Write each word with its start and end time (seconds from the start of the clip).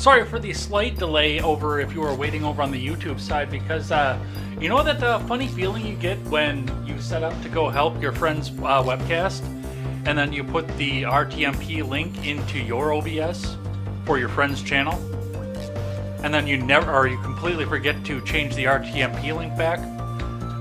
Sorry 0.00 0.24
for 0.24 0.38
the 0.38 0.54
slight 0.54 0.96
delay 0.96 1.42
over 1.42 1.78
if 1.78 1.92
you 1.92 2.00
were 2.00 2.14
waiting 2.14 2.42
over 2.42 2.62
on 2.62 2.70
the 2.70 2.86
YouTube 2.86 3.20
side 3.20 3.50
because 3.50 3.92
uh, 3.92 4.18
you 4.58 4.66
know 4.66 4.82
that 4.82 5.02
uh, 5.02 5.18
funny 5.26 5.46
feeling 5.46 5.86
you 5.86 5.94
get 5.94 6.16
when 6.30 6.66
you 6.86 6.98
set 7.02 7.22
up 7.22 7.38
to 7.42 7.50
go 7.50 7.68
help 7.68 8.00
your 8.00 8.12
friend's 8.12 8.48
uh, 8.48 8.82
webcast 8.82 9.44
and 10.06 10.16
then 10.16 10.32
you 10.32 10.42
put 10.42 10.66
the 10.78 11.02
RTMP 11.02 11.86
link 11.86 12.26
into 12.26 12.58
your 12.58 12.94
OBS 12.94 13.58
for 14.06 14.18
your 14.18 14.30
friend's 14.30 14.62
channel 14.62 14.94
and 16.24 16.32
then 16.32 16.46
you 16.46 16.56
never 16.56 16.90
or 16.90 17.06
you 17.06 17.18
completely 17.18 17.66
forget 17.66 18.02
to 18.06 18.22
change 18.22 18.54
the 18.54 18.64
RTMP 18.64 19.36
link 19.36 19.54
back? 19.58 19.80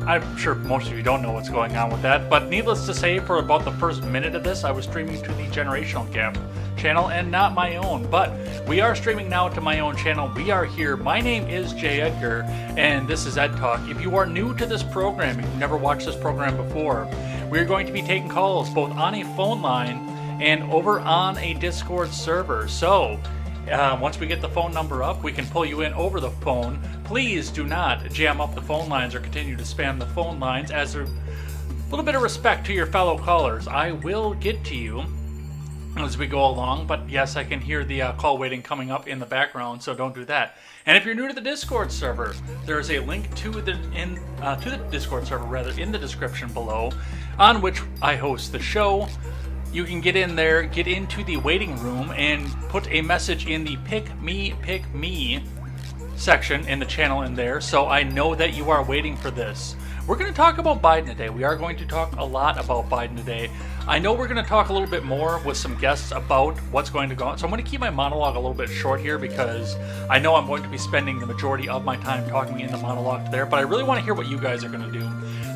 I'm 0.06 0.36
sure 0.36 0.56
most 0.56 0.88
of 0.88 0.98
you 0.98 1.04
don't 1.04 1.22
know 1.22 1.32
what's 1.32 1.50
going 1.50 1.78
on 1.78 1.92
with 1.92 2.02
that, 2.02 2.30
but 2.30 2.50
needless 2.50 2.86
to 2.88 2.94
say, 2.94 3.20
for 3.20 3.38
about 3.38 3.64
the 3.64 3.72
first 3.74 4.04
minute 4.04 4.34
of 4.36 4.44
this, 4.44 4.64
I 4.64 4.72
was 4.72 4.86
streaming 4.86 5.22
to 5.22 5.32
the 5.34 5.44
Generational 5.44 6.12
Gap 6.12 6.36
channel 6.80 7.10
and 7.10 7.30
not 7.30 7.54
my 7.54 7.76
own. 7.76 8.10
But 8.10 8.32
we 8.70 8.82
are 8.82 8.96
streaming 8.96 9.28
now 9.28 9.50
to 9.50 9.60
my 9.62 9.80
own 9.80 9.96
channel. 9.98 10.32
We 10.36 10.52
are 10.52 10.64
here. 10.64 10.96
My 10.96 11.20
name 11.20 11.48
is 11.48 11.74
Jay 11.74 12.02
Edgar, 12.02 12.44
and 12.78 13.08
this 13.08 13.26
is 13.26 13.36
Ed 13.36 13.58
Talk. 13.58 13.82
If 13.90 14.00
you 14.00 14.16
are 14.16 14.28
new 14.28 14.54
to 14.58 14.66
this 14.68 14.84
program, 14.84 15.40
if 15.40 15.46
you've 15.46 15.58
never 15.58 15.76
watched 15.76 16.06
this 16.06 16.16
program 16.16 16.56
before, 16.56 17.10
we're 17.50 17.66
going 17.66 17.88
to 17.88 17.92
be 17.92 18.04
taking 18.04 18.30
calls 18.30 18.70
both 18.70 18.92
on 18.92 19.16
a 19.16 19.24
phone 19.36 19.64
line 19.64 19.98
and 20.40 20.62
over 20.72 21.00
on 21.00 21.36
a 21.40 21.56
Discord 21.56 22.14
server. 22.14 22.68
So, 22.68 23.20
uh, 23.72 23.98
once 24.00 24.20
we 24.20 24.28
get 24.28 24.40
the 24.40 24.50
phone 24.50 24.72
number 24.72 25.02
up, 25.02 25.24
we 25.24 25.32
can 25.32 25.48
pull 25.48 25.66
you 25.66 25.82
in 25.82 25.92
over 25.96 26.20
the 26.20 26.30
phone. 26.30 26.80
Please 27.06 27.50
do 27.50 27.66
not 27.66 28.08
jam 28.12 28.40
up 28.40 28.54
the 28.54 28.62
phone 28.62 28.88
lines 28.88 29.16
or 29.16 29.20
continue 29.20 29.56
to 29.56 29.64
spam 29.64 29.98
the 29.98 30.06
phone 30.06 30.40
lines 30.40 30.70
as 30.70 30.94
a 30.94 31.08
little 31.90 32.06
bit 32.06 32.14
of 32.14 32.22
respect 32.22 32.68
to 32.68 32.74
your 32.74 32.86
fellow 32.86 33.18
callers. 33.18 33.68
I 33.68 33.94
will 33.94 34.36
get 34.36 34.64
to 34.66 34.76
you 34.76 35.06
as 36.06 36.18
we 36.18 36.28
go 36.28 36.46
along, 36.46 36.88
but 36.88 37.10
yes, 37.10 37.36
I 37.36 37.44
can 37.44 37.60
hear 37.60 37.84
the 37.84 38.02
uh, 38.02 38.14
call 38.14 38.38
waiting 38.38 38.62
coming 38.62 38.92
up 38.92 39.08
in 39.08 39.20
the 39.20 39.26
background, 39.26 39.82
so 39.82 39.94
don't 39.94 40.16
do 40.16 40.26
that. 40.26 40.58
And 40.86 40.98
if 40.98 41.06
you're 41.06 41.16
new 41.16 41.28
to 41.28 41.34
the 41.34 41.42
Discord 41.42 41.92
server, 41.92 42.36
there 42.66 42.80
is 42.80 42.92
a 42.92 43.00
link 43.00 43.34
to 43.36 43.52
the 43.52 43.80
in 43.94 44.20
uh, 44.42 44.56
to 44.58 44.70
the 44.70 44.78
Discord 44.90 45.28
server 45.28 45.46
rather 45.46 45.72
in 45.80 45.92
the 45.92 45.98
description 45.98 46.52
below, 46.54 46.92
on 47.38 47.62
which 47.62 47.82
I 48.02 48.16
host 48.16 48.52
the 48.52 48.60
show 48.60 49.08
you 49.72 49.84
can 49.84 50.02
get 50.02 50.16
in 50.16 50.36
there, 50.36 50.64
get 50.64 50.88
into 50.88 51.24
the 51.24 51.38
waiting 51.38 51.78
room, 51.80 52.12
and 52.12 52.52
put 52.70 52.88
a 52.90 53.02
message 53.02 53.48
in 53.48 53.64
the 53.64 53.78
pick 53.86 54.20
me, 54.20 54.56
pick 54.62 54.92
me 54.94 55.44
section 56.16 56.68
in 56.68 56.80
the 56.80 56.86
channel 56.86 57.22
in 57.22 57.34
there 57.34 57.62
so 57.62 57.88
I 57.88 58.04
know 58.04 58.36
that 58.36 58.54
you 58.54 58.70
are 58.72 58.84
waiting 58.84 59.16
for 59.16 59.32
this. 59.32 59.76
We're 60.10 60.16
going 60.16 60.32
to 60.32 60.36
talk 60.36 60.58
about 60.58 60.82
Biden 60.82 61.06
today. 61.06 61.30
We 61.30 61.44
are 61.44 61.56
going 61.56 61.78
to 61.78 61.86
talk 61.86 62.16
a 62.16 62.24
lot 62.24 62.60
about 62.60 62.90
Biden 62.90 63.16
today. 63.16 63.52
I 63.88 64.00
know 64.00 64.12
we're 64.12 64.28
going 64.28 64.44
to 64.44 64.50
talk 64.50 64.70
a 64.70 64.74
little 64.74 64.88
bit 64.88 65.04
more 65.04 65.40
with 65.46 65.56
some 65.56 65.78
guests 65.78 66.12
about 66.12 66.58
what's 66.72 66.90
going 66.90 67.10
to 67.10 67.16
go 67.16 67.26
on. 67.26 67.38
So 67.38 67.46
I'm 67.46 67.52
going 67.52 67.64
to 67.64 67.70
keep 67.70 67.80
my 67.80 67.92
monologue 67.92 68.36
a 68.36 68.40
little 68.40 68.56
bit 68.56 68.70
short 68.70 69.02
here 69.02 69.20
because 69.20 69.76
I 70.10 70.18
know 70.18 70.34
I'm 70.34 70.48
going 70.48 70.64
to 70.64 70.70
be 70.70 70.80
spending 70.80 71.20
the 71.20 71.28
majority 71.28 71.70
of 71.70 71.86
my 71.86 71.96
time 71.96 72.28
talking 72.28 72.60
in 72.60 72.72
the 72.72 72.78
monologue 72.78 73.30
there, 73.30 73.46
but 73.46 73.60
I 73.60 73.62
really 73.62 73.84
want 73.84 74.00
to 74.00 74.04
hear 74.04 74.16
what 74.16 74.28
you 74.28 74.40
guys 74.40 74.64
are 74.64 74.70
going 74.70 74.92
to 74.92 75.00
do 75.00 75.08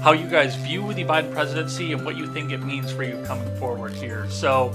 how 0.04 0.12
you 0.12 0.28
guys 0.28 0.54
view 0.56 0.94
the 0.94 1.06
Biden 1.06 1.34
presidency 1.34 1.94
and 1.94 2.06
what 2.06 2.18
you 2.18 2.28
think 2.28 2.52
it 2.52 2.58
means 2.58 2.92
for 2.92 3.04
you 3.04 3.24
coming 3.24 3.58
forward 3.58 3.94
here. 3.94 4.30
So, 4.30 4.74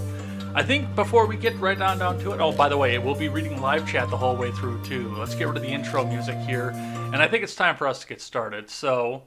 I 0.54 0.62
think 0.62 0.92
before 0.96 1.26
we 1.26 1.36
get 1.36 1.56
right 1.60 1.80
on 1.80 1.98
down 1.98 2.18
to 2.20 2.32
it, 2.32 2.40
oh, 2.40 2.50
by 2.50 2.68
the 2.68 2.76
way, 2.76 2.98
we'll 2.98 3.14
be 3.14 3.28
reading 3.28 3.60
live 3.60 3.86
chat 3.86 4.08
the 4.10 4.16
whole 4.16 4.34
way 4.34 4.50
through 4.50 4.82
too. 4.82 5.14
Let's 5.14 5.34
get 5.34 5.46
rid 5.46 5.56
of 5.56 5.62
the 5.62 5.68
intro 5.68 6.04
music 6.04 6.38
here, 6.38 6.70
and 6.70 7.16
I 7.16 7.28
think 7.28 7.44
it's 7.44 7.54
time 7.54 7.76
for 7.76 7.86
us 7.86 8.00
to 8.00 8.08
get 8.08 8.20
started. 8.20 8.70
So, 8.70 9.24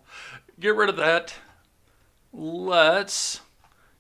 get 0.62 0.76
rid 0.76 0.90
of 0.90 0.96
that. 0.98 1.34
Let's 2.32 3.42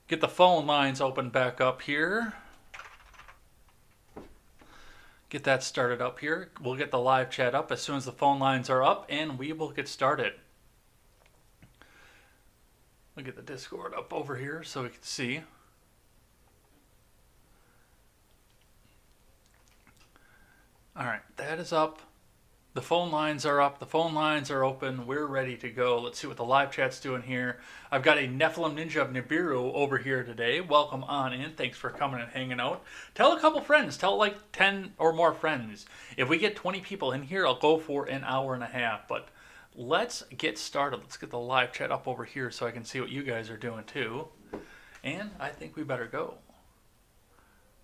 get 0.07 0.21
the 0.21 0.27
phone 0.27 0.67
lines 0.67 1.01
open 1.01 1.29
back 1.29 1.59
up 1.59 1.81
here. 1.81 2.33
Get 5.29 5.43
that 5.43 5.63
started 5.63 6.01
up 6.01 6.19
here. 6.19 6.51
We'll 6.61 6.75
get 6.75 6.91
the 6.91 6.99
live 6.99 7.29
chat 7.29 7.55
up 7.55 7.71
as 7.71 7.81
soon 7.81 7.95
as 7.95 8.05
the 8.05 8.11
phone 8.11 8.39
lines 8.39 8.69
are 8.69 8.83
up, 8.83 9.05
and 9.09 9.39
we 9.39 9.53
will 9.53 9.71
get 9.71 9.87
started. 9.87 10.33
We'll 13.15 13.25
get 13.25 13.35
the 13.35 13.41
Discord 13.41 13.93
up 13.93 14.13
over 14.13 14.35
here 14.35 14.61
so 14.63 14.83
we 14.83 14.89
can 14.89 15.01
see. 15.01 15.41
All 20.95 21.05
right, 21.05 21.21
that 21.37 21.59
is 21.59 21.73
up. 21.73 22.01
The 22.73 22.81
phone 22.81 23.11
lines 23.11 23.45
are 23.45 23.59
up. 23.59 23.79
The 23.79 23.85
phone 23.85 24.13
lines 24.13 24.49
are 24.49 24.63
open. 24.63 25.05
We're 25.05 25.25
ready 25.25 25.57
to 25.57 25.69
go. 25.69 25.99
Let's 25.99 26.19
see 26.19 26.27
what 26.27 26.37
the 26.37 26.45
live 26.45 26.71
chat's 26.71 27.01
doing 27.01 27.21
here. 27.21 27.59
I've 27.91 28.01
got 28.01 28.17
a 28.17 28.21
Nephilim 28.21 28.77
Ninja 28.77 29.01
of 29.01 29.09
Nibiru 29.09 29.73
over 29.73 29.97
here 29.97 30.23
today. 30.23 30.61
Welcome 30.61 31.03
on 31.03 31.33
in. 31.33 31.51
Thanks 31.51 31.77
for 31.77 31.89
coming 31.89 32.21
and 32.21 32.31
hanging 32.31 32.61
out. 32.61 32.85
Tell 33.13 33.33
a 33.33 33.39
couple 33.41 33.59
friends. 33.59 33.97
Tell 33.97 34.15
like 34.15 34.53
10 34.53 34.93
or 34.97 35.11
more 35.11 35.33
friends. 35.33 35.85
If 36.15 36.29
we 36.29 36.37
get 36.37 36.55
20 36.55 36.79
people 36.79 37.11
in 37.11 37.23
here, 37.23 37.45
I'll 37.45 37.59
go 37.59 37.77
for 37.77 38.05
an 38.05 38.23
hour 38.23 38.53
and 38.53 38.63
a 38.63 38.67
half. 38.67 39.05
But 39.05 39.27
let's 39.75 40.23
get 40.37 40.57
started. 40.57 41.01
Let's 41.01 41.17
get 41.17 41.29
the 41.29 41.39
live 41.39 41.73
chat 41.73 41.91
up 41.91 42.07
over 42.07 42.23
here 42.23 42.51
so 42.51 42.65
I 42.65 42.71
can 42.71 42.85
see 42.85 43.01
what 43.01 43.09
you 43.09 43.23
guys 43.23 43.49
are 43.49 43.57
doing 43.57 43.83
too. 43.83 44.29
And 45.03 45.31
I 45.41 45.49
think 45.49 45.75
we 45.75 45.83
better 45.83 46.07
go. 46.07 46.35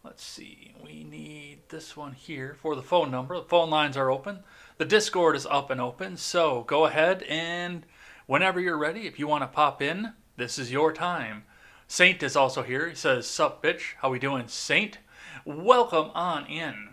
Let's 0.08 0.24
see. 0.24 0.74
We 0.82 1.04
need 1.04 1.64
this 1.68 1.98
one 1.98 2.14
here 2.14 2.56
for 2.62 2.78
the 2.78 2.82
phone 2.82 3.12
number. 3.12 3.36
The 3.36 3.44
phone 3.44 3.70
lines 3.70 3.98
are 3.98 4.10
open. 4.10 4.40
The 4.78 4.86
Discord 4.86 5.36
is 5.36 5.48
up 5.48 5.72
and 5.72 5.82
open. 5.82 6.18
So 6.18 6.62
go 6.64 6.86
ahead 6.86 7.24
and 7.24 7.84
whenever 8.28 8.60
you're 8.60 8.78
ready, 8.78 9.08
if 9.08 9.18
you 9.18 9.28
want 9.28 9.42
to 9.42 9.48
pop 9.48 9.82
in, 9.82 10.14
this 10.36 10.60
is 10.60 10.72
your 10.72 10.94
time. 10.94 11.46
Saint 11.88 12.22
is 12.22 12.36
also 12.36 12.62
here. 12.62 12.88
He 12.88 12.96
says, 12.96 13.26
Sup, 13.26 13.64
bitch. 13.64 13.96
How 14.02 14.12
we 14.12 14.20
doing, 14.20 14.48
Saint? 14.48 15.00
Welcome 15.46 16.12
on 16.14 16.46
in. 16.46 16.90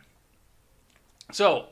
So, 1.31 1.67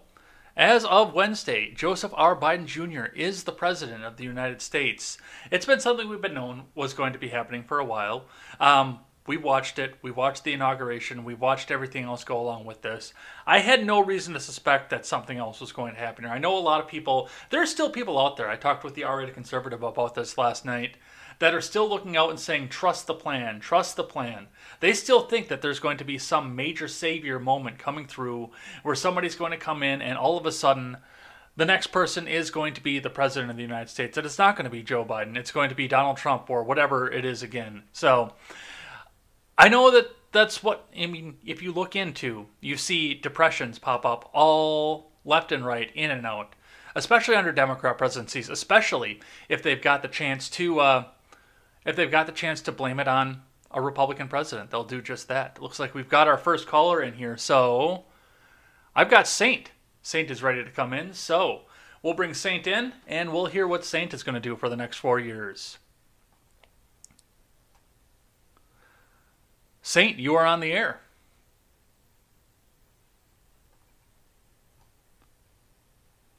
as 0.55 0.85
of 0.85 1.15
Wednesday, 1.15 1.73
Joseph 1.75 2.13
R. 2.15 2.39
Biden 2.39 2.67
Jr. 2.67 3.15
is 3.15 3.45
the 3.45 3.53
President 3.53 4.05
of 4.05 4.19
the 4.19 4.25
United 4.25 4.61
States. 4.61 5.17
It's 5.51 5.65
been 5.65 5.81
something 5.81 6.11
we've 6.11 6.21
been 6.21 6.35
known 6.35 6.65
was 6.75 6.93
going 6.93 7.15
to 7.15 7.19
be 7.19 7.29
happening 7.29 7.65
for 7.65 7.79
a 7.79 7.85
while. 7.87 8.27
Um, 8.61 8.99
we 9.27 9.37
watched 9.37 9.79
it. 9.79 9.95
We 10.03 10.11
watched 10.11 10.45
the 10.45 10.53
inauguration. 10.53 11.25
We 11.25 11.35
watched 11.35 11.71
everything 11.71 12.05
else 12.05 12.25
go 12.25 12.41
along 12.41 12.65
with 12.65 12.83
this. 12.83 13.15
I 13.47 13.59
had 13.59 13.87
no 13.87 14.01
reason 14.01 14.35
to 14.35 14.41
suspect 14.41 14.91
that 14.91 15.07
something 15.07 15.39
else 15.39 15.61
was 15.61 15.73
going 15.73 15.95
to 15.95 16.01
happen 16.01 16.25
here. 16.25 16.33
I 16.33 16.39
know 16.39 16.57
a 16.57 16.61
lot 16.61 16.81
of 16.81 16.89
people, 16.89 17.29
there 17.51 17.63
are 17.63 17.67
still 17.67 17.91
people 17.91 18.19
out 18.19 18.37
there. 18.37 18.49
I 18.49 18.57
talked 18.57 18.83
with 18.83 18.95
the 18.95 19.05
R 19.05 19.19
rated 19.19 19.35
conservative 19.35 19.83
about 19.83 20.15
this 20.15 20.37
last 20.37 20.65
night 20.65 20.97
that 21.39 21.55
are 21.55 21.61
still 21.61 21.89
looking 21.89 22.17
out 22.17 22.31
and 22.31 22.39
saying, 22.39 22.69
trust 22.69 23.07
the 23.07 23.15
plan, 23.15 23.61
trust 23.61 23.97
the 23.97 24.05
plan. 24.05 24.49
They 24.81 24.93
still 24.93 25.23
think 25.23 25.49
that 25.49 25.63
there's 25.63 25.81
going 25.81 25.99
to 25.99 26.05
be 26.05 26.19
some 26.19 26.57
major 26.57 26.89
savior 26.89 27.39
moment 27.39 27.79
coming 27.79 28.07
through 28.07 28.51
where 28.83 28.95
somebody's 28.95 29.37
going 29.37 29.53
to 29.53 29.57
come 29.57 29.83
in 29.83 30.03
and 30.03 30.19
all 30.19 30.37
of 30.37 30.47
a 30.47 30.53
sudden 30.53 30.99
the 31.57 31.67
next 31.67 31.89
person 31.89 32.27
is 32.27 32.51
going 32.51 32.75
to 32.75 32.83
be 32.83 32.99
the 32.99 33.11
president 33.11 33.51
of 33.51 33.57
the 33.57 33.63
United 33.63 33.89
States. 33.89 34.17
It's 34.17 34.39
not 34.39 34.57
going 34.57 34.65
to 34.65 34.71
be 34.71 34.83
Joe 34.83 35.05
Biden. 35.05 35.37
It's 35.37 35.53
going 35.53 35.69
to 35.69 35.75
be 35.75 35.87
Donald 35.87 36.17
Trump 36.17 36.49
or 36.49 36.65
whatever 36.65 37.11
it 37.11 37.25
is 37.25 37.43
again. 37.43 37.83
So 37.93 38.33
I 39.59 39.69
know 39.69 39.91
that 39.91 40.09
that's 40.33 40.63
what, 40.63 40.87
I 40.99 41.07
mean, 41.07 41.37
if 41.45 41.63
you 41.63 41.73
look 41.73 41.95
into, 41.95 42.47
you 42.61 42.77
see 42.77 43.15
depressions 43.15 43.79
pop 43.79 44.05
up 44.07 44.31
all 44.33 45.13
left 45.25 45.53
and 45.53 45.65
right, 45.65 45.91
in 45.95 46.11
and 46.11 46.27
out, 46.27 46.55
especially 46.95 47.37
under 47.37 47.53
Democrat 47.53 47.99
presidencies, 47.99 48.49
especially 48.49 49.21
if 49.49 49.63
they've 49.63 49.81
got 49.81 50.03
the 50.03 50.09
chance 50.09 50.49
to. 50.51 50.81
Uh, 50.81 51.05
if 51.85 51.97
they've 51.97 52.11
got 52.11 52.27
the 52.27 52.33
chance 52.33 52.61
to 52.63 52.73
blame 52.73 53.01
it 53.01 53.09
on 53.09 53.43
a 53.71 53.81
Republican 53.81 54.29
president, 54.29 54.71
they'll 54.71 54.85
do 54.85 55.03
just 55.03 55.29
that. 55.29 55.55
It 55.57 55.63
looks 55.63 55.81
like 55.81 55.95
we've 55.95 56.09
got 56.09 56.29
our 56.29 56.39
first 56.39 56.67
caller 56.67 57.03
in 57.03 57.15
here. 57.15 57.37
So 57.37 58.05
I've 58.95 59.11
got 59.11 59.27
Saint. 59.27 59.73
Saint 60.03 60.31
is 60.31 60.43
ready 60.43 60.63
to 60.63 60.71
come 60.71 60.93
in. 60.93 61.13
So 61.13 61.63
we'll 62.03 62.15
bring 62.15 62.35
Saint 62.35 62.67
in 62.67 62.93
and 63.07 63.33
we'll 63.33 63.47
hear 63.47 63.67
what 63.67 63.85
Saint 63.85 64.15
is 64.15 64.23
going 64.23 64.35
to 64.35 64.41
do 64.41 64.57
for 64.57 64.69
the 64.69 64.77
next 64.77 64.99
four 64.99 65.19
years. 65.19 65.79
Saint, 69.83 70.19
you 70.19 70.35
are 70.37 70.47
on 70.47 70.61
the 70.61 70.73
air. 70.73 71.01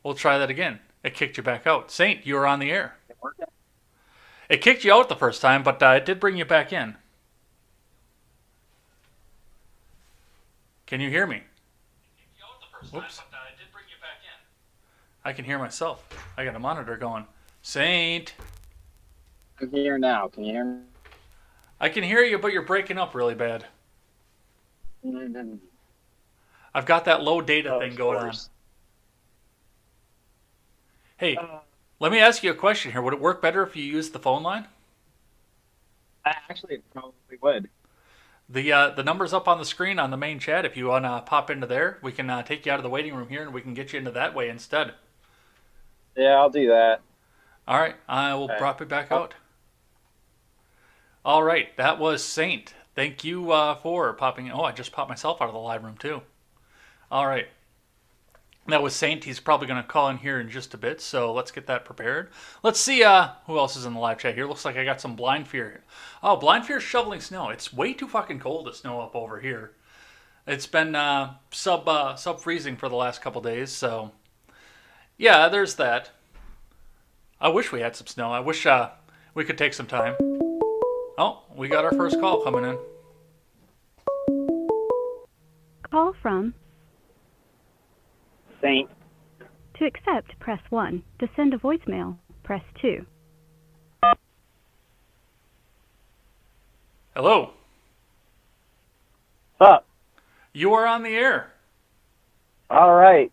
We'll 0.01 0.16
try 0.16 0.38
that 0.38 0.50
again. 0.50 0.80
It 1.04 1.13
kicked 1.13 1.38
you 1.38 1.44
back 1.44 1.68
out. 1.68 1.92
Saint, 1.92 2.25
you 2.25 2.38
are 2.38 2.48
on 2.48 2.60
the 2.60 2.72
air. 2.72 2.95
It 4.50 4.62
kicked 4.62 4.84
you 4.84 4.94
out 4.94 5.10
the 5.10 5.16
first 5.16 5.42
time, 5.42 5.63
but 5.63 5.81
uh, 5.81 5.92
it 5.98 6.06
did 6.06 6.19
bring 6.19 6.38
you 6.38 6.45
back 6.45 6.74
in. 6.74 6.95
Can 10.86 11.01
you 11.01 11.10
hear 11.10 11.25
me? 11.25 11.44
Whoops. 12.92 13.22
I 15.25 15.31
can 15.31 15.45
hear 15.45 15.57
myself. 15.57 16.06
I 16.38 16.44
got 16.44 16.56
a 16.56 16.60
monitor 16.60 16.98
going. 16.98 17.25
Saint. 17.62 18.34
I'm 19.62 19.72
here 19.72 19.98
now. 19.98 20.28
Can 20.28 20.44
you 20.44 20.51
hear 20.51 20.66
me? 20.66 20.81
I 21.83 21.89
can 21.89 22.03
hear 22.03 22.24
you, 22.24 22.39
but 22.39 22.53
you're 22.53 22.63
breaking 22.63 22.97
up 22.97 23.13
really 23.13 23.35
bad. 23.35 23.68
Mm-hmm. 25.06 25.56
I've 26.74 26.85
got 26.85 27.06
that 27.06 27.21
low 27.24 27.41
data 27.41 27.71
Oh, 27.71 27.80
thing 27.80 27.95
going 27.95 28.18
on. 28.19 28.33
Hey, 31.18 31.35
Uh, 31.38 31.59
let 32.00 32.12
me 32.12 32.19
ask 32.19 32.44
you 32.44 32.51
a 32.51 32.56
question 32.56 32.91
here. 32.91 33.01
Would 33.01 33.13
it 33.13 33.19
work 33.19 33.41
better 33.41 33.63
if 33.63 33.75
you 33.75 33.83
used 33.83 34.13
the 34.13 34.19
phone 34.19 34.44
line? 34.44 34.68
I 36.25 36.35
actually 36.50 36.75
it 36.75 36.83
probably 36.91 37.38
would. 37.41 37.69
The 38.47 38.71
uh, 38.71 38.89
the 38.91 39.03
number's 39.03 39.33
up 39.33 39.50
on 39.50 39.57
the 39.57 39.65
screen 39.65 40.00
on 40.00 40.09
the 40.12 40.15
main 40.18 40.39
chat. 40.39 40.63
If 40.65 40.77
you 40.77 40.88
want 40.88 41.03
to 41.06 41.21
pop 41.25 41.50
into 41.50 41.68
there, 41.68 42.00
we 42.01 42.13
can 42.13 42.30
uh, 42.30 42.41
take 42.44 42.65
you 42.65 42.71
out 42.71 42.80
of 42.80 42.83
the 42.83 42.89
waiting 42.89 43.13
room 43.15 43.27
here, 43.30 43.41
and 43.44 43.53
we 43.53 43.62
can 43.62 43.74
get 43.74 43.91
you 43.91 44.00
into 44.00 44.12
that 44.12 44.33
way 44.33 44.47
instead. 44.50 44.94
Yeah, 46.15 46.35
I'll 46.39 46.50
do 46.50 46.68
that. 46.68 47.01
All 47.68 47.77
right, 47.77 47.95
I 48.07 48.33
will 48.35 48.47
Okay. 48.50 48.57
drop 48.57 48.81
it 48.81 48.88
back 48.88 49.12
out. 49.12 49.35
All 51.25 51.44
right, 51.44 51.75
that 51.78 52.00
was 52.00 52.24
Saint. 52.24 52.74
Thank 52.96 53.24
you 53.24 53.52
uh, 53.52 53.75
for 53.75 54.12
popping 54.14 54.48
in. 54.48 54.52
Oh, 54.52 54.64
I 54.64 54.72
just 54.72 54.92
popped 54.92 55.10
myself 55.10 55.42
out 55.42 55.48
of 55.48 55.54
the 55.54 55.60
live 55.60 55.84
room 55.84 55.98
too. 55.98 56.22
All 57.10 57.25
right. 57.25 57.48
That 58.68 58.84
was 58.84 58.96
Saint. 58.96 59.24
He's 59.24 59.40
probably 59.40 59.68
going 59.68 59.81
to 59.81 59.88
call 59.88 60.10
in 60.10 60.18
here 60.18 60.40
in 60.40 60.50
just 60.50 60.74
a 60.74 60.78
bit, 60.78 61.02
so 61.02 61.34
let's 61.34 61.52
get 61.52 61.68
that 61.68 61.86
prepared. 61.86 62.30
Let's 62.62 62.80
see 62.80 63.04
uh, 63.04 63.30
who 63.45 63.57
else 63.57 63.76
is 63.76 63.86
in 63.86 63.94
the 63.94 64.00
live 64.00 64.19
chat 64.19 64.36
here. 64.36 64.47
Looks 64.47 64.64
like 64.64 64.78
I 64.78 64.86
got 64.86 65.02
some 65.02 65.16
Blind 65.16 65.47
Fear. 65.47 65.83
Oh, 66.21 66.38
Blind 66.38 66.66
Fear 66.66 66.80
shoveling 66.80 67.19
snow. 67.19 67.50
It's 67.50 67.74
way 67.74 67.94
too 67.94 68.07
fucking 68.07 68.40
cold 68.40 68.68
to 68.68 68.74
snow 68.74 69.02
up 69.02 69.16
over 69.16 69.40
here. 69.40 69.71
It's 70.47 70.68
been 70.68 70.95
uh, 70.95 71.36
sub 71.52 71.88
uh, 71.88 72.16
sub 72.16 72.42
freezing 72.42 72.76
for 72.76 72.90
the 72.90 72.95
last 72.95 73.21
couple 73.21 73.42
days, 73.42 73.69
so 73.71 74.12
yeah, 75.18 75.47
there's 75.50 75.76
that. 75.76 76.12
I 77.40 77.50
wish 77.50 77.71
we 77.71 77.81
had 77.81 77.95
some 77.95 78.07
snow. 78.07 78.31
I 78.31 78.40
wish 78.40 78.66
uh, 78.66 78.90
we 79.33 79.45
could 79.45 79.57
take 79.57 79.74
some 79.74 79.88
time. 79.88 80.16
Oh, 81.18 81.44
we 81.56 81.68
got 81.68 81.86
our 81.86 81.92
first 81.92 82.20
call 82.20 82.44
coming 82.44 82.66
in. 82.66 82.78
Call 85.90 86.14
from. 86.22 86.56
Saint. 88.62 88.90
To 89.76 89.86
accept, 89.86 90.40
press 90.40 90.60
1. 90.70 91.04
To 91.20 91.30
send 91.36 91.54
a 91.54 91.58
voicemail, 91.58 92.18
press 92.44 92.64
2. 92.82 93.06
Hello. 97.16 97.52
What's 99.58 99.72
up? 99.72 99.88
You 100.54 100.74
are 100.74 100.88
on 100.88 101.04
the 101.04 101.10
air. 101.10 101.52
All 102.72 102.96
right. 102.96 103.32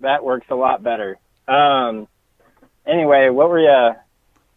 That 0.00 0.22
works 0.22 0.46
a 0.50 0.54
lot 0.54 0.82
better. 0.82 1.18
Um, 1.46 2.06
anyway, 2.86 3.30
what 3.30 3.48
were 3.48 3.60
you, 3.60 3.94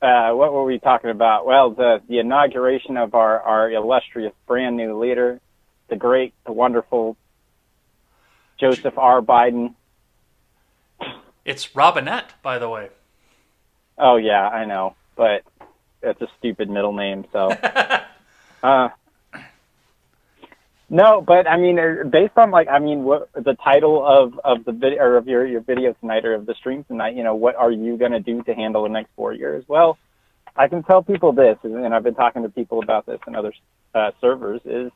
uh, 0.02 0.32
what 0.32 0.52
were 0.52 0.64
we 0.64 0.80
talking 0.80 1.10
about? 1.10 1.46
Well, 1.46 1.72
the, 1.72 2.02
the 2.08 2.20
inauguration 2.20 2.98
of 2.98 3.14
our, 3.14 3.40
our 3.40 3.72
illustrious 3.72 4.34
brand 4.48 4.76
new 4.76 5.00
leader, 5.00 5.40
the 5.90 5.96
great, 5.96 6.34
the 6.46 6.52
wonderful 6.52 7.18
Joseph 8.60 8.98
R. 8.98 9.22
Biden. 9.22 9.76
It's 11.46 11.76
Robinette, 11.76 12.34
by 12.42 12.60
the 12.60 12.70
way. 12.70 12.90
Oh 13.98 14.18
yeah, 14.18 14.48
I 14.48 14.66
know, 14.66 14.96
but 15.16 15.44
it's 16.02 16.22
a 16.22 16.28
stupid 16.40 16.70
middle 16.70 16.94
name, 16.94 17.26
so. 17.32 17.52
uh, 18.64 18.90
no, 20.92 21.22
but 21.22 21.48
I 21.48 21.58
mean, 21.58 21.80
er, 21.80 22.04
based 22.04 22.34
on 22.36 22.52
like, 22.52 22.68
I 22.68 22.80
mean, 22.80 23.04
what 23.04 23.30
the 23.34 23.56
title 23.64 24.06
of 24.06 24.38
of 24.44 24.66
the 24.66 24.74
video 24.74 25.02
or 25.02 25.18
of 25.18 25.28
your 25.28 25.46
your 25.46 25.62
video 25.62 25.94
tonight 25.94 26.26
or 26.26 26.34
of 26.34 26.46
the 26.46 26.54
stream 26.56 26.84
tonight, 26.84 27.16
you 27.16 27.24
know, 27.24 27.34
what 27.36 27.56
are 27.56 27.72
you 27.72 27.98
going 27.98 28.12
to 28.12 28.20
do 28.20 28.44
to 28.44 28.54
handle 28.54 28.84
the 28.84 28.90
next 28.90 29.10
four 29.16 29.34
years? 29.34 29.64
Well, 29.68 29.98
I 30.56 30.68
can 30.68 30.84
tell 30.84 31.02
people 31.02 31.32
this, 31.32 31.58
and 31.64 31.94
I've 31.94 32.04
been 32.04 32.16
talking 32.16 32.44
to 32.44 32.50
people 32.50 32.84
about 32.84 33.06
this 33.06 33.22
in 33.26 33.36
other 33.36 33.54
uh, 33.96 34.12
servers. 34.20 34.60
Is 34.66 34.92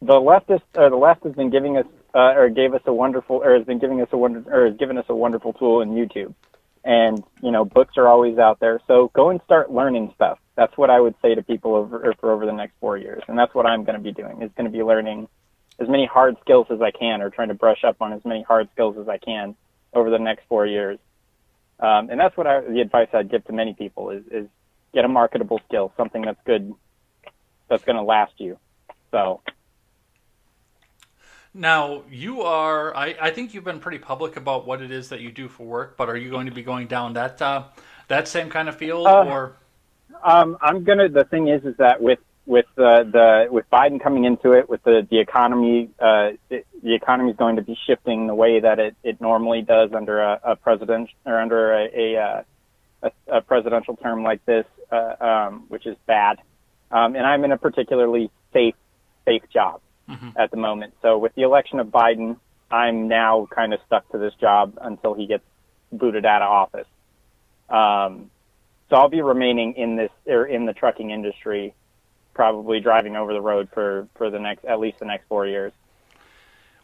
the 0.00 0.14
leftist 0.14 0.62
or 0.76 0.88
the 0.88 0.96
left 0.96 1.24
has 1.24 1.34
been 1.34 1.50
giving 1.50 1.76
us 1.78 1.86
uh, 2.14 2.34
or 2.36 2.48
gave 2.48 2.72
us 2.72 2.82
a 2.86 2.92
wonderful 2.92 3.42
or 3.44 3.56
has 3.56 3.66
been 3.66 3.80
giving 3.80 4.00
us 4.00 4.08
a 4.12 4.16
wonder 4.16 4.44
or 4.50 4.68
has 4.68 4.76
given 4.76 4.98
us 4.98 5.06
a 5.08 5.14
wonderful 5.14 5.52
tool 5.52 5.80
in 5.80 5.90
YouTube 5.90 6.32
and 6.86 7.22
you 7.42 7.50
know 7.50 7.64
books 7.64 7.94
are 7.96 8.06
always 8.06 8.38
out 8.38 8.60
there 8.60 8.80
so 8.86 9.10
go 9.14 9.30
and 9.30 9.40
start 9.44 9.70
learning 9.72 10.12
stuff 10.14 10.38
that's 10.56 10.76
what 10.76 10.90
i 10.90 11.00
would 11.00 11.14
say 11.22 11.34
to 11.34 11.42
people 11.42 11.74
over 11.74 12.14
for 12.20 12.32
over 12.32 12.46
the 12.46 12.52
next 12.52 12.74
four 12.80 12.96
years. 12.96 13.22
And 13.28 13.38
that's 13.38 13.54
what 13.54 13.66
i'm 13.66 13.84
going 13.84 13.96
to 13.96 14.02
be 14.02 14.12
doing 14.12 14.42
is 14.42 14.50
going 14.56 14.70
to 14.70 14.76
be 14.76 14.82
learning 14.82 15.28
as 15.78 15.88
many 15.88 16.06
hard 16.06 16.36
skills 16.40 16.66
as 16.70 16.80
i 16.80 16.90
can 16.90 17.22
or 17.22 17.30
trying 17.30 17.48
to 17.48 17.54
brush 17.54 17.84
up 17.84 17.96
on 18.00 18.12
as 18.12 18.24
many 18.24 18.42
hard 18.42 18.68
skills 18.72 18.96
as 18.98 19.08
i 19.08 19.18
can 19.18 19.54
over 19.92 20.10
the 20.10 20.18
next 20.18 20.44
four 20.48 20.66
years. 20.66 20.98
Um, 21.78 22.10
and 22.10 22.18
that's 22.18 22.36
what 22.36 22.46
I, 22.46 22.60
the 22.62 22.80
advice 22.80 23.08
i'd 23.12 23.30
give 23.30 23.44
to 23.44 23.52
many 23.52 23.74
people 23.74 24.10
is, 24.10 24.24
is 24.30 24.46
get 24.92 25.04
a 25.04 25.08
marketable 25.08 25.60
skill 25.68 25.92
something 25.96 26.22
that's 26.22 26.40
good 26.44 26.74
that's 27.68 27.84
going 27.84 27.96
to 27.96 28.02
last 28.02 28.32
you. 28.38 28.58
So. 29.10 29.40
Now, 31.52 32.02
you 32.10 32.42
are, 32.42 32.94
I, 32.94 33.16
I 33.18 33.30
think 33.30 33.54
you've 33.54 33.64
been 33.64 33.80
pretty 33.80 33.98
public 33.98 34.36
about 34.36 34.66
what 34.66 34.82
it 34.82 34.90
is 34.90 35.08
that 35.08 35.20
you 35.20 35.32
do 35.32 35.48
for 35.48 35.64
work, 35.64 35.96
but 35.96 36.10
are 36.10 36.16
you 36.16 36.30
going 36.30 36.46
to 36.46 36.52
be 36.52 36.62
going 36.62 36.86
down 36.86 37.14
that 37.14 37.40
uh, 37.40 37.64
that 38.08 38.28
same 38.28 38.50
kind 38.50 38.68
of 38.68 38.76
field? 38.76 39.06
Uh, 39.06 39.24
or 39.24 39.56
Um, 40.22 40.56
I'm 40.60 40.84
gonna. 40.84 41.08
The 41.08 41.24
thing 41.24 41.48
is, 41.48 41.64
is 41.64 41.76
that 41.78 42.00
with 42.00 42.18
with 42.46 42.66
uh, 42.78 43.02
the 43.04 43.48
with 43.50 43.68
Biden 43.70 44.00
coming 44.02 44.24
into 44.24 44.52
it, 44.52 44.68
with 44.68 44.82
the 44.84 45.06
the 45.10 45.18
economy, 45.18 45.90
uh, 45.98 46.30
it, 46.50 46.66
the 46.82 46.94
economy 46.94 47.30
is 47.30 47.36
going 47.36 47.56
to 47.56 47.62
be 47.62 47.76
shifting 47.86 48.26
the 48.26 48.34
way 48.34 48.60
that 48.60 48.78
it, 48.78 48.96
it 49.02 49.20
normally 49.20 49.62
does 49.62 49.92
under 49.92 50.20
a, 50.20 50.40
a 50.44 50.56
president 50.56 51.10
or 51.24 51.40
under 51.40 51.72
a 51.72 51.88
a, 51.94 52.16
uh, 52.16 52.42
a 53.02 53.36
a 53.38 53.40
presidential 53.40 53.96
term 53.96 54.22
like 54.22 54.44
this, 54.46 54.66
uh, 54.90 55.14
um, 55.20 55.64
which 55.68 55.86
is 55.86 55.96
bad. 56.06 56.38
Um, 56.90 57.16
and 57.16 57.26
I'm 57.26 57.44
in 57.44 57.52
a 57.52 57.58
particularly 57.58 58.30
safe 58.52 58.76
safe 59.24 59.42
job 59.52 59.80
at 60.36 60.50
the 60.50 60.56
moment. 60.56 60.94
So 61.02 61.18
with 61.18 61.34
the 61.34 61.42
election 61.42 61.80
of 61.80 61.88
Biden, 61.88 62.36
I'm 62.70 63.08
now 63.08 63.48
kind 63.54 63.74
of 63.74 63.80
stuck 63.86 64.08
to 64.12 64.18
this 64.18 64.34
job 64.34 64.78
until 64.80 65.14
he 65.14 65.26
gets 65.26 65.44
booted 65.92 66.24
out 66.24 66.42
of 66.42 66.50
office. 66.50 66.86
Um, 67.68 68.30
so 68.88 68.96
I'll 68.96 69.08
be 69.08 69.22
remaining 69.22 69.74
in 69.74 69.96
this 69.96 70.10
or 70.26 70.46
in 70.46 70.66
the 70.66 70.72
trucking 70.72 71.10
industry, 71.10 71.74
probably 72.34 72.80
driving 72.80 73.16
over 73.16 73.32
the 73.32 73.40
road 73.40 73.68
for 73.72 74.08
for 74.16 74.30
the 74.30 74.38
next 74.38 74.64
at 74.64 74.80
least 74.80 74.98
the 74.98 75.06
next 75.06 75.26
four 75.28 75.46
years. 75.46 75.72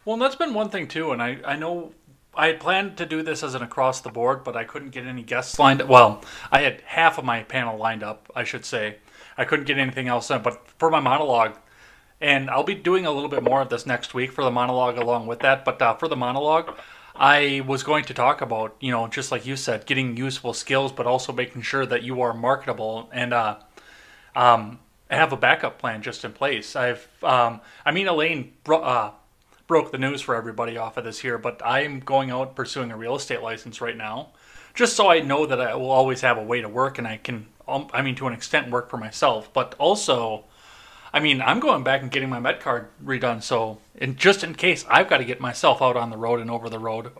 Well, 0.05 0.15
and 0.15 0.21
that's 0.21 0.35
been 0.35 0.53
one 0.53 0.69
thing 0.69 0.87
too, 0.87 1.11
and 1.11 1.21
I, 1.21 1.37
I 1.45 1.55
know 1.55 1.93
I 2.35 2.47
had 2.47 2.59
planned 2.59 2.97
to 2.97 3.05
do 3.05 3.21
this 3.21 3.43
as 3.43 3.55
an 3.55 3.61
across 3.61 4.01
the 4.01 4.09
board, 4.09 4.43
but 4.43 4.55
I 4.55 4.63
couldn't 4.63 4.89
get 4.89 5.05
any 5.05 5.23
guests 5.23 5.57
lined 5.59 5.81
up. 5.81 5.87
Well, 5.87 6.23
I 6.51 6.61
had 6.61 6.81
half 6.81 7.17
of 7.17 7.23
my 7.23 7.43
panel 7.43 7.77
lined 7.77 8.03
up, 8.03 8.29
I 8.35 8.43
should 8.43 8.65
say. 8.65 8.97
I 9.37 9.45
couldn't 9.45 9.65
get 9.65 9.77
anything 9.77 10.07
else 10.07 10.29
in, 10.29 10.41
but 10.41 10.67
for 10.77 10.89
my 10.89 10.99
monologue, 10.99 11.57
and 12.19 12.49
I'll 12.49 12.63
be 12.63 12.75
doing 12.75 13.05
a 13.05 13.11
little 13.11 13.29
bit 13.29 13.43
more 13.43 13.61
of 13.61 13.69
this 13.69 13.85
next 13.85 14.13
week 14.13 14.31
for 14.31 14.43
the 14.43 14.51
monologue 14.51 14.97
along 14.97 15.27
with 15.27 15.39
that, 15.39 15.63
but 15.63 15.81
uh, 15.81 15.93
for 15.95 16.07
the 16.07 16.15
monologue, 16.15 16.75
I 17.15 17.63
was 17.67 17.83
going 17.83 18.05
to 18.05 18.13
talk 18.13 18.41
about, 18.41 18.75
you 18.79 18.91
know, 18.91 19.07
just 19.07 19.31
like 19.31 19.45
you 19.45 19.55
said, 19.55 19.85
getting 19.85 20.17
useful 20.17 20.53
skills, 20.53 20.91
but 20.91 21.05
also 21.05 21.31
making 21.31 21.61
sure 21.61 21.85
that 21.85 22.03
you 22.03 22.21
are 22.21 22.33
marketable 22.33 23.09
and 23.13 23.33
uh, 23.33 23.57
um, 24.35 24.79
have 25.11 25.31
a 25.31 25.37
backup 25.37 25.77
plan 25.77 26.01
just 26.01 26.25
in 26.25 26.33
place. 26.33 26.75
I've, 26.75 27.07
um, 27.21 27.61
I 27.85 27.91
mean, 27.91 28.07
Elaine 28.07 28.53
bro- 28.63 28.81
uh, 28.81 29.11
broke 29.67 29.91
the 29.91 29.99
news 29.99 30.21
for 30.21 30.35
everybody 30.35 30.75
off 30.75 30.97
of 30.97 31.03
this 31.03 31.19
here, 31.19 31.37
but 31.37 31.61
I'm 31.63 31.99
going 31.99 32.31
out 32.31 32.55
pursuing 32.55 32.91
a 32.91 32.97
real 32.97 33.15
estate 33.15 33.43
license 33.43 33.79
right 33.79 33.95
now, 33.95 34.29
just 34.73 34.95
so 34.95 35.09
I 35.09 35.19
know 35.19 35.45
that 35.45 35.61
I 35.61 35.75
will 35.75 35.91
always 35.91 36.21
have 36.21 36.39
a 36.39 36.43
way 36.43 36.61
to 36.61 36.69
work 36.69 36.97
and 36.97 37.07
I 37.07 37.17
can, 37.17 37.45
um, 37.67 37.87
I 37.93 38.01
mean, 38.01 38.15
to 38.15 38.27
an 38.27 38.33
extent, 38.33 38.71
work 38.71 38.89
for 38.89 38.97
myself, 38.97 39.53
but 39.53 39.75
also. 39.77 40.45
I 41.13 41.19
mean, 41.19 41.41
I'm 41.41 41.59
going 41.59 41.83
back 41.83 42.01
and 42.01 42.09
getting 42.09 42.29
my 42.29 42.39
med 42.39 42.59
card 42.59 42.87
redone, 43.03 43.43
so 43.43 43.79
in 43.95 44.15
just 44.15 44.43
in 44.43 44.55
case 44.55 44.83
I've 44.89 45.07
got 45.07 45.17
to 45.17 45.25
get 45.25 45.39
myself 45.39 45.81
out 45.81 45.95
on 45.95 46.09
the 46.09 46.17
road 46.17 46.39
and 46.39 46.49
over 46.49 46.69
the 46.69 46.79
road, 46.79 47.11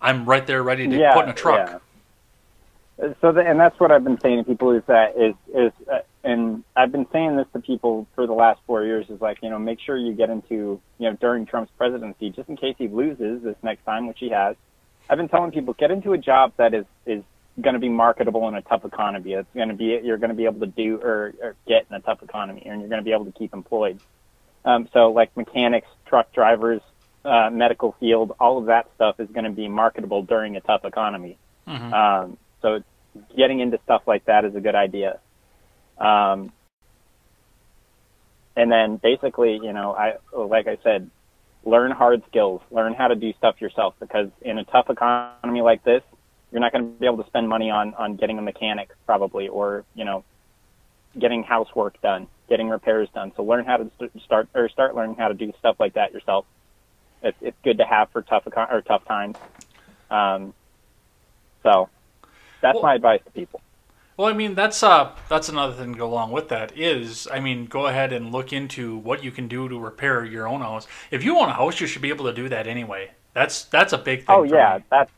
I'm 0.00 0.24
right 0.24 0.44
there 0.44 0.62
ready 0.62 0.88
to 0.88 0.98
yeah, 0.98 1.14
put 1.14 1.24
in 1.24 1.30
a 1.30 1.34
truck. 1.34 1.68
yeah. 1.70 1.78
So, 3.20 3.32
the, 3.32 3.40
and 3.40 3.58
that's 3.58 3.78
what 3.80 3.90
I've 3.90 4.04
been 4.04 4.20
saying 4.20 4.38
to 4.38 4.44
people 4.44 4.72
is 4.72 4.82
that 4.86 5.16
is 5.16 5.34
is, 5.54 5.72
uh, 5.90 6.00
and 6.24 6.62
I've 6.76 6.92
been 6.92 7.06
saying 7.12 7.36
this 7.36 7.46
to 7.52 7.60
people 7.60 8.06
for 8.14 8.26
the 8.26 8.32
last 8.32 8.60
four 8.66 8.84
years 8.84 9.08
is 9.08 9.20
like 9.20 9.38
you 9.42 9.48
know 9.48 9.58
make 9.58 9.80
sure 9.80 9.96
you 9.96 10.12
get 10.12 10.28
into 10.28 10.80
you 10.98 11.10
know 11.10 11.16
during 11.20 11.46
Trump's 11.46 11.72
presidency 11.78 12.30
just 12.30 12.48
in 12.48 12.56
case 12.56 12.74
he 12.76 12.88
loses 12.88 13.42
this 13.42 13.56
next 13.62 13.84
time, 13.84 14.08
which 14.08 14.18
he 14.18 14.30
has. 14.30 14.56
I've 15.08 15.18
been 15.18 15.28
telling 15.28 15.52
people 15.52 15.74
get 15.74 15.90
into 15.90 16.12
a 16.12 16.18
job 16.18 16.52
that 16.56 16.74
is 16.74 16.84
is 17.06 17.22
going 17.60 17.74
to 17.74 17.80
be 17.80 17.88
marketable 17.88 18.48
in 18.48 18.54
a 18.54 18.62
tough 18.62 18.84
economy. 18.84 19.34
It's 19.34 19.48
going 19.54 19.68
to 19.68 19.74
be 19.74 20.00
you're 20.02 20.18
going 20.18 20.30
to 20.30 20.36
be 20.36 20.44
able 20.44 20.60
to 20.60 20.66
do 20.66 20.98
or, 21.02 21.34
or 21.42 21.56
get 21.66 21.86
in 21.90 21.96
a 21.96 22.00
tough 22.00 22.22
economy, 22.22 22.62
and 22.64 22.80
you're 22.80 22.88
going 22.88 23.00
to 23.00 23.04
be 23.04 23.12
able 23.12 23.26
to 23.26 23.32
keep 23.32 23.52
employed. 23.52 24.00
Um, 24.64 24.88
so 24.92 25.10
like 25.10 25.36
mechanics, 25.36 25.88
truck 26.06 26.32
drivers, 26.32 26.80
uh, 27.24 27.50
medical 27.52 27.92
field, 28.00 28.34
all 28.40 28.58
of 28.58 28.66
that 28.66 28.88
stuff 28.94 29.20
is 29.20 29.28
going 29.30 29.44
to 29.44 29.50
be 29.50 29.68
marketable 29.68 30.22
during 30.22 30.56
a 30.56 30.60
tough 30.60 30.84
economy. 30.84 31.36
Mhm. 31.68 31.92
Um, 31.92 32.36
so 32.62 32.82
getting 33.36 33.60
into 33.60 33.78
stuff 33.84 34.02
like 34.06 34.24
that 34.26 34.44
is 34.44 34.54
a 34.54 34.60
good 34.60 34.74
idea. 34.74 35.18
Um, 35.98 36.52
and 38.56 38.70
then 38.70 38.96
basically, 38.96 39.54
you 39.54 39.72
know, 39.72 39.94
I 39.94 40.16
like 40.34 40.66
I 40.66 40.78
said, 40.82 41.10
learn 41.64 41.90
hard 41.90 42.22
skills, 42.28 42.60
learn 42.70 42.94
how 42.94 43.08
to 43.08 43.14
do 43.14 43.32
stuff 43.34 43.60
yourself 43.60 43.94
because 44.00 44.28
in 44.40 44.58
a 44.58 44.64
tough 44.64 44.90
economy 44.90 45.60
like 45.60 45.84
this, 45.84 46.02
you're 46.52 46.60
not 46.60 46.72
going 46.72 46.84
to 46.84 47.00
be 47.00 47.06
able 47.06 47.16
to 47.22 47.26
spend 47.26 47.48
money 47.48 47.70
on 47.70 47.94
on 47.94 48.16
getting 48.16 48.38
a 48.38 48.42
mechanic 48.42 48.90
probably 49.06 49.48
or 49.48 49.84
you 49.94 50.04
know 50.04 50.22
getting 51.18 51.42
housework 51.42 52.00
done, 52.02 52.26
getting 52.48 52.68
repairs 52.68 53.08
done. 53.14 53.32
So 53.36 53.42
learn 53.42 53.64
how 53.64 53.78
to 53.78 53.90
st- 53.98 54.22
start 54.22 54.48
or 54.54 54.68
start 54.68 54.94
learning 54.94 55.16
how 55.16 55.28
to 55.28 55.34
do 55.34 55.52
stuff 55.58 55.76
like 55.80 55.94
that 55.94 56.12
yourself. 56.12 56.44
It's 57.22 57.38
it's 57.40 57.56
good 57.64 57.78
to 57.78 57.84
have 57.84 58.10
for 58.10 58.22
tough 58.22 58.46
or 58.46 58.82
tough 58.82 59.04
times. 59.06 59.36
Um, 60.10 60.54
so 61.62 61.88
that's 62.60 62.74
Well- 62.76 62.82
my 62.84 62.94
advice 62.94 63.20
to 63.24 63.30
people. 63.30 63.60
Well, 64.18 64.28
I 64.28 64.34
mean 64.34 64.54
that's 64.54 64.82
uh 64.82 65.12
that's 65.30 65.48
another 65.48 65.72
thing 65.72 65.94
to 65.94 65.98
go 65.98 66.06
along 66.06 66.32
with 66.32 66.50
that 66.50 66.76
is 66.76 67.26
I 67.32 67.40
mean 67.40 67.64
go 67.64 67.86
ahead 67.86 68.12
and 68.12 68.30
look 68.30 68.52
into 68.52 68.98
what 68.98 69.24
you 69.24 69.30
can 69.30 69.48
do 69.48 69.68
to 69.70 69.80
repair 69.80 70.22
your 70.22 70.46
own 70.46 70.60
house. 70.60 70.86
If 71.10 71.24
you 71.24 71.38
own 71.38 71.48
a 71.48 71.54
house, 71.54 71.80
you 71.80 71.86
should 71.86 72.02
be 72.02 72.10
able 72.10 72.26
to 72.26 72.32
do 72.34 72.48
that 72.50 72.66
anyway. 72.66 73.12
That's 73.32 73.64
that's 73.64 73.94
a 73.94 73.98
big 73.98 74.26
thing. 74.26 74.36
Oh 74.36 74.42
yeah, 74.42 74.78
me. 74.78 74.84
that's 74.90 75.10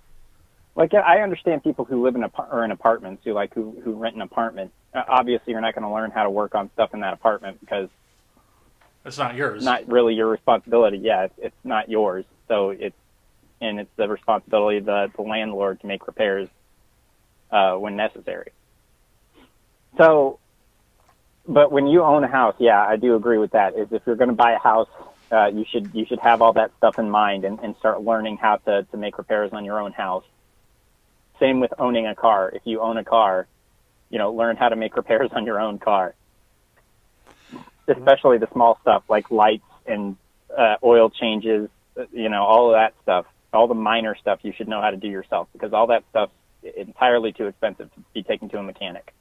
like 0.77 0.93
I 0.95 1.21
understand 1.21 1.63
people 1.63 1.85
who 1.85 2.03
live 2.03 2.17
in 2.17 2.25
apart- 2.25 2.49
or 2.51 2.65
in 2.65 2.71
apartments 2.71 3.23
who 3.25 3.33
like 3.33 3.55
who 3.55 3.81
who 3.85 3.93
rent 3.93 4.17
an 4.17 4.23
apartment. 4.23 4.73
Uh, 4.93 5.05
obviously, 5.09 5.53
you're 5.53 5.61
not 5.61 5.75
going 5.75 5.85
to 5.85 5.93
learn 5.93 6.11
how 6.11 6.25
to 6.25 6.31
work 6.31 6.55
on 6.55 6.71
stuff 6.73 6.95
in 6.95 7.01
that 7.01 7.15
apartment 7.15 7.61
because 7.61 7.89
it's 9.05 9.19
not 9.19 9.35
yours. 9.35 9.57
it's 9.57 9.65
not 9.65 9.89
really 9.89 10.15
your 10.15 10.29
responsibility. 10.29 10.99
Yeah, 10.99 11.25
it's, 11.25 11.35
it's 11.39 11.65
not 11.65 11.89
yours. 11.89 12.25
So 12.49 12.71
it's 12.71 12.97
and 13.61 13.81
it's 13.81 13.91
the 13.97 14.09
responsibility 14.09 14.79
of 14.79 14.85
the, 14.85 15.11
the 15.15 15.23
landlord 15.23 15.81
to 15.81 15.87
make 15.87 16.07
repairs 16.07 16.49
uh, 17.51 17.75
when 17.75 17.97
necessary. 17.97 18.51
So, 19.97 20.41
but 21.47 21.71
when 21.71 21.87
you 21.87 22.03
own 22.03 22.25
a 22.25 22.29
house, 22.29 22.57
yeah, 22.59 22.85
I 22.85 22.97
do 22.97 23.15
agree 23.15 23.39
with 23.39 23.53
that. 23.53 23.77
Is 23.77 23.89
if 23.93 24.03
you're 24.07 24.17
going 24.17 24.31
to 24.31 24.35
buy 24.35 24.53
a 24.53 24.59
house, 24.59 24.89
uh, 25.31 25.47
you 25.47 25.65
should 25.71 25.91
you 25.95 26.05
should 26.05 26.19
have 26.19 26.43
all 26.43 26.53
that 26.55 26.73
stuff 26.79 26.99
in 26.99 27.09
mind 27.09 27.45
and, 27.45 27.61
and 27.61 27.77
start 27.77 28.03
learning 28.03 28.39
how 28.39 28.57
to 28.57 28.83
to 28.83 28.97
make 28.97 29.19
repairs 29.19 29.53
on 29.53 29.65
your 29.65 29.81
own 29.81 29.93
house. 29.93 30.25
Same 31.41 31.61
with 31.61 31.73
owning 31.79 32.07
a 32.07 32.15
car. 32.15 32.51
If 32.55 32.63
you 32.65 32.81
own 32.81 32.97
a 32.97 33.05
car, 33.05 33.47
you 34.11 34.19
know, 34.19 34.33
learn 34.33 34.57
how 34.57 34.69
to 34.69 34.77
make 34.77 34.97
repairs 34.97 35.31
on 35.33 35.45
your 35.45 35.61
own 35.61 35.79
car. 35.79 36.15
Especially 37.89 38.39
the 38.39 38.49
small 38.53 38.79
stuff 38.81 39.03
like 39.09 39.31
lights 39.31 39.65
and 39.87 40.17
uh, 40.57 40.77
oil 40.83 41.11
changes, 41.11 41.69
you 42.13 42.29
know, 42.29 42.45
all 42.45 42.71
of 42.71 42.75
that 42.75 42.95
stuff, 43.03 43.27
all 43.53 43.67
the 43.69 43.75
minor 43.75 44.17
stuff 44.17 44.41
you 44.43 44.53
should 44.57 44.69
know 44.69 44.81
how 44.81 44.91
to 44.91 44.97
do 44.97 45.09
yourself 45.09 45.49
because 45.53 45.73
all 45.73 45.89
that 45.89 46.05
stuff's 46.11 46.33
entirely 46.77 47.33
too 47.33 47.47
expensive 47.47 47.93
to 47.95 48.01
be 48.15 48.23
taken 48.23 48.49
to 48.49 48.59
a 48.59 48.63
mechanic. 48.63 49.13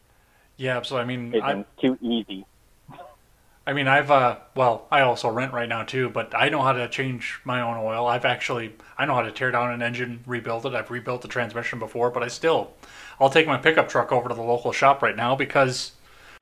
yeah, 0.58 0.82
so 0.82 0.98
I 0.98 1.06
mean 1.06 1.34
It's 1.34 1.82
too 1.82 1.98
easy. 2.02 2.46
I 3.66 3.74
mean 3.74 3.88
I've 3.88 4.12
uh 4.12 4.38
well 4.56 4.88
I 4.92 5.02
also 5.02 5.30
rent 5.30 5.54
right 5.54 5.70
now 5.70 5.84
too, 5.84 6.10
but 6.10 6.34
I 6.36 6.50
know 6.50 6.62
how 6.62 6.74
to 6.74 6.88
change 6.90 7.40
my 7.46 7.62
own 7.62 7.78
oil. 7.78 8.08
I've 8.08 8.26
actually 8.26 8.74
I 8.98 9.06
know 9.06 9.16
how 9.16 9.22
to 9.22 9.32
tear 9.32 9.52
down 9.52 9.72
an 9.72 9.82
engine, 9.82 10.24
rebuild 10.26 10.66
it. 10.66 10.74
I've 10.74 10.92
rebuilt 10.92 11.22
the 11.22 11.28
transmission 11.28 11.80
before, 11.80 12.10
but 12.12 12.24
I 12.24 12.28
still 12.28 12.74
I'll 13.20 13.30
take 13.30 13.48
my 13.48 13.58
pickup 13.58 13.88
truck 13.90 14.12
over 14.12 14.28
to 14.30 14.36
the 14.36 14.42
local 14.42 14.72
shop 14.72 15.02
right 15.02 15.16
now 15.16 15.36
because 15.36 15.94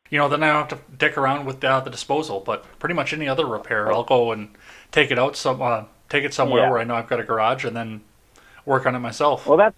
you 0.09 0.17
know 0.17 0.27
then 0.27 0.41
I 0.43 0.47
don't 0.47 0.69
have 0.69 0.79
to 0.79 0.95
dick 0.97 1.17
around 1.17 1.45
with 1.45 1.63
uh, 1.63 1.79
the 1.79 1.89
disposal. 1.91 2.39
But 2.39 2.65
pretty 2.79 2.95
much 2.95 3.13
any 3.13 3.27
other 3.27 3.45
repair, 3.45 3.91
I'll 3.91 4.03
go 4.03 4.31
and 4.31 4.49
take 4.91 5.11
it 5.11 5.19
out 5.19 5.35
some 5.35 5.61
uh, 5.61 5.83
take 6.09 6.23
it 6.23 6.33
somewhere 6.33 6.63
Yeah. 6.63 6.69
where 6.71 6.79
I 6.79 6.83
know 6.83 6.95
I've 6.95 7.07
got 7.07 7.19
a 7.19 7.23
garage 7.23 7.65
and 7.65 7.75
then 7.75 8.01
work 8.65 8.85
on 8.85 8.95
it 8.95 8.99
myself. 8.99 9.45
Well, 9.45 9.57
that's 9.57 9.77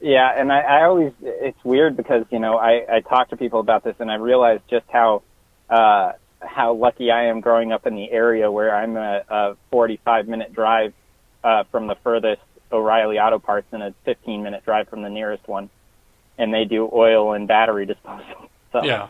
yeah, 0.00 0.32
and 0.36 0.52
I, 0.52 0.60
I 0.60 0.84
always 0.84 1.12
it's 1.22 1.64
weird 1.64 1.96
because 1.96 2.26
you 2.30 2.38
know 2.38 2.58
I 2.58 2.84
I 2.96 3.00
talk 3.00 3.30
to 3.30 3.36
people 3.36 3.58
about 3.60 3.84
this 3.84 3.96
and 4.00 4.10
I 4.10 4.16
realize 4.16 4.60
just 4.68 4.86
how 4.92 5.22
uh, 5.70 6.12
how 6.40 6.74
lucky 6.74 7.10
I 7.10 7.24
am 7.24 7.40
growing 7.40 7.72
up 7.72 7.86
in 7.86 7.94
the 7.94 8.10
area 8.10 8.50
where 8.50 8.74
I'm 8.74 8.96
a, 8.96 9.22
a 9.28 9.56
45 9.70 10.28
minute 10.28 10.52
drive 10.52 10.94
uh, 11.42 11.64
from 11.70 11.86
the 11.86 11.96
furthest 11.96 12.42
O'Reilly 12.70 13.18
Auto 13.18 13.38
Parts 13.38 13.66
and 13.72 13.82
a 13.82 13.94
15 14.04 14.42
minute 14.42 14.64
drive 14.64 14.88
from 14.88 15.02
the 15.02 15.10
nearest 15.10 15.46
one, 15.48 15.70
and 16.36 16.52
they 16.52 16.64
do 16.64 16.88
oil 16.92 17.32
and 17.32 17.48
battery 17.48 17.86
disposal. 17.86 18.24
So 18.70 18.84
yeah. 18.84 19.08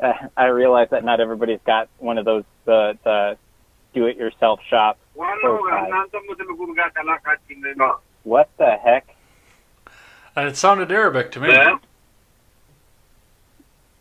uh, 0.00 0.12
I 0.36 0.44
realize 0.44 0.86
that 0.92 1.02
not 1.02 1.18
everybody's 1.18 1.58
got 1.66 1.88
one 1.98 2.16
of 2.16 2.24
those 2.24 2.44
the 2.64 2.96
the 3.02 3.38
do 3.92 4.06
it 4.06 4.16
yourself 4.16 4.60
shops. 4.68 5.00
What 8.22 8.50
the 8.56 8.76
heck? 8.76 9.16
And 10.36 10.48
it 10.48 10.56
sounded 10.56 10.92
Arabic 10.92 11.32
to 11.32 11.40
me. 11.40 11.48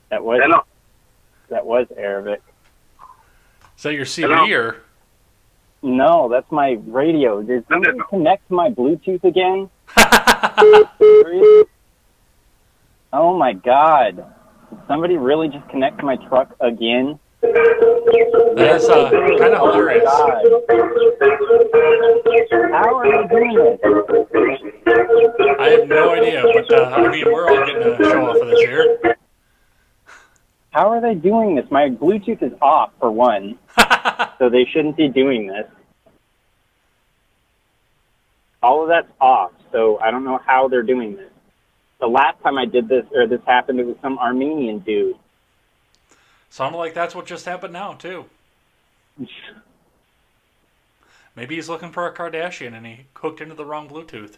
That 0.10 0.24
was 0.24 0.40
Hello. 0.44 0.64
That 1.50 1.66
was 1.66 1.88
Arabic. 1.98 2.42
Is 3.78 3.84
that 3.84 3.94
your 3.94 4.06
CB 4.06 4.56
or? 4.58 4.78
No, 5.82 6.28
that's 6.30 6.52
my 6.52 6.78
radio. 6.88 7.42
Did 7.42 7.66
No, 7.70 7.78
no, 7.78 7.84
somebody 7.84 7.98
no. 8.00 8.04
connect 8.06 8.48
to 8.50 8.54
my 8.54 8.70
Bluetooth 8.70 9.24
again? 9.24 9.70
Oh 13.12 13.36
my 13.36 13.54
god. 13.54 14.18
Did 14.70 14.80
somebody 14.88 15.18
really 15.18 15.48
just 15.48 15.68
connect 15.70 15.98
to 16.00 16.06
my 16.06 16.16
truck 16.28 16.56
again? 16.60 17.18
That 17.42 18.76
is 18.76 18.88
uh, 18.88 19.10
kind 19.10 19.42
of 19.56 19.60
hilarious. 19.74 20.04
God. 20.04 20.44
How 22.72 22.96
are 22.98 23.06
they 23.10 23.28
doing 23.36 23.56
this? 23.56 23.80
I 25.60 25.70
have 25.70 25.88
no 25.88 26.12
idea, 26.14 26.44
but 26.54 26.72
uh, 26.72 26.84
I 26.96 27.10
mean, 27.10 27.26
we're 27.32 27.50
all 27.50 27.66
getting 27.66 27.82
a 27.82 27.98
show 27.98 28.30
off 28.30 28.42
of 28.42 28.48
this 28.50 28.60
here. 28.60 29.18
How 30.72 30.90
are 30.92 31.02
they 31.02 31.16
doing 31.16 31.56
this? 31.56 31.66
My 31.72 31.90
Bluetooth 31.90 32.44
is 32.44 32.54
off 32.62 32.92
for 33.00 33.12
one, 33.12 33.58
so 34.38 34.50
they 34.50 34.66
shouldn't 34.66 34.98
be 34.98 35.08
doing 35.08 35.48
this. 35.48 35.68
All 38.62 38.84
of 38.84 38.90
that's 38.90 39.12
off, 39.20 39.52
so 39.72 40.00
I 40.00 40.12
don't 40.12 40.24
know 40.24 40.40
how 40.46 40.68
they're 40.68 40.84
doing 40.84 41.16
this. 41.16 41.32
The 42.00 42.08
last 42.08 42.42
time 42.42 42.58
I 42.58 42.66
did 42.66 42.88
this 42.88 43.06
or 43.14 43.26
this 43.26 43.42
happened, 43.46 43.80
it 43.80 43.86
was 43.86 43.96
some 44.02 44.20
Armenian 44.20 44.80
dude. 44.80 45.16
Sounded 46.50 46.78
like 46.78 46.94
that's 46.94 47.16
what 47.16 47.26
just 47.26 47.46
happened 47.46 47.74
now 47.74 47.94
too. 47.94 48.26
Maybe 51.36 51.56
he's 51.56 51.70
looking 51.70 51.92
for 51.92 52.06
a 52.08 52.14
Kardashian 52.14 52.74
and 52.74 52.86
he 52.86 53.06
hooked 53.14 53.40
into 53.42 53.56
the 53.56 53.66
wrong 53.66 53.88
Bluetooth. 53.88 54.38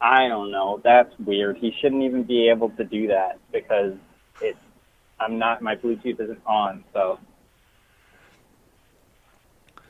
I 0.00 0.28
don't 0.28 0.50
know. 0.50 0.80
That's 0.82 1.12
weird. 1.18 1.58
He 1.58 1.74
shouldn't 1.80 2.02
even 2.02 2.24
be 2.24 2.48
able 2.48 2.70
to 2.70 2.84
do 2.84 3.08
that 3.08 3.38
because 3.52 3.94
it's. 4.40 4.58
I'm 5.22 5.38
not. 5.38 5.62
My 5.62 5.76
Bluetooth 5.76 6.20
isn't 6.20 6.42
on. 6.46 6.84
So. 6.92 7.18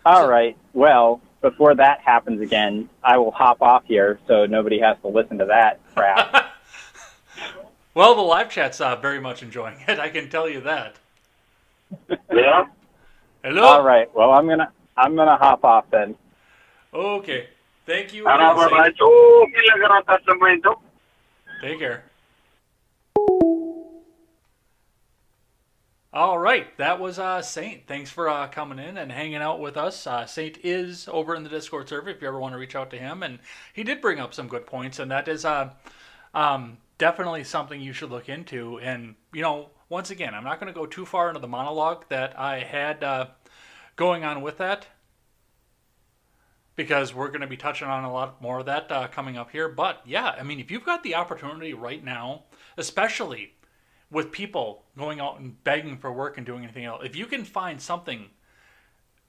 All 0.05 0.29
right. 0.29 0.57
Well, 0.73 1.21
before 1.41 1.75
that 1.77 2.01
happens 2.01 2.41
again, 2.41 2.89
I 3.03 3.19
will 3.19 3.31
hop 3.31 3.63
off 3.63 3.85
here 3.87 4.19
so 4.27 4.47
nobody 4.47 4.81
has 4.81 4.97
to 5.03 5.09
listen 5.09 5.39
to 5.39 5.47
that 5.47 5.81
crap. 5.95 6.51
Well, 7.95 8.15
the 8.15 8.23
live 8.23 8.49
chat's 8.49 8.81
uh, 8.81 8.97
very 8.97 9.21
much 9.21 9.43
enjoying 9.43 9.77
it. 9.87 9.99
I 9.99 10.09
can 10.09 10.31
tell 10.31 10.49
you 10.49 10.63
that. 10.63 10.97
Yeah. 12.33 12.65
Hello. 13.45 13.65
All 13.65 13.83
right. 13.83 14.09
Well, 14.15 14.31
I'm 14.31 14.49
gonna. 14.49 14.73
I'm 14.97 15.15
gonna 15.15 15.37
hop 15.37 15.65
off 15.65 15.85
then. 15.91 16.17
Okay. 16.95 17.49
Thank 17.85 18.15
you. 18.15 18.25
Again, 18.25 18.39
ba 18.39 18.69
Saint. 18.71 18.97
ba? 18.97 19.47
Kailangan 19.53 20.05
sa 20.07 20.35
momento. 20.35 20.81
Take 21.61 21.79
care. 21.81 22.05
All 26.15 26.39
right, 26.39 26.77
that 26.77 27.01
was 27.01 27.19
uh, 27.19 27.41
Saint. 27.41 27.87
Thanks 27.87 28.11
for 28.11 28.29
uh, 28.29 28.47
coming 28.49 28.79
in 28.79 28.99
and 28.99 29.11
hanging 29.11 29.37
out 29.37 29.61
with 29.61 29.79
us. 29.79 30.07
Uh, 30.07 30.27
Saint 30.27 30.59
is 30.63 31.09
over 31.11 31.35
in 31.35 31.43
the 31.43 31.49
Discord 31.49 31.89
server 31.89 32.11
if 32.11 32.21
you 32.21 32.29
ever 32.29 32.39
want 32.39 32.53
to 32.53 32.59
reach 32.59 32.77
out 32.77 32.91
to 32.91 32.99
him, 32.99 33.23
and 33.23 33.39
he 33.73 33.83
did 33.83 34.03
bring 34.03 34.21
up 34.21 34.35
some 34.35 34.47
good 34.47 34.67
points, 34.67 34.99
and 34.99 35.11
that 35.11 35.27
is 35.27 35.47
uh, 35.47 35.71
um, 36.35 36.77
definitely 36.99 37.45
something 37.45 37.81
you 37.81 37.95
should 37.95 38.11
look 38.11 38.29
into. 38.29 38.79
And 38.81 39.15
you 39.33 39.41
know, 39.41 39.71
once 39.89 40.11
again, 40.11 40.35
I'm 40.35 40.45
not 40.45 40.61
going 40.61 40.71
to 40.71 40.79
go 40.79 40.85
too 40.85 41.07
far 41.07 41.29
into 41.29 41.41
the 41.41 41.49
monologue 41.49 42.05
that 42.11 42.39
I 42.39 42.59
had 42.59 43.03
uh, 43.03 43.29
going 43.97 44.23
on 44.23 44.43
with 44.43 44.59
that 44.59 44.89
because 46.77 47.15
we're 47.15 47.29
going 47.29 47.41
to 47.41 47.47
be 47.47 47.57
touching 47.57 47.89
on 47.89 48.05
a 48.05 48.13
lot 48.13 48.43
more 48.43 48.59
of 48.59 48.67
that 48.67 48.93
uh, 48.93 49.09
coming 49.09 49.39
up 49.39 49.51
here. 49.51 49.67
But 49.67 50.03
yeah, 50.05 50.35
I 50.39 50.43
mean, 50.43 50.61
if 50.61 50.71
you've 50.71 50.85
got 50.85 51.05
the 51.05 51.15
opportunity 51.15 51.73
right 51.73 52.05
now, 52.05 52.43
especially 52.77 53.55
with 54.13 54.31
people 54.31 54.85
going 54.97 55.19
out 55.19 55.41
and 55.41 55.63
begging 55.65 55.97
for 55.97 56.13
work 56.13 56.37
and 56.37 56.47
doing 56.47 56.63
anything 56.63 56.85
else, 56.85 57.03
if 57.05 57.17
you 57.17 57.27
can 57.27 57.45
find 57.45 57.81
something, 57.81 58.31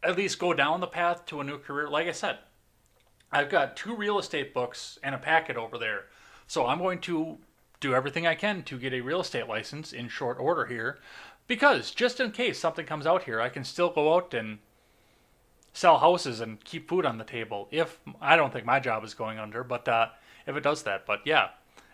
at 0.03 0.17
least 0.17 0.37
go 0.37 0.53
down 0.53 0.81
the 0.81 0.87
path 0.87 1.25
to 1.25 1.39
a 1.39 1.43
new 1.43 1.57
career. 1.57 1.89
Like 1.89 2.07
I 2.07 2.11
said, 2.11 2.37
I've 3.31 3.49
got 3.49 3.77
two 3.77 3.95
real 3.95 4.19
estate 4.19 4.53
books 4.53 4.99
and 5.01 5.15
a 5.15 5.17
packet 5.17 5.55
over 5.55 5.77
there. 5.77 6.05
So 6.45 6.67
I'm 6.67 6.79
going 6.79 6.99
to 7.01 7.37
do 7.79 7.95
everything 7.95 8.27
I 8.27 8.35
can 8.35 8.61
to 8.63 8.77
get 8.77 8.93
a 8.93 9.01
real 9.01 9.21
estate 9.21 9.47
license 9.47 9.93
in 9.93 10.09
short 10.09 10.37
order 10.39 10.65
here 10.65 10.99
because 11.47 11.91
just 11.91 12.19
in 12.19 12.31
case 12.31 12.59
something 12.59 12.85
comes 12.85 13.07
out 13.07 13.23
here, 13.23 13.41
I 13.41 13.49
can 13.49 13.63
still 13.63 13.89
go 13.89 14.15
out 14.15 14.33
and 14.33 14.59
sell 15.73 15.97
houses 15.97 16.41
and 16.41 16.63
keep 16.63 16.87
food 16.87 17.05
on 17.05 17.17
the 17.17 17.23
table. 17.23 17.67
If 17.71 17.99
I 18.21 18.35
don't 18.35 18.53
think 18.53 18.65
my 18.65 18.79
job 18.79 19.03
is 19.03 19.13
going 19.13 19.39
under, 19.39 19.63
but 19.63 19.87
uh, 19.87 20.09
if 20.45 20.55
it 20.55 20.63
does 20.63 20.83
that, 20.83 21.05
but 21.05 21.21
yeah. 21.25 21.49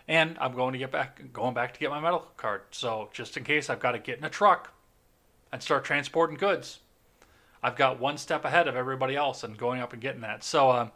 And 0.10 0.40
I'm 0.42 0.56
going 0.56 0.74
to 0.74 0.80
get 0.80 0.92
back, 0.92 1.22
going 1.32 1.54
back 1.54 1.72
to 1.76 1.80
get 1.80 1.92
my 1.92 2.00
medical 2.00 2.32
card. 2.36 2.62
So 2.72 3.10
just 3.14 3.38
in 3.38 3.44
case 3.44 3.70
I've 3.70 3.80
got 3.80 3.92
to 3.92 4.00
get 4.00 4.18
in 4.18 4.24
a 4.24 4.30
truck 4.30 4.74
and 5.52 5.62
start 5.62 5.86
transporting 5.86 6.36
goods, 6.36 6.80
I've 7.62 7.76
got 7.76 8.00
one 8.00 8.18
step 8.18 8.44
ahead 8.44 8.68
of 8.68 8.76
everybody 8.76 9.16
else 9.16 9.44
and 9.44 9.56
going 9.56 9.82
up 9.82 9.94
and 9.94 10.02
getting 10.02 10.22
that. 10.22 10.44
So 10.44 10.72
uh, 10.72 10.88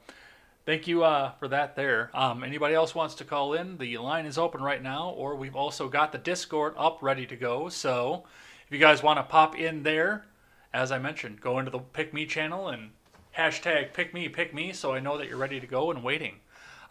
thank 0.66 0.88
you 0.88 1.04
uh, 1.04 1.34
for 1.34 1.48
that 1.50 1.76
there. 1.76 2.10
Um, 2.16 2.44
anybody 2.44 2.74
else 2.74 2.96
wants 2.96 3.14
to 3.16 3.24
call 3.24 3.54
in? 3.54 3.78
The 3.78 4.00
line 4.00 4.26
is 4.26 4.40
open 4.40 4.64
right 4.64 4.82
now, 4.82 5.10
or 5.10 5.36
we've 5.36 5.56
also 5.56 5.90
got 5.90 6.12
the 6.12 6.18
Discord 6.18 6.74
up 6.76 6.98
ready 7.04 7.28
to 7.28 7.36
go. 7.36 7.70
So 7.70 8.24
if 8.66 8.74
you 8.74 8.80
guys 8.80 9.04
want 9.04 9.20
to 9.20 9.24
pop 9.24 9.56
in 9.56 9.84
there, 9.84 10.26
as 10.74 10.92
I 10.92 10.98
mentioned, 10.98 11.40
go 11.40 11.60
into 11.60 11.70
the 11.70 11.78
Pick 11.78 12.16
Me 12.16 12.26
channel 12.26 12.70
and 12.70 12.90
hashtag 13.38 13.94
Pick 13.94 14.12
Me, 14.12 14.28
Pick 14.28 14.56
Me, 14.56 14.74
so 14.74 14.92
I 14.92 15.00
know 15.00 15.20
that 15.20 15.28
you're 15.28 15.38
ready 15.38 15.60
to 15.60 15.68
go 15.68 15.92
and 15.92 16.04
waiting. 16.04 16.38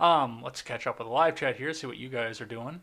Um, 0.03 0.43
let's 0.43 0.62
catch 0.62 0.88
up 0.88 0.99
with 0.99 1.07
the 1.07 1.15
live 1.15 1.37
chat 1.37 1.57
here, 1.57 1.73
see 1.73 1.87
what 1.87 1.97
you 1.97 2.09
guys 2.09 2.41
are 2.41 2.45
doing. 2.45 2.81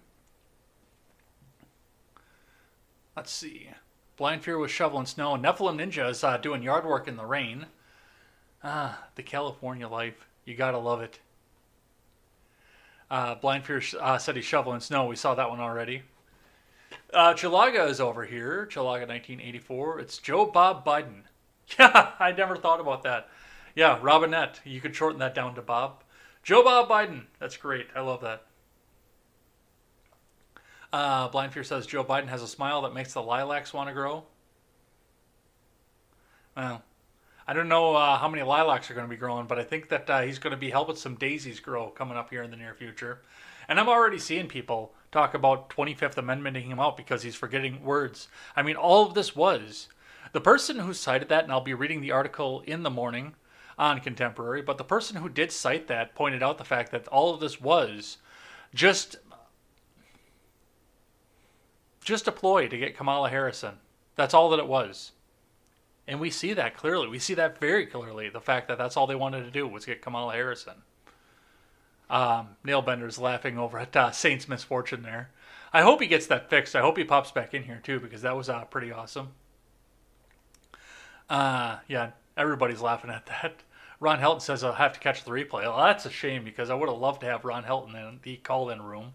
Let's 3.17 3.29
see. 3.29 3.67
Blind 4.15 4.41
Fear 4.41 4.58
was 4.58 4.71
shoveling 4.71 5.05
snow. 5.05 5.36
Nephilim 5.36 5.77
Ninja 5.77 6.10
is 6.10 6.23
uh, 6.23 6.38
doing 6.38 6.63
yard 6.63 6.86
work 6.86 7.10
in 7.10 7.17
the 7.17 7.25
rain. 7.25 7.65
Ah, 8.63 9.08
the 9.15 9.23
California 9.23 9.89
life. 9.89 10.27
You 10.45 10.55
gotta 10.55 10.77
love 10.77 11.01
it. 11.01 11.19
Uh, 13.12 13.36
Blind 13.36 13.65
Fear 13.65 13.82
uh, 13.99 14.17
said 14.17 14.38
he's 14.38 14.45
shoveling 14.45 14.79
snow. 14.79 15.05
We 15.05 15.17
saw 15.17 15.36
that 15.36 15.49
one 15.49 15.60
already. 15.60 16.03
Uh, 17.13 17.34
Chilaga 17.34 17.89
is 17.89 17.99
over 17.99 18.23
here. 18.23 18.65
Chilaga 18.71 19.08
1984. 19.08 19.99
It's 19.99 20.17
Joe 20.19 20.45
Bob 20.45 20.86
Biden. 20.86 21.23
Yeah, 21.77 22.13
I 22.17 22.32
never 22.32 22.55
thought 22.55 22.79
about 22.79 23.03
that. 23.03 23.29
Yeah, 23.75 23.99
Robinette. 24.01 24.60
You 24.63 24.82
could 24.82 24.95
shorten 24.95 25.19
that 25.19 25.36
down 25.36 25.53
to 25.53 25.62
Bob. 25.62 26.01
Joe 26.49 26.63
Bob 26.63 26.89
Biden. 26.89 27.25
That's 27.38 27.57
great. 27.57 27.85
I 27.95 27.99
love 27.99 28.21
that. 28.21 28.41
Uh, 30.91 31.27
Blind 31.27 31.53
Fear 31.53 31.63
says 31.63 31.85
Joe 31.85 32.03
Biden 32.03 32.27
has 32.29 32.41
a 32.41 32.47
smile 32.47 32.81
that 32.81 32.93
makes 32.95 33.13
the 33.13 33.21
lilacs 33.21 33.71
want 33.71 33.88
to 33.88 33.93
grow. 33.93 34.23
Well, 36.57 36.81
I 37.47 37.53
don't 37.53 37.67
know 37.67 37.95
uh, 37.95 38.17
how 38.17 38.27
many 38.27 38.41
lilacs 38.41 38.89
are 38.89 38.95
going 38.95 39.05
to 39.05 39.09
be 39.12 39.15
growing, 39.15 39.45
but 39.45 39.59
I 39.59 39.63
think 39.63 39.89
that 39.89 40.09
uh, 40.09 40.21
he's 40.21 40.39
going 40.39 40.49
to 40.49 40.57
be 40.57 40.71
helping 40.71 40.95
some 40.95 41.13
daisies 41.13 41.59
grow 41.59 41.89
coming 41.89 42.17
up 42.17 42.31
here 42.31 42.41
in 42.41 42.49
the 42.49 42.57
near 42.57 42.73
future. 42.73 43.21
And 43.67 43.79
I'm 43.79 43.88
already 43.88 44.17
seeing 44.17 44.47
people 44.47 44.95
talk 45.12 45.35
about 45.35 45.69
25th 45.69 46.15
Amendmenting 46.15 46.65
him 46.65 46.79
out 46.79 46.97
because 46.97 47.21
he's 47.21 47.35
forgetting 47.35 47.83
words. 47.83 48.27
I 48.55 48.63
mean, 48.63 48.75
all 48.75 49.05
of 49.05 49.13
this 49.13 49.35
was 49.35 49.88
the 50.33 50.41
person 50.41 50.79
who 50.79 50.95
cited 50.95 51.29
that, 51.29 51.43
and 51.43 51.53
I'll 51.53 51.62
be 51.62 51.75
reading 51.75 52.01
the 52.01 52.09
article 52.09 52.63
in 52.65 52.81
the 52.81 52.89
morning 52.89 53.35
on 53.79 54.01
Contemporary, 54.01 54.61
but 54.61 54.77
the 54.77 54.83
person 54.83 55.15
who 55.15 55.29
did 55.29 55.53
cite 55.53 55.87
that 55.87 56.13
pointed 56.13 56.43
out 56.43 56.57
the 56.57 56.65
fact 56.65 56.91
that 56.91 57.07
all 57.07 57.33
of 57.33 57.39
this 57.39 57.61
was 57.61 58.17
just 58.75 59.15
just 62.03 62.27
a 62.27 62.31
ploy 62.31 62.67
to 62.67 62.77
get 62.77 62.97
Kamala 62.97 63.29
Harris 63.29 63.63
in. 63.63 63.73
That's 64.15 64.33
all 64.33 64.49
that 64.49 64.59
it 64.59 64.67
was. 64.67 65.13
And 66.07 66.19
we 66.19 66.29
see 66.29 66.53
that 66.53 66.75
clearly. 66.75 67.07
We 67.07 67.19
see 67.19 67.35
that 67.35 67.59
very 67.59 67.85
clearly. 67.85 68.29
The 68.29 68.41
fact 68.41 68.67
that 68.67 68.77
that's 68.77 68.97
all 68.97 69.07
they 69.07 69.15
wanted 69.15 69.43
to 69.43 69.51
do 69.51 69.67
was 69.67 69.85
get 69.85 70.01
Kamala 70.01 70.33
Harris 70.33 70.65
in. 70.67 70.73
Um, 72.09 72.49
Nailbender's 72.63 73.19
laughing 73.19 73.57
over 73.59 73.77
at 73.77 73.95
uh, 73.95 74.11
Saint's 74.11 74.49
misfortune 74.49 75.03
there. 75.03 75.29
I 75.71 75.83
hope 75.83 76.01
he 76.01 76.07
gets 76.07 76.25
that 76.27 76.49
fixed. 76.49 76.75
I 76.75 76.81
hope 76.81 76.97
he 76.97 77.03
pops 77.03 77.31
back 77.31 77.53
in 77.53 77.63
here 77.63 77.79
too 77.81 77.99
because 77.99 78.23
that 78.23 78.35
was 78.35 78.49
uh, 78.49 78.65
pretty 78.65 78.91
awesome. 78.91 79.29
Uh, 81.29 81.77
yeah, 81.87 82.11
everybody's 82.35 82.81
laughing 82.81 83.11
at 83.11 83.27
that. 83.27 83.61
Ron 83.99 84.19
Helton 84.19 84.41
says 84.41 84.63
I'll 84.63 84.73
have 84.73 84.93
to 84.93 84.99
catch 84.99 85.23
the 85.23 85.31
replay. 85.31 85.63
Well, 85.63 85.77
that's 85.77 86.05
a 86.05 86.09
shame 86.09 86.43
because 86.43 86.69
I 86.69 86.75
would 86.75 86.89
have 86.89 86.97
loved 86.97 87.21
to 87.21 87.27
have 87.27 87.43
Ron 87.43 87.63
Helton 87.63 87.95
in 87.95 88.19
the 88.23 88.38
call-in 88.38 88.81
room. 88.81 89.13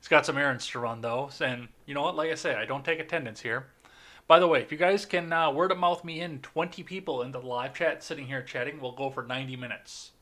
He's 0.00 0.08
got 0.08 0.26
some 0.26 0.38
errands 0.38 0.66
to 0.68 0.78
run 0.78 1.00
though, 1.00 1.30
and 1.40 1.68
you 1.86 1.94
know 1.94 2.02
what? 2.02 2.16
Like 2.16 2.30
I 2.30 2.34
say, 2.34 2.54
I 2.54 2.64
don't 2.64 2.84
take 2.84 3.00
attendance 3.00 3.40
here. 3.40 3.66
By 4.26 4.38
the 4.38 4.48
way, 4.48 4.62
if 4.62 4.72
you 4.72 4.78
guys 4.78 5.04
can 5.04 5.32
uh, 5.32 5.50
word 5.50 5.70
of 5.70 5.78
mouth 5.78 6.02
me 6.04 6.20
in 6.20 6.40
20 6.40 6.82
people 6.82 7.22
into 7.22 7.38
the 7.38 7.46
live 7.46 7.74
chat 7.74 8.02
sitting 8.02 8.26
here 8.26 8.42
chatting, 8.42 8.80
we'll 8.80 8.92
go 8.92 9.10
for 9.10 9.22
90 9.22 9.56
minutes. 9.56 10.12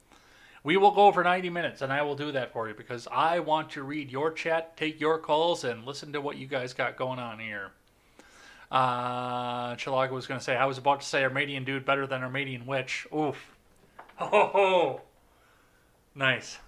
We 0.65 0.77
will 0.77 0.91
go 0.91 1.13
for 1.13 1.23
90 1.23 1.51
minutes, 1.51 1.83
and 1.83 1.93
I 1.93 2.03
will 2.03 2.15
do 2.17 2.33
that 2.33 2.53
for 2.53 2.69
you 2.69 2.75
because 2.75 3.09
I 3.11 3.41
want 3.41 3.71
to 3.71 3.83
read 3.83 4.11
your 4.11 4.33
chat, 4.33 4.77
take 4.77 5.01
your 5.01 5.19
calls, 5.19 5.63
and 5.65 5.85
listen 5.85 6.13
to 6.13 6.21
what 6.21 6.37
you 6.37 6.47
guys 6.47 6.75
got 6.75 6.97
going 6.97 7.19
on 7.19 7.39
here. 7.39 7.71
Uh, 8.71 9.75
Chilaga 9.75 10.11
was 10.11 10.27
going 10.27 10.39
to 10.39 10.45
say, 10.45 10.57
I 10.57 10.67
was 10.67 10.79
about 10.79 11.01
to 11.01 11.07
say 11.07 11.23
Armadian 11.25 11.65
dude 11.65 11.85
better 11.85 12.07
than 12.07 12.23
Armadian 12.23 12.67
witch. 12.67 13.07
Oof. 13.15 13.52
Ho. 14.17 15.01
Nice. 16.15 16.59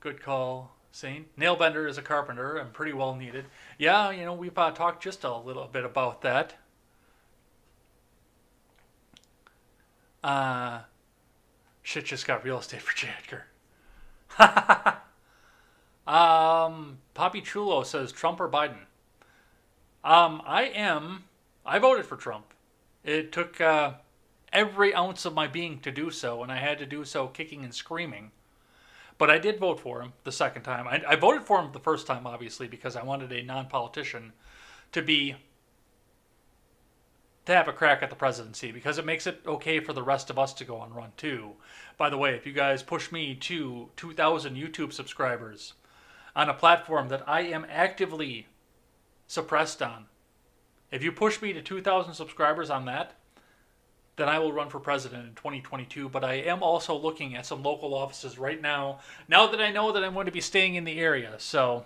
Good 0.00 0.22
call, 0.22 0.74
Saint. 0.90 1.26
Nailbender 1.38 1.86
is 1.86 1.98
a 1.98 2.02
carpenter 2.02 2.56
and 2.56 2.72
pretty 2.72 2.94
well 2.94 3.14
needed. 3.14 3.44
Yeah, 3.78 4.10
you 4.10 4.24
know, 4.24 4.32
we've 4.32 4.56
uh, 4.56 4.70
talked 4.70 5.02
just 5.02 5.22
a 5.22 5.36
little 5.36 5.68
bit 5.70 5.84
about 5.84 6.22
that. 6.22 6.54
Uh, 10.24 10.80
shit 11.82 12.06
just 12.06 12.26
got 12.26 12.44
real 12.44 12.58
estate 12.58 12.80
for 12.80 12.96
J. 12.96 13.08
Edgar. 13.18 13.44
um, 16.06 16.98
Poppy 17.14 17.42
Chulo 17.42 17.82
says 17.82 18.12
Trump 18.12 18.40
or 18.40 18.48
Biden. 18.48 18.86
Um, 20.04 20.42
I 20.46 20.64
am. 20.64 21.24
I 21.66 21.78
voted 21.78 22.06
for 22.06 22.16
Trump. 22.16 22.46
It 23.04 23.30
took 23.30 23.60
uh, 23.60 23.94
every 24.52 24.94
ounce 24.94 25.24
of 25.24 25.34
my 25.34 25.46
being 25.46 25.80
to 25.80 25.90
do 25.90 26.10
so, 26.10 26.42
and 26.42 26.52
I 26.52 26.56
had 26.56 26.78
to 26.78 26.86
do 26.86 27.04
so 27.04 27.28
kicking 27.28 27.64
and 27.64 27.74
screaming. 27.74 28.30
But 29.18 29.30
I 29.30 29.38
did 29.38 29.58
vote 29.58 29.80
for 29.80 30.02
him 30.02 30.12
the 30.24 30.32
second 30.32 30.62
time. 30.62 30.88
I, 30.88 31.02
I 31.06 31.16
voted 31.16 31.44
for 31.44 31.60
him 31.60 31.70
the 31.72 31.78
first 31.78 32.06
time, 32.06 32.26
obviously, 32.26 32.66
because 32.66 32.96
I 32.96 33.02
wanted 33.02 33.32
a 33.32 33.42
non-politician 33.42 34.32
to 34.92 35.02
be 35.02 35.36
to 37.44 37.52
have 37.54 37.68
a 37.68 37.72
crack 37.72 38.02
at 38.02 38.10
the 38.10 38.16
presidency 38.16 38.70
because 38.70 38.98
it 38.98 39.04
makes 39.04 39.26
it 39.26 39.40
okay 39.46 39.80
for 39.80 39.92
the 39.92 40.02
rest 40.02 40.30
of 40.30 40.38
us 40.38 40.54
to 40.54 40.64
go 40.64 40.76
on 40.76 40.92
run 40.92 41.12
too. 41.16 41.52
By 41.96 42.08
the 42.08 42.16
way, 42.16 42.34
if 42.34 42.46
you 42.46 42.52
guys 42.52 42.82
push 42.82 43.10
me 43.10 43.34
to 43.34 43.88
2,000 43.96 44.56
YouTube 44.56 44.92
subscribers 44.92 45.74
on 46.36 46.48
a 46.48 46.54
platform 46.54 47.08
that 47.08 47.28
I 47.28 47.40
am 47.42 47.66
actively 47.68 48.46
suppressed 49.26 49.82
on, 49.82 50.06
if 50.92 51.02
you 51.02 51.10
push 51.10 51.42
me 51.42 51.52
to 51.52 51.62
2,000 51.62 52.14
subscribers 52.14 52.70
on 52.70 52.84
that, 52.84 53.14
then 54.16 54.28
I 54.28 54.38
will 54.38 54.52
run 54.52 54.68
for 54.68 54.78
president 54.78 55.26
in 55.26 55.34
2022. 55.34 56.08
But 56.08 56.24
I 56.24 56.34
am 56.34 56.62
also 56.62 56.96
looking 56.96 57.34
at 57.34 57.46
some 57.46 57.62
local 57.62 57.94
offices 57.94 58.38
right 58.38 58.60
now, 58.60 59.00
now 59.28 59.46
that 59.46 59.60
I 59.60 59.70
know 59.70 59.92
that 59.92 60.04
I'm 60.04 60.14
going 60.14 60.26
to 60.26 60.32
be 60.32 60.40
staying 60.40 60.74
in 60.74 60.84
the 60.84 60.98
area. 60.98 61.34
So 61.38 61.84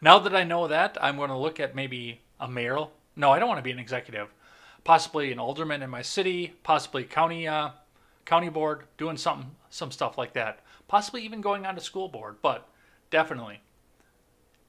now 0.00 0.18
that 0.18 0.34
I 0.34 0.44
know 0.44 0.68
that, 0.68 0.96
I'm 1.00 1.16
going 1.16 1.30
to 1.30 1.36
look 1.36 1.60
at 1.60 1.74
maybe 1.74 2.20
a 2.40 2.48
mayor. 2.48 2.86
no, 3.16 3.30
I 3.30 3.38
don't 3.38 3.48
want 3.48 3.58
to 3.58 3.64
be 3.64 3.70
an 3.70 3.78
executive. 3.78 4.28
Possibly 4.84 5.32
an 5.32 5.38
alderman 5.38 5.82
in 5.82 5.90
my 5.90 6.02
city, 6.02 6.54
possibly 6.62 7.04
county 7.04 7.46
uh, 7.46 7.70
county 8.24 8.48
board, 8.48 8.84
doing 8.96 9.16
something, 9.16 9.50
some 9.70 9.90
stuff 9.90 10.16
like 10.16 10.34
that. 10.34 10.60
Possibly 10.86 11.22
even 11.22 11.40
going 11.40 11.66
on 11.66 11.74
to 11.74 11.80
school 11.80 12.08
board, 12.08 12.36
but 12.42 12.68
definitely 13.10 13.60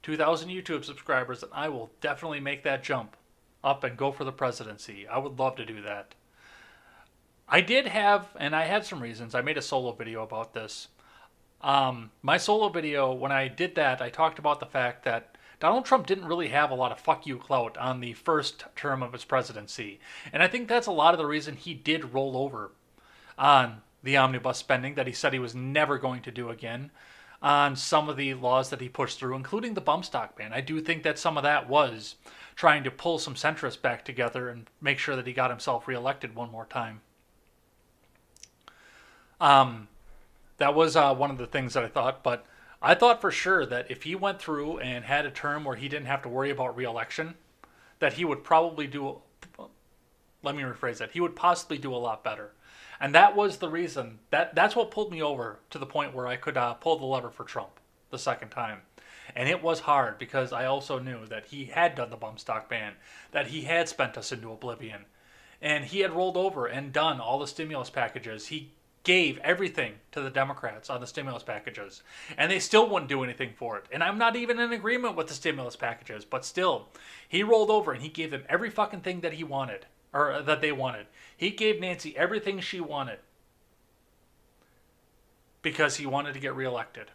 2,000 0.04 0.50
YouTube 0.50 0.84
subscribers, 0.84 1.44
and 1.44 1.52
I 1.54 1.70
will 1.70 1.92
definitely 2.02 2.40
make 2.40 2.64
that 2.64 2.84
jump 2.84 3.16
up 3.64 3.84
and 3.84 3.98
go 3.98 4.12
for 4.12 4.24
the 4.24 4.32
presidency. 4.32 5.08
I 5.08 5.18
would 5.18 5.40
love 5.40 5.56
to 5.58 5.66
do 5.66 5.82
that. 5.82 6.16
I 7.48 7.62
did 7.62 7.88
have, 7.88 8.28
and 8.38 8.56
I 8.56 8.66
had 8.66 8.86
some 8.86 9.02
reasons. 9.02 9.34
I 9.34 9.42
made 9.42 9.58
a 9.58 9.62
solo 9.62 9.92
video 9.92 10.24
about 10.24 10.54
this. 10.54 10.88
Um, 11.62 12.12
my 12.22 12.38
solo 12.38 12.70
video, 12.70 13.12
when 13.12 13.32
I 13.32 13.48
did 13.48 13.76
that, 13.76 14.02
I 14.02 14.10
talked 14.10 14.40
about 14.40 14.60
the 14.60 14.66
fact 14.66 15.04
that 15.06 15.36
Donald 15.60 15.84
Trump 15.84 16.08
didn't 16.08 16.28
really 16.28 16.50
have 16.50 16.72
a 16.72 16.76
lot 16.76 16.92
of 16.92 17.00
fuck 17.00 17.28
you 17.28 17.38
clout 17.38 17.78
on 17.78 18.00
the 18.00 18.14
first 18.14 18.64
term 18.76 19.04
of 19.04 19.12
his 19.12 19.26
presidency. 19.26 20.00
And 20.32 20.42
I 20.42 20.48
think 20.48 20.68
that's 20.68 20.88
a 20.88 20.92
lot 20.92 21.14
of 21.14 21.18
the 21.18 21.26
reason 21.26 21.56
he 21.56 21.74
did 21.74 22.14
roll 22.14 22.38
over 22.38 22.72
on 23.38 23.82
the 24.04 24.16
omnibus 24.16 24.58
spending 24.58 24.96
that 24.96 25.08
he 25.08 25.14
said 25.14 25.34
he 25.34 25.40
was 25.40 25.56
never 25.56 25.98
going 25.98 26.22
to 26.22 26.32
do 26.32 26.50
again, 26.50 26.92
on 27.42 27.76
some 27.76 28.10
of 28.10 28.18
the 28.18 28.34
laws 28.34 28.70
that 28.70 28.82
he 28.82 28.90
pushed 28.90 29.20
through, 29.20 29.36
including 29.36 29.74
the 29.74 29.82
bump 29.82 30.06
stock 30.06 30.38
ban. 30.38 30.54
I 30.54 30.62
do 30.62 30.80
think 30.82 31.04
that 31.04 31.20
some 31.20 31.38
of 31.38 31.44
that 31.44 31.70
was 31.70 32.16
trying 32.60 32.84
to 32.84 32.92
pull 32.92 33.18
some 33.18 33.36
centrists 33.36 33.82
back 33.82 34.04
together 34.04 34.50
and 34.50 34.70
make 34.82 35.00
sure 35.00 35.16
that 35.16 35.26
he 35.26 35.32
got 35.32 35.50
himself 35.50 35.88
reelected 35.88 36.36
one 36.36 36.52
more 36.52 36.66
time. 36.66 37.00
Um, 39.40 39.88
that 40.58 40.76
was 40.76 40.98
uh, 40.98 41.16
one 41.16 41.32
of 41.32 41.38
the 41.38 41.48
things 41.48 41.74
that 41.74 41.86
I 41.86 41.88
thought, 41.88 42.22
but 42.22 42.46
I 42.82 42.96
thought 42.96 43.22
for 43.22 43.32
sure 43.32 43.66
that 43.66 43.90
if 43.90 44.04
he 44.04 44.14
went 44.14 44.42
through 44.42 44.80
and 44.80 45.06
had 45.06 45.26
a 45.26 45.32
term 45.32 45.64
where 45.64 45.78
he 45.78 45.88
didn't 45.88 46.08
have 46.08 46.22
to 46.24 46.28
worry 46.28 46.50
about 46.50 46.76
reelection, 46.76 47.36
that 48.00 48.12
he 48.12 48.26
would 48.26 48.44
probably 48.44 48.88
do. 48.88 49.22
Let 50.44 50.54
me 50.54 50.64
rephrase 50.64 50.98
that. 50.98 51.12
He 51.12 51.22
would 51.22 51.38
possibly 51.38 51.78
do 51.78 51.96
a 51.96 51.96
lot 51.96 52.26
better, 52.26 52.52
and 53.00 53.16
that 53.16 53.38
was 53.38 53.60
the 53.60 53.70
reason 53.70 54.20
that 54.32 54.54
that's 54.54 54.76
what 54.76 54.92
pulled 54.92 55.14
me 55.14 55.22
over 55.22 55.60
to 55.70 55.78
the 55.78 55.86
point 55.86 56.14
where 56.14 56.28
I 56.28 56.36
could 56.36 56.58
uh, 56.58 56.74
pull 56.74 57.00
the 57.00 57.06
lever 57.06 57.30
for 57.30 57.46
Trump 57.46 57.80
the 58.10 58.20
second 58.20 58.50
time. 58.50 58.82
And 59.40 59.48
it 59.48 59.64
was 59.64 59.80
hard 59.80 60.18
because 60.18 60.52
I 60.52 60.66
also 60.66 61.00
knew 61.00 61.26
that 61.28 61.46
he 61.46 61.64
had 61.64 61.96
done 61.96 62.10
the 62.10 62.18
bump 62.18 62.40
stock 62.40 62.70
ban, 62.70 62.96
that 63.32 63.48
he 63.48 63.62
had 63.62 63.88
spent 63.88 64.18
us 64.18 64.34
into 64.34 64.52
oblivion, 64.52 65.06
and 65.62 65.86
he 65.86 66.02
had 66.02 66.12
rolled 66.12 66.36
over 66.36 66.66
and 66.66 66.92
done 66.92 67.22
all 67.22 67.40
the 67.40 67.48
stimulus 67.48 67.90
packages. 67.90 68.48
He 68.48 68.74
gave 69.06 69.38
everything 69.38 69.94
to 70.12 70.20
the 70.20 70.30
Democrats 70.30 70.90
on 70.90 71.00
the 71.00 71.08
stimulus 71.08 71.44
packages, 71.44 72.04
and 72.38 72.52
they 72.52 72.60
still 72.60 72.90
wouldn't 72.90 73.08
do 73.08 73.24
anything 73.24 73.54
for 73.56 73.78
it. 73.78 73.86
And 73.94 74.04
I'm 74.04 74.18
not 74.18 74.36
even 74.36 74.60
in 74.60 74.74
agreement 74.74 75.16
with 75.16 75.28
the 75.28 75.34
stimulus 75.34 75.78
packages, 75.78 76.26
but 76.26 76.44
still, 76.44 76.90
he 77.30 77.42
rolled 77.42 77.70
over 77.70 77.94
and 77.94 78.04
he 78.04 78.10
gave 78.10 78.32
them 78.32 78.44
every 78.50 78.70
fucking 78.70 79.04
thing 79.04 79.22
that 79.22 79.32
he 79.32 79.46
wanted, 79.46 79.86
or 80.12 80.42
that 80.42 80.60
they 80.60 80.74
wanted. 80.74 81.06
He 81.38 81.52
gave 81.52 81.80
Nancy 81.80 82.18
everything 82.18 82.60
she 82.60 82.82
wanted 82.82 83.20
because 85.62 85.96
he 85.96 86.06
wanted 86.06 86.34
to 86.34 86.42
get 86.42 86.58
reelected. 86.58 87.12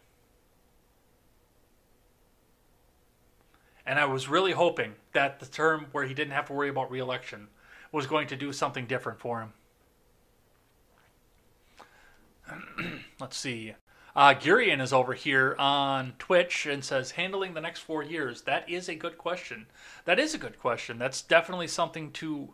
And 3.85 3.99
I 3.99 4.05
was 4.05 4.27
really 4.27 4.53
hoping 4.53 4.93
that 5.13 5.39
the 5.39 5.45
term 5.45 5.87
where 5.91 6.05
he 6.05 6.13
didn't 6.13 6.33
have 6.33 6.47
to 6.47 6.53
worry 6.53 6.69
about 6.69 6.89
reelection 6.89 7.47
was 7.91 8.07
going 8.07 8.27
to 8.27 8.35
do 8.35 8.51
something 8.51 8.87
different 8.87 9.19
for 9.19 9.41
him. 9.41 9.53
Let's 13.19 13.37
see. 13.37 13.75
Uh, 14.15 14.33
Gurian 14.33 14.81
is 14.81 14.93
over 14.93 15.13
here 15.13 15.55
on 15.59 16.13
Twitch 16.17 16.65
and 16.65 16.83
says, 16.83 17.11
handling 17.11 17.53
the 17.53 17.61
next 17.61 17.81
four 17.81 18.01
years. 18.01 18.43
That 18.43 18.69
is 18.69 18.87
a 18.87 18.95
good 18.95 19.17
question. 19.17 19.65
That 20.05 20.19
is 20.19 20.33
a 20.33 20.37
good 20.37 20.57
question. 20.57 20.97
That's 20.97 21.21
definitely 21.21 21.67
something 21.67 22.11
to. 22.13 22.53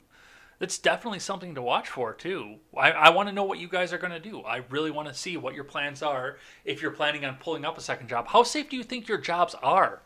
That's 0.58 0.78
definitely 0.78 1.20
something 1.20 1.56
to 1.56 1.62
watch 1.62 1.90
for 1.90 2.14
too. 2.14 2.58
I, 2.78 2.92
I 2.92 3.10
want 3.10 3.30
to 3.30 3.34
know 3.34 3.44
what 3.44 3.58
you 3.58 3.68
guys 3.68 3.92
are 3.94 3.98
going 3.98 4.12
to 4.12 4.20
do. 4.20 4.42
I 4.44 4.58
really 4.70 4.92
want 4.92 5.08
to 5.08 5.14
see 5.14 5.36
what 5.36 5.56
your 5.56 5.64
plans 5.64 6.04
are. 6.04 6.38
If 6.66 6.84
you're 6.84 6.92
planning 6.92 7.26
on 7.26 7.38
pulling 7.38 7.66
up 7.66 7.80
a 7.80 7.82
second 7.82 8.10
job, 8.10 8.28
how 8.28 8.44
safe 8.44 8.70
do 8.70 8.78
you 8.78 8.84
think 8.84 9.08
your 9.08 9.18
jobs 9.18 9.56
are? 9.64 10.04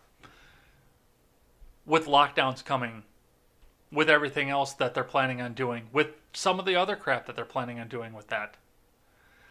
With 1.86 2.08
lockdowns 2.08 2.64
coming, 2.64 3.04
with 3.92 4.10
everything 4.10 4.50
else 4.50 4.74
that 4.74 4.94
they're 4.94 5.04
planning 5.04 5.42
on 5.42 5.54
doing, 5.54 5.88
with 5.92 6.08
some 6.34 6.60
of 6.60 6.66
the 6.66 6.76
other 6.76 6.96
crap 6.96 7.26
that 7.28 7.36
they're 7.36 7.46
planning 7.46 7.80
on 7.80 7.88
doing 7.88 8.14
with 8.14 8.28
that. 8.28 8.58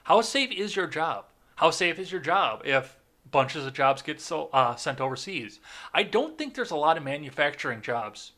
How 0.04 0.20
safe 0.20 0.50
is 0.50 0.76
your 0.76 0.86
job? 0.86 1.26
How 1.56 1.70
safe 1.70 1.98
is 1.98 2.12
your 2.12 2.20
job 2.20 2.62
if 2.64 2.98
bunches 3.30 3.64
of 3.64 3.72
jobs 3.72 4.02
get 4.02 4.20
so, 4.20 4.50
uh, 4.52 4.74
sent 4.74 5.00
overseas? 5.00 5.60
I 5.94 6.02
don't 6.02 6.36
think 6.36 6.54
there's 6.54 6.72
a 6.72 6.76
lot 6.76 6.96
of 6.96 7.02
manufacturing 7.02 7.80
jobs 7.80 8.32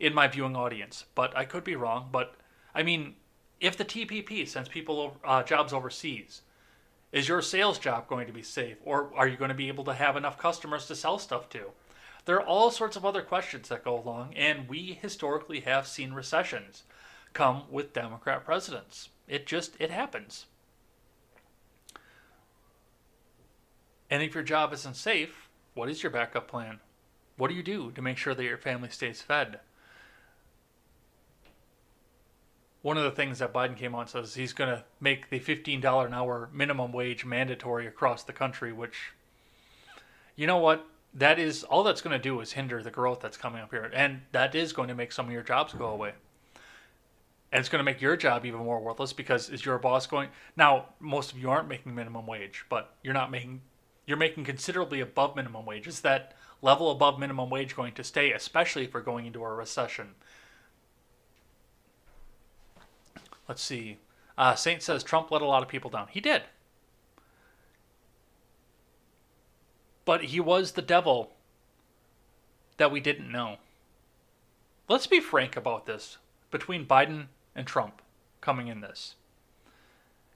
in 0.00 0.14
my 0.14 0.26
viewing 0.26 0.56
audience, 0.56 1.04
but 1.14 1.36
I 1.36 1.44
could 1.44 1.64
be 1.64 1.76
wrong. 1.76 2.08
But 2.10 2.34
I 2.74 2.82
mean, 2.82 3.14
if 3.60 3.76
the 3.76 3.84
TPP 3.84 4.46
sends 4.48 4.68
people 4.68 5.16
uh, 5.24 5.42
jobs 5.42 5.72
overseas, 5.72 6.42
is 7.12 7.28
your 7.28 7.40
sales 7.40 7.78
job 7.78 8.08
going 8.08 8.26
to 8.26 8.32
be 8.32 8.42
safe, 8.42 8.78
or 8.84 9.10
are 9.16 9.28
you 9.28 9.36
going 9.36 9.48
to 9.48 9.54
be 9.54 9.68
able 9.68 9.84
to 9.84 9.94
have 9.94 10.16
enough 10.16 10.38
customers 10.38 10.86
to 10.86 10.94
sell 10.94 11.18
stuff 11.18 11.48
to? 11.50 11.70
There 12.26 12.36
are 12.36 12.46
all 12.46 12.72
sorts 12.72 12.96
of 12.96 13.06
other 13.06 13.22
questions 13.22 13.68
that 13.68 13.84
go 13.84 13.98
along, 13.98 14.34
and 14.34 14.68
we 14.68 14.98
historically 15.00 15.60
have 15.60 15.86
seen 15.86 16.12
recessions 16.12 16.82
come 17.32 17.62
with 17.70 17.92
Democrat 17.92 18.44
presidents. 18.44 19.10
It 19.28 19.46
just 19.46 19.76
it 19.78 19.90
happens. 19.90 20.46
And 24.10 24.22
if 24.22 24.34
your 24.34 24.42
job 24.42 24.72
isn't 24.72 24.96
safe, 24.96 25.48
what 25.74 25.88
is 25.88 26.02
your 26.02 26.10
backup 26.10 26.48
plan? 26.48 26.80
What 27.36 27.48
do 27.48 27.54
you 27.54 27.62
do 27.62 27.92
to 27.92 28.02
make 28.02 28.18
sure 28.18 28.34
that 28.34 28.44
your 28.44 28.58
family 28.58 28.88
stays 28.88 29.22
fed? 29.22 29.60
One 32.82 32.96
of 32.96 33.04
the 33.04 33.10
things 33.10 33.38
that 33.38 33.52
Biden 33.52 33.76
came 33.76 33.94
on 33.94 34.06
says 34.06 34.34
he's 34.34 34.52
going 34.52 34.70
to 34.70 34.84
make 35.00 35.30
the 35.30 35.40
$15 35.40 36.06
an 36.06 36.14
hour 36.14 36.48
minimum 36.52 36.92
wage 36.92 37.24
mandatory 37.24 37.86
across 37.86 38.22
the 38.22 38.32
country, 38.32 38.72
which, 38.72 39.12
you 40.36 40.46
know 40.46 40.58
what? 40.58 40.86
That 41.16 41.38
is 41.38 41.64
all 41.64 41.82
that's 41.82 42.02
going 42.02 42.16
to 42.16 42.22
do 42.22 42.40
is 42.40 42.52
hinder 42.52 42.82
the 42.82 42.90
growth 42.90 43.20
that's 43.20 43.36
coming 43.36 43.62
up 43.62 43.70
here. 43.70 43.90
And 43.92 44.20
that 44.32 44.54
is 44.54 44.72
going 44.72 44.88
to 44.88 44.94
make 44.94 45.12
some 45.12 45.26
of 45.26 45.32
your 45.32 45.42
jobs 45.42 45.72
go 45.72 45.86
away. 45.86 46.12
And 47.52 47.60
it's 47.60 47.68
going 47.68 47.80
to 47.80 47.84
make 47.84 48.02
your 48.02 48.16
job 48.16 48.44
even 48.44 48.60
more 48.60 48.80
worthless 48.80 49.12
because 49.12 49.48
is 49.48 49.64
your 49.64 49.78
boss 49.78 50.06
going 50.06 50.28
now? 50.56 50.86
Most 51.00 51.32
of 51.32 51.38
you 51.38 51.50
aren't 51.50 51.68
making 51.68 51.94
minimum 51.94 52.26
wage, 52.26 52.66
but 52.68 52.94
you're 53.02 53.14
not 53.14 53.30
making 53.30 53.62
you're 54.06 54.16
making 54.16 54.44
considerably 54.44 55.00
above 55.00 55.34
minimum 55.34 55.64
wage. 55.66 55.86
Is 55.86 56.00
that 56.00 56.36
level 56.62 56.90
above 56.90 57.18
minimum 57.18 57.50
wage 57.50 57.74
going 57.74 57.92
to 57.94 58.04
stay, 58.04 58.32
especially 58.32 58.84
if 58.84 58.94
we're 58.94 59.00
going 59.00 59.26
into 59.26 59.42
a 59.42 59.52
recession? 59.52 60.14
Let's 63.48 63.62
see. 63.62 63.98
Uh, 64.38 64.54
Saint 64.54 64.82
says 64.82 65.02
Trump 65.02 65.30
let 65.30 65.42
a 65.42 65.46
lot 65.46 65.62
of 65.62 65.68
people 65.68 65.90
down. 65.90 66.08
He 66.10 66.20
did. 66.20 66.42
But 70.06 70.24
he 70.24 70.40
was 70.40 70.72
the 70.72 70.82
devil 70.82 71.32
that 72.78 72.90
we 72.90 73.00
didn't 73.00 73.30
know. 73.30 73.58
Let's 74.88 75.06
be 75.06 75.20
frank 75.20 75.56
about 75.56 75.84
this 75.84 76.16
between 76.50 76.86
Biden 76.86 77.26
and 77.54 77.66
Trump 77.66 78.00
coming 78.40 78.68
in 78.68 78.80
this. 78.80 79.16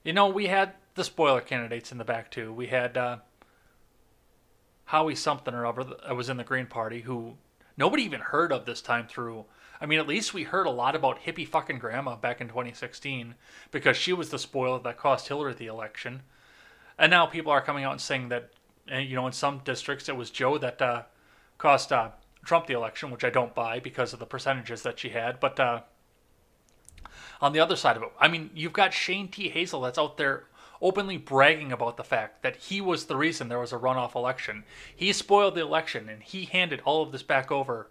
You 0.04 0.12
know, 0.12 0.28
we 0.28 0.46
had 0.46 0.72
the 0.94 1.04
spoiler 1.04 1.40
candidates 1.40 1.92
in 1.92 1.98
the 1.98 2.04
back 2.04 2.30
too. 2.30 2.52
We 2.52 2.66
had 2.66 2.96
uh, 2.96 3.18
Howie 4.86 5.14
something 5.14 5.54
or 5.54 5.64
other 5.64 5.84
that 5.84 6.16
was 6.16 6.28
in 6.28 6.36
the 6.36 6.44
Green 6.44 6.66
Party 6.66 7.02
who 7.02 7.36
nobody 7.76 8.02
even 8.02 8.20
heard 8.20 8.52
of 8.52 8.64
this 8.64 8.82
time 8.82 9.06
through. 9.06 9.44
I 9.80 9.86
mean, 9.86 10.00
at 10.00 10.08
least 10.08 10.34
we 10.34 10.42
heard 10.42 10.66
a 10.66 10.70
lot 10.70 10.96
about 10.96 11.22
hippie 11.22 11.46
fucking 11.46 11.78
grandma 11.78 12.16
back 12.16 12.40
in 12.40 12.48
2016 12.48 13.34
because 13.70 13.96
she 13.96 14.12
was 14.12 14.30
the 14.30 14.38
spoiler 14.38 14.80
that 14.80 14.98
cost 14.98 15.28
Hillary 15.28 15.54
the 15.54 15.66
election. 15.66 16.22
And 16.98 17.10
now 17.10 17.26
people 17.26 17.52
are 17.52 17.62
coming 17.62 17.84
out 17.84 17.92
and 17.92 18.00
saying 18.00 18.30
that, 18.30 18.50
eh, 18.90 19.00
you 19.00 19.16
know, 19.16 19.26
in 19.26 19.32
some 19.32 19.60
districts 19.64 20.08
it 20.08 20.16
was 20.16 20.30
Joe 20.30 20.58
that 20.58 20.80
uh, 20.80 21.02
cost 21.58 21.92
uh, 21.92 22.10
Trump 22.44 22.66
the 22.66 22.74
election, 22.74 23.10
which 23.10 23.24
I 23.24 23.30
don't 23.30 23.54
buy 23.54 23.80
because 23.80 24.12
of 24.12 24.18
the 24.18 24.26
percentages 24.26 24.82
that 24.82 24.98
she 24.98 25.10
had. 25.10 25.40
But 25.40 25.60
uh, 25.60 25.80
on 27.40 27.52
the 27.52 27.60
other 27.60 27.76
side 27.76 27.96
of 27.96 28.02
it, 28.02 28.12
I 28.18 28.28
mean, 28.28 28.50
you've 28.54 28.72
got 28.72 28.92
Shane 28.92 29.28
T. 29.28 29.48
Hazel 29.48 29.82
that's 29.82 29.98
out 29.98 30.16
there 30.16 30.44
openly 30.82 31.18
bragging 31.18 31.72
about 31.72 31.96
the 31.96 32.04
fact 32.04 32.42
that 32.42 32.56
he 32.56 32.80
was 32.80 33.04
the 33.04 33.16
reason 33.16 33.48
there 33.48 33.58
was 33.58 33.72
a 33.72 33.78
runoff 33.78 34.14
election. 34.14 34.64
He 34.94 35.12
spoiled 35.12 35.54
the 35.54 35.60
election 35.60 36.08
and 36.08 36.22
he 36.22 36.46
handed 36.46 36.80
all 36.84 37.02
of 37.02 37.12
this 37.12 37.22
back 37.22 37.52
over 37.52 37.90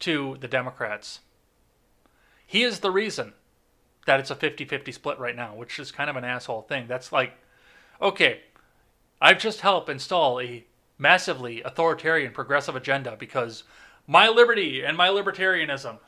to 0.00 0.36
the 0.40 0.48
Democrats. 0.48 1.20
He 2.46 2.62
is 2.62 2.80
the 2.80 2.92
reason 2.92 3.32
that 4.06 4.20
it's 4.20 4.30
a 4.30 4.36
50 4.36 4.64
50 4.64 4.92
split 4.92 5.18
right 5.18 5.34
now, 5.34 5.54
which 5.54 5.78
is 5.80 5.90
kind 5.90 6.08
of 6.08 6.16
an 6.16 6.24
asshole 6.24 6.62
thing. 6.62 6.86
That's 6.86 7.10
like, 7.10 7.32
okay, 8.00 8.42
I've 9.20 9.38
just 9.38 9.60
helped 9.60 9.88
install 9.88 10.40
a 10.40 10.64
massively 10.98 11.62
authoritarian 11.62 12.32
progressive 12.32 12.76
agenda 12.76 13.16
because 13.18 13.64
my 14.06 14.28
liberty 14.28 14.82
and 14.84 14.96
my 14.96 15.08
libertarianism 15.08 15.98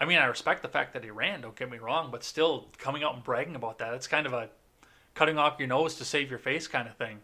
I 0.00 0.04
mean, 0.04 0.18
I 0.18 0.26
respect 0.26 0.62
the 0.62 0.68
fact 0.68 0.92
that 0.92 1.02
he 1.02 1.10
ran, 1.10 1.40
don't 1.40 1.56
get 1.56 1.70
me 1.70 1.78
wrong, 1.78 2.10
but 2.10 2.22
still 2.22 2.68
coming 2.78 3.02
out 3.02 3.14
and 3.14 3.24
bragging 3.24 3.56
about 3.56 3.78
that, 3.78 3.94
it's 3.94 4.06
kind 4.06 4.26
of 4.26 4.32
a 4.32 4.48
cutting 5.14 5.38
off 5.38 5.58
your 5.58 5.66
nose 5.66 5.96
to 5.96 6.04
save 6.04 6.30
your 6.30 6.38
face 6.38 6.68
kind 6.68 6.86
of 6.86 6.96
thing. 6.96 7.18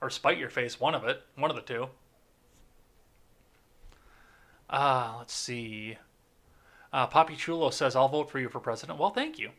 Or 0.00 0.10
spite 0.10 0.38
your 0.38 0.50
face, 0.50 0.78
one 0.78 0.94
of 0.94 1.04
it, 1.04 1.22
one 1.34 1.50
of 1.50 1.56
the 1.56 1.62
two. 1.62 1.88
Ah, 4.70 5.14
uh, 5.14 5.18
let's 5.18 5.32
see. 5.32 5.96
Uh, 6.92 7.06
Chulo 7.36 7.70
says, 7.70 7.96
I'll 7.96 8.08
vote 8.08 8.30
for 8.30 8.38
you 8.38 8.48
for 8.48 8.60
president. 8.60 8.98
Well, 8.98 9.10
thank 9.10 9.38
you. 9.38 9.50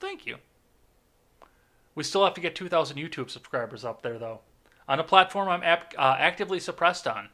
Thank 0.00 0.26
you. 0.26 0.36
We 1.94 2.02
still 2.02 2.24
have 2.24 2.34
to 2.34 2.40
get 2.40 2.54
2,000 2.54 2.96
YouTube 2.96 3.30
subscribers 3.30 3.84
up 3.84 4.02
there, 4.02 4.18
though. 4.18 4.40
On 4.88 4.98
a 4.98 5.04
platform 5.04 5.48
I'm 5.48 5.62
ap- 5.62 5.94
uh, 5.96 6.16
actively 6.18 6.58
suppressed 6.58 7.06
on. 7.06 7.28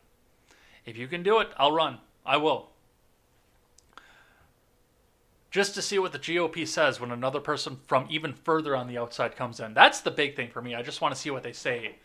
If 0.84 0.96
you 0.96 1.08
can 1.08 1.22
do 1.22 1.38
it, 1.38 1.48
I'll 1.56 1.72
run. 1.72 1.98
I 2.24 2.36
will 2.36 2.70
just 5.56 5.74
to 5.74 5.80
see 5.80 5.98
what 5.98 6.12
the 6.12 6.18
GOP 6.18 6.68
says 6.68 7.00
when 7.00 7.10
another 7.10 7.40
person 7.40 7.78
from 7.86 8.06
even 8.10 8.34
further 8.34 8.76
on 8.76 8.88
the 8.88 8.98
outside 8.98 9.36
comes 9.36 9.58
in. 9.58 9.72
That's 9.72 10.02
the 10.02 10.10
big 10.10 10.36
thing 10.36 10.50
for 10.50 10.60
me. 10.60 10.74
I 10.74 10.82
just 10.82 11.00
want 11.00 11.14
to 11.14 11.20
see 11.20 11.30
what 11.30 11.42
they 11.42 11.52
say. 11.52 11.96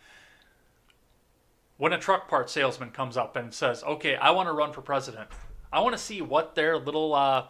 When 1.76 1.92
a 1.92 1.98
truck 1.98 2.28
part 2.28 2.48
salesman 2.48 2.92
comes 2.92 3.16
up 3.16 3.36
and 3.36 3.52
says, 3.52 3.84
"Okay, 3.84 4.16
I 4.16 4.30
want 4.30 4.48
to 4.48 4.54
run 4.54 4.72
for 4.72 4.80
president," 4.80 5.28
I 5.70 5.80
want 5.80 5.94
to 5.94 6.02
see 6.02 6.22
what 6.22 6.54
their 6.54 6.78
little 6.78 7.14
uh, 7.14 7.48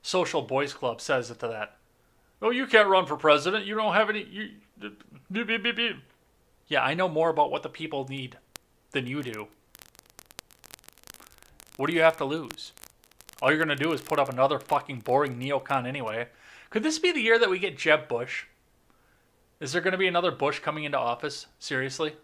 social 0.00 0.40
boys 0.40 0.72
club 0.72 1.00
says 1.02 1.28
to 1.28 1.34
that. 1.34 1.76
Oh, 2.40 2.50
you 2.50 2.66
can't 2.66 2.88
run 2.88 3.06
for 3.06 3.16
president. 3.16 3.66
You 3.66 3.74
don't 3.74 3.94
have 3.94 4.10
any. 4.10 4.24
You, 4.24 4.50
yeah, 6.68 6.82
I 6.82 6.94
know 6.94 7.08
more 7.08 7.30
about 7.30 7.50
what 7.50 7.62
the 7.62 7.68
people 7.68 8.06
need 8.08 8.38
than 8.92 9.06
you 9.06 9.22
do. 9.22 9.48
What 11.76 11.88
do 11.88 11.94
you 11.94 12.02
have 12.02 12.16
to 12.18 12.24
lose? 12.24 12.72
All 13.40 13.50
you're 13.50 13.64
going 13.64 13.76
to 13.76 13.84
do 13.84 13.92
is 13.92 14.00
put 14.00 14.18
up 14.18 14.28
another 14.28 14.58
fucking 14.58 15.00
boring 15.00 15.38
neocon 15.38 15.86
anyway. 15.86 16.28
Could 16.70 16.82
this 16.82 16.98
be 16.98 17.12
the 17.12 17.20
year 17.20 17.38
that 17.38 17.50
we 17.50 17.58
get 17.58 17.78
Jeb 17.78 18.08
Bush? 18.08 18.44
Is 19.60 19.72
there 19.72 19.80
going 19.80 19.92
to 19.92 19.98
be 19.98 20.08
another 20.08 20.30
Bush 20.30 20.58
coming 20.60 20.84
into 20.84 20.98
office? 20.98 21.46
Seriously? 21.58 22.14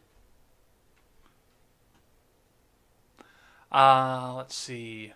Uh, 3.72 4.34
let's 4.36 4.54
see. 4.54 5.12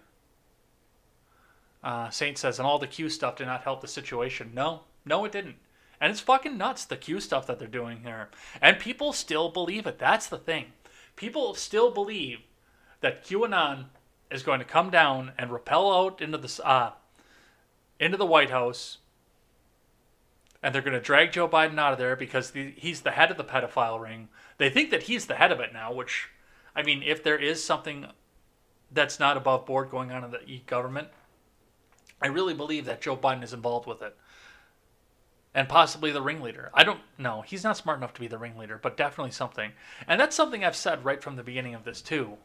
Uh, 1.82 2.10
Saint 2.10 2.38
says, 2.38 2.58
and 2.58 2.66
all 2.66 2.78
the 2.78 2.86
Q 2.86 3.08
stuff 3.08 3.36
did 3.36 3.46
not 3.46 3.62
help 3.62 3.80
the 3.80 3.88
situation. 3.88 4.50
No, 4.54 4.82
no, 5.04 5.24
it 5.24 5.32
didn't. 5.32 5.56
And 6.00 6.10
it's 6.10 6.20
fucking 6.20 6.56
nuts, 6.56 6.84
the 6.84 6.96
Q 6.96 7.20
stuff 7.20 7.46
that 7.46 7.58
they're 7.58 7.68
doing 7.68 8.00
here. 8.02 8.28
And 8.60 8.78
people 8.78 9.12
still 9.12 9.48
believe 9.48 9.86
it. 9.86 9.98
That's 9.98 10.26
the 10.26 10.38
thing. 10.38 10.66
People 11.16 11.54
still 11.54 11.90
believe 11.90 12.38
that 13.00 13.24
QAnon 13.24 13.86
is 14.30 14.42
going 14.42 14.58
to 14.58 14.64
come 14.64 14.90
down 14.90 15.32
and 15.38 15.50
rappel 15.50 15.92
out 15.92 16.20
into 16.20 16.38
the 16.38 16.60
uh, 16.64 16.92
into 17.98 18.16
the 18.16 18.26
White 18.26 18.50
House, 18.50 18.98
and 20.62 20.74
they're 20.74 20.82
going 20.82 20.92
to 20.92 21.00
drag 21.00 21.32
Joe 21.32 21.48
Biden 21.48 21.78
out 21.78 21.92
of 21.92 21.98
there 21.98 22.14
because 22.14 22.52
the, 22.52 22.72
he's 22.76 23.00
the 23.00 23.12
head 23.12 23.30
of 23.30 23.36
the 23.36 23.44
pedophile 23.44 24.00
ring. 24.00 24.28
They 24.58 24.70
think 24.70 24.90
that 24.90 25.04
he's 25.04 25.26
the 25.26 25.34
head 25.34 25.50
of 25.50 25.60
it 25.60 25.72
now, 25.72 25.92
which, 25.92 26.28
I 26.76 26.82
mean, 26.82 27.02
if 27.02 27.22
there 27.22 27.38
is 27.38 27.64
something 27.64 28.06
that's 28.92 29.18
not 29.18 29.36
above 29.36 29.66
board 29.66 29.90
going 29.90 30.12
on 30.12 30.24
in 30.24 30.30
the 30.30 30.62
government, 30.66 31.08
I 32.20 32.26
really 32.26 32.54
believe 32.54 32.85
that 32.87 33.00
Joe 33.00 33.16
Biden 33.16 33.44
is 33.44 33.52
involved 33.52 33.87
with 33.87 34.02
it. 34.02 34.16
And 35.54 35.68
possibly 35.68 36.12
the 36.12 36.22
ringleader. 36.22 36.70
I 36.74 36.85
don't 36.85 37.00
know. 37.16 37.42
He's 37.42 37.64
not 37.64 37.76
smart 37.76 37.98
enough 37.98 38.14
to 38.14 38.20
be 38.20 38.28
the 38.28 38.38
ringleader, 38.38 38.78
but 38.83 38.96
definitely 38.96 39.31
something. 39.31 39.72
And 40.07 40.20
that's 40.20 40.37
something 40.37 40.64
I've 40.64 40.76
said 40.76 41.04
right 41.04 41.22
from 41.22 41.37
the 41.37 41.42
beginning 41.42 41.74
of 41.74 41.85
this, 41.85 42.02
too. 42.02 42.37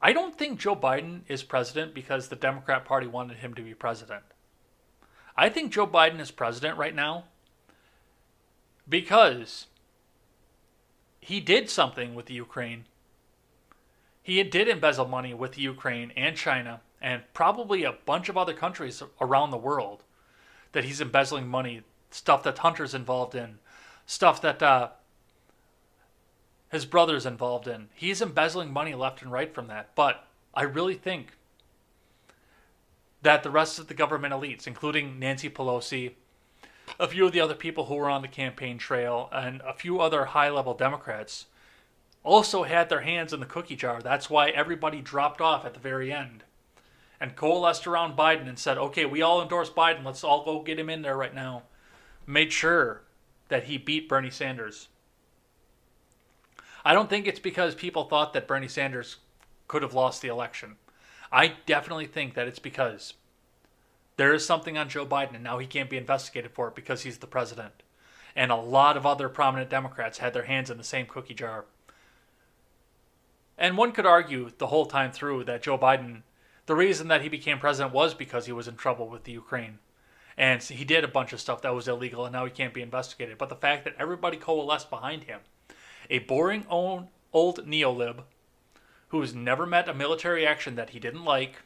I 0.00 0.12
don't 0.12 0.36
think 0.36 0.58
Joe 0.58 0.76
Biden 0.76 1.20
is 1.28 1.42
president 1.42 1.94
because 1.94 2.28
the 2.28 2.36
Democrat 2.36 2.84
Party 2.84 3.06
wanted 3.06 3.38
him 3.38 3.54
to 3.54 3.62
be 3.62 3.72
president. 3.72 4.24
I 5.36 5.48
think 5.48 5.72
Joe 5.72 5.86
Biden 5.86 6.20
is 6.20 6.30
president 6.30 6.76
right 6.76 6.94
now 6.94 7.24
because 8.88 9.66
he 11.20 11.40
did 11.40 11.70
something 11.70 12.14
with 12.14 12.26
the 12.26 12.34
Ukraine. 12.34 12.84
He 14.22 14.42
did 14.42 14.68
embezzle 14.68 15.06
money 15.06 15.34
with 15.34 15.52
the 15.52 15.62
Ukraine 15.62 16.12
and 16.16 16.36
China 16.36 16.80
and 17.00 17.22
probably 17.34 17.84
a 17.84 17.92
bunch 17.92 18.28
of 18.28 18.36
other 18.36 18.54
countries 18.54 19.02
around 19.20 19.50
the 19.50 19.56
world 19.56 20.02
that 20.72 20.84
he's 20.84 21.00
embezzling 21.00 21.46
money, 21.46 21.82
stuff 22.10 22.42
that 22.42 22.58
Hunter's 22.58 22.94
involved 22.94 23.34
in, 23.34 23.58
stuff 24.06 24.40
that 24.42 24.62
uh, 24.62 24.88
his 26.70 26.84
brother's 26.84 27.26
involved 27.26 27.68
in. 27.68 27.88
He's 27.94 28.22
embezzling 28.22 28.72
money 28.72 28.94
left 28.94 29.22
and 29.22 29.30
right 29.30 29.54
from 29.54 29.68
that. 29.68 29.94
But 29.94 30.26
I 30.54 30.62
really 30.62 30.94
think 30.94 31.32
that 33.22 33.42
the 33.42 33.50
rest 33.50 33.78
of 33.78 33.88
the 33.88 33.94
government 33.94 34.34
elites, 34.34 34.66
including 34.66 35.18
Nancy 35.18 35.50
Pelosi, 35.50 36.12
a 36.98 37.08
few 37.08 37.26
of 37.26 37.32
the 37.32 37.40
other 37.40 37.54
people 37.54 37.86
who 37.86 37.96
were 37.96 38.10
on 38.10 38.22
the 38.22 38.28
campaign 38.28 38.78
trail, 38.78 39.28
and 39.32 39.60
a 39.62 39.74
few 39.74 40.00
other 40.00 40.26
high 40.26 40.50
level 40.50 40.74
Democrats, 40.74 41.46
also 42.22 42.62
had 42.62 42.88
their 42.88 43.00
hands 43.00 43.32
in 43.32 43.40
the 43.40 43.46
cookie 43.46 43.76
jar. 43.76 44.00
That's 44.00 44.30
why 44.30 44.50
everybody 44.50 45.00
dropped 45.00 45.40
off 45.40 45.64
at 45.64 45.74
the 45.74 45.80
very 45.80 46.12
end 46.12 46.44
and 47.20 47.36
coalesced 47.36 47.86
around 47.86 48.16
Biden 48.16 48.48
and 48.48 48.58
said, 48.58 48.78
okay, 48.78 49.04
we 49.04 49.22
all 49.22 49.42
endorse 49.42 49.70
Biden. 49.70 50.04
Let's 50.04 50.24
all 50.24 50.44
go 50.44 50.62
get 50.62 50.78
him 50.78 50.90
in 50.90 51.02
there 51.02 51.16
right 51.16 51.34
now. 51.34 51.62
Made 52.26 52.52
sure 52.52 53.02
that 53.48 53.64
he 53.64 53.78
beat 53.78 54.08
Bernie 54.08 54.30
Sanders. 54.30 54.88
I 56.84 56.92
don't 56.94 57.08
think 57.10 57.26
it's 57.26 57.40
because 57.40 57.74
people 57.74 58.04
thought 58.04 58.32
that 58.34 58.46
Bernie 58.46 58.68
Sanders 58.68 59.16
could 59.66 59.82
have 59.82 59.94
lost 59.94 60.22
the 60.22 60.28
election. 60.28 60.76
I 61.32 61.54
definitely 61.66 62.06
think 62.06 62.34
that 62.34 62.46
it's 62.46 62.58
because 62.58 63.14
there 64.16 64.32
is 64.32 64.46
something 64.46 64.78
on 64.78 64.88
Joe 64.88 65.06
Biden 65.06 65.34
and 65.34 65.44
now 65.44 65.58
he 65.58 65.66
can't 65.66 65.90
be 65.90 65.96
investigated 65.96 66.52
for 66.52 66.68
it 66.68 66.74
because 66.74 67.02
he's 67.02 67.18
the 67.18 67.26
president. 67.26 67.82
And 68.34 68.52
a 68.52 68.56
lot 68.56 68.96
of 68.96 69.06
other 69.06 69.28
prominent 69.28 69.70
Democrats 69.70 70.18
had 70.18 70.32
their 70.32 70.44
hands 70.44 70.70
in 70.70 70.78
the 70.78 70.84
same 70.84 71.06
cookie 71.06 71.34
jar. 71.34 71.64
And 73.58 73.76
one 73.76 73.92
could 73.92 74.06
argue 74.06 74.50
the 74.56 74.66
whole 74.66 74.86
time 74.86 75.10
through 75.10 75.44
that 75.44 75.62
Joe 75.62 75.78
Biden, 75.78 76.22
the 76.66 76.74
reason 76.74 77.08
that 77.08 77.22
he 77.22 77.28
became 77.28 77.58
president 77.58 77.94
was 77.94 78.14
because 78.14 78.46
he 78.46 78.52
was 78.52 78.68
in 78.68 78.76
trouble 78.76 79.08
with 79.08 79.24
the 79.24 79.32
Ukraine. 79.32 79.78
And 80.36 80.62
he 80.62 80.84
did 80.84 81.04
a 81.04 81.08
bunch 81.08 81.32
of 81.32 81.40
stuff 81.40 81.62
that 81.62 81.74
was 81.74 81.88
illegal 81.88 82.26
and 82.26 82.32
now 82.32 82.44
he 82.44 82.50
can't 82.50 82.74
be 82.74 82.82
investigated. 82.82 83.38
But 83.38 83.48
the 83.48 83.56
fact 83.56 83.84
that 83.84 83.94
everybody 83.98 84.36
coalesced 84.36 84.90
behind 84.90 85.24
him 85.24 85.40
a 86.10 86.18
boring 86.20 86.66
old, 86.68 87.08
old 87.32 87.66
neolib 87.66 88.22
who's 89.08 89.34
never 89.34 89.66
met 89.66 89.88
a 89.88 89.94
military 89.94 90.46
action 90.46 90.74
that 90.74 90.90
he 90.90 90.98
didn't 90.98 91.24
like, 91.24 91.62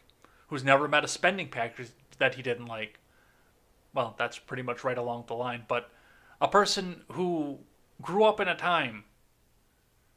who's 0.48 0.62
never 0.62 0.86
met 0.86 1.04
a 1.04 1.08
spending 1.08 1.48
package 1.48 1.88
that 2.18 2.34
he 2.34 2.42
didn't 2.42 2.66
like. 2.66 2.98
Well, 3.92 4.14
that's 4.18 4.38
pretty 4.38 4.62
much 4.62 4.84
right 4.84 4.98
along 4.98 5.24
the 5.26 5.34
line, 5.34 5.64
but 5.66 5.90
a 6.40 6.48
person 6.48 7.02
who 7.12 7.58
grew 8.00 8.24
up 8.24 8.40
in 8.40 8.48
a 8.48 8.56
time 8.56 9.04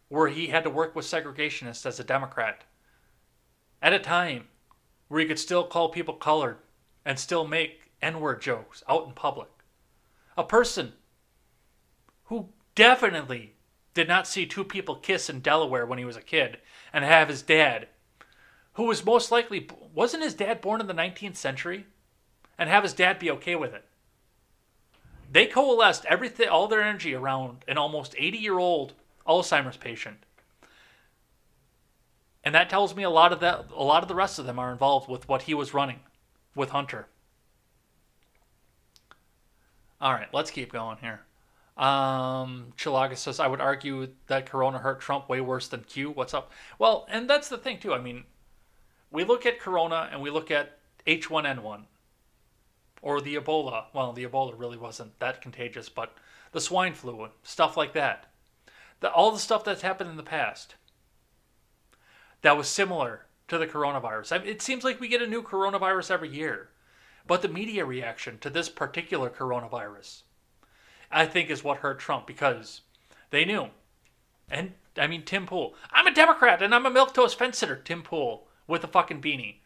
where 0.10 0.28
he 0.28 0.48
had 0.48 0.64
to 0.64 0.70
work 0.70 0.96
with 0.96 1.06
segregationists 1.06 1.86
as 1.86 2.00
a 2.00 2.04
Democrat, 2.04 2.66
at 3.82 3.94
a 3.94 4.00
time 4.00 4.48
where 5.14 5.22
he 5.22 5.28
could 5.28 5.38
still 5.38 5.64
call 5.64 5.90
people 5.90 6.16
colored 6.16 6.58
and 7.06 7.20
still 7.20 7.46
make 7.46 7.92
N 8.02 8.20
word 8.20 8.42
jokes 8.42 8.82
out 8.90 9.06
in 9.06 9.14
public. 9.14 9.48
A 10.36 10.44
person 10.44 10.94
who 12.24 12.50
definitely 12.74 13.54
did 13.94 14.08
not 14.08 14.26
see 14.26 14.48
two 14.48 14.64
people 14.64 14.96
kiss 14.96 15.30
in 15.30 15.40
Delaware 15.40 15.86
when 15.86 16.00
he 16.00 16.04
was 16.04 16.18
a 16.18 16.22
kid 16.22 16.58
and 16.92 17.06
have 17.06 17.30
his 17.30 17.44
dad, 17.44 17.90
who 18.74 18.86
was 18.86 19.06
most 19.06 19.32
likely, 19.32 19.70
wasn't 19.94 20.24
his 20.24 20.34
dad 20.34 20.62
born 20.62 20.82
in 20.82 20.88
the 20.88 20.96
19th 20.96 21.36
century? 21.36 21.86
And 22.58 22.68
have 22.68 22.82
his 22.82 22.94
dad 22.94 23.20
be 23.20 23.30
okay 23.30 23.56
with 23.56 23.76
it. 23.76 23.86
They 25.32 25.46
coalesced 25.46 26.06
everything, 26.06 26.50
all 26.50 26.68
their 26.68 26.82
energy 26.82 27.14
around 27.14 27.66
an 27.68 27.78
almost 27.78 28.16
80 28.18 28.40
year 28.40 28.58
old 28.58 28.94
Alzheimer's 29.28 29.78
patient. 29.78 30.26
And 32.44 32.54
that 32.56 32.70
tells 32.70 32.96
me 32.96 33.04
a 33.04 33.10
lot 33.10 33.32
of 33.32 33.40
that, 33.40 33.68
a 33.76 33.84
lot 33.84 34.04
of 34.04 34.10
the 34.10 34.16
rest 34.16 34.38
of 34.38 34.46
them 34.46 34.60
are 34.60 34.72
involved 34.72 35.10
with 35.10 35.28
what 35.30 35.44
he 35.44 35.54
was 35.54 35.74
running 35.74 36.00
with 36.56 36.70
Hunter. 36.72 37.08
All 40.02 40.12
right, 40.12 40.28
let's 40.34 40.52
keep 40.52 40.72
going 40.72 40.98
here. 40.98 41.22
Um, 41.78 42.74
Chilaga 42.78 43.18
says, 43.18 43.40
I 43.40 43.48
would 43.48 43.62
argue 43.62 44.10
that 44.28 44.46
Corona 44.46 44.78
hurt 44.78 45.00
Trump 45.00 45.30
way 45.30 45.42
worse 45.42 45.70
than 45.70 45.82
Q. 45.82 46.12
What's 46.12 46.34
up? 46.34 46.52
Well, 46.78 47.08
and 47.10 47.30
that's 47.30 47.50
the 47.50 47.58
thing, 47.58 47.80
too. 47.80 47.94
I 47.94 48.00
mean, 48.00 48.26
we 49.10 49.24
look 49.24 49.46
at 49.46 49.60
Corona 49.60 50.10
and 50.12 50.22
we 50.22 50.30
look 50.30 50.52
at 50.52 50.78
H1N1 51.08 51.84
or 53.02 53.22
the 53.22 53.36
Ebola. 53.36 53.86
Well, 53.94 54.12
the 54.12 54.26
Ebola 54.26 54.54
really 54.58 54.78
wasn't 54.78 55.18
that 55.20 55.42
contagious, 55.42 55.90
but 55.90 56.16
the 56.52 56.62
swine 56.62 56.94
flu, 56.94 57.30
stuff 57.44 57.78
like 57.78 57.94
that. 57.94 58.28
The, 59.00 59.12
all 59.12 59.32
the 59.32 59.40
stuff 59.40 59.64
that's 59.64 59.82
happened 59.82 60.10
in 60.10 60.18
the 60.18 60.24
past 60.24 60.76
that 62.44 62.56
was 62.56 62.68
similar 62.68 63.26
to 63.48 63.58
the 63.58 63.68
coronavirus. 63.68 64.32
I 64.32 64.38
mean, 64.38 64.48
it 64.48 64.62
seems 64.62 64.84
like 64.84 65.00
we 65.00 65.08
get 65.08 65.22
a 65.22 65.28
new 65.28 65.42
coronavirus 65.42 66.12
every 66.12 66.30
year, 66.30 66.70
but 67.28 67.42
the 67.42 67.48
media 67.48 67.84
reaction 67.84 68.38
to 68.40 68.50
this 68.50 68.70
particular 68.70 69.30
coronavirus 69.30 70.22
I 71.14 71.26
think 71.26 71.50
is 71.50 71.64
what 71.64 71.78
hurt 71.78 72.00
Trump 72.00 72.28
because 72.28 72.82
they 73.30 73.46
knew. 73.46 73.68
And 74.50 74.74
I 74.98 75.08
mean, 75.08 75.24
Tim 75.24 75.46
Pool. 75.46 75.76
I'm 75.92 76.08
a 76.08 76.14
Democrat 76.14 76.62
and 76.62 76.74
I'm 76.74 76.86
a 76.86 76.92
milquetoast 76.92 77.36
fence 77.36 77.60
sitter. 77.60 77.76
Tim 77.76 78.02
Pool 78.02 78.48
with 78.68 78.84
a 78.84 78.88
fucking 78.88 79.22
beanie 79.22 79.58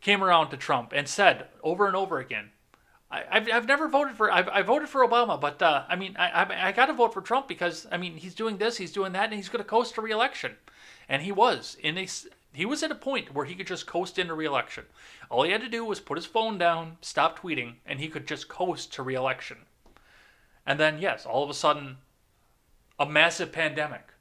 came 0.00 0.24
around 0.24 0.50
to 0.50 0.56
Trump 0.56 0.92
and 0.94 1.06
said 1.06 1.46
over 1.62 1.86
and 1.86 1.94
over 1.94 2.18
again, 2.18 2.50
I, 3.10 3.24
have 3.30 3.48
I've 3.52 3.66
never 3.66 3.88
voted 3.88 4.16
for 4.16 4.30
I've, 4.30 4.48
I 4.48 4.62
voted 4.62 4.88
for 4.88 5.06
Obama, 5.06 5.40
but 5.40 5.62
uh, 5.62 5.84
I 5.88 5.96
mean 5.96 6.16
I 6.18 6.28
I, 6.30 6.68
I 6.68 6.72
got 6.72 6.86
to 6.86 6.92
vote 6.92 7.14
for 7.14 7.20
Trump 7.20 7.48
because 7.48 7.86
I 7.90 7.96
mean 7.96 8.16
he's 8.16 8.34
doing 8.34 8.58
this, 8.58 8.76
he's 8.76 8.92
doing 8.92 9.12
that, 9.12 9.24
and 9.24 9.34
he's 9.34 9.48
going 9.48 9.62
to 9.62 9.68
coast 9.68 9.94
to 9.96 10.00
reelection, 10.00 10.56
and 11.10 11.22
he 11.22 11.32
was 11.32 11.76
in 11.82 11.98
a 11.98 12.06
he 12.52 12.64
was 12.64 12.82
at 12.82 12.90
a 12.90 12.96
point 12.96 13.34
where 13.34 13.44
he 13.44 13.54
could 13.54 13.66
just 13.66 13.86
coast 13.86 14.18
into 14.18 14.34
reelection. 14.34 14.86
All 15.28 15.42
he 15.42 15.52
had 15.52 15.60
to 15.60 15.68
do 15.68 15.84
was 15.84 16.00
put 16.00 16.16
his 16.16 16.26
phone 16.26 16.56
down, 16.56 16.96
stop 17.00 17.38
tweeting, 17.38 17.74
and 17.84 18.00
he 18.00 18.08
could 18.08 18.26
just 18.26 18.48
coast 18.48 18.92
to 18.94 19.02
reelection. 19.02 19.58
And 20.66 20.80
then, 20.80 20.98
yes, 21.00 21.26
all 21.26 21.44
of 21.44 21.50
a 21.50 21.54
sudden, 21.54 21.98
a 22.98 23.06
massive 23.06 23.52
pandemic 23.52 24.14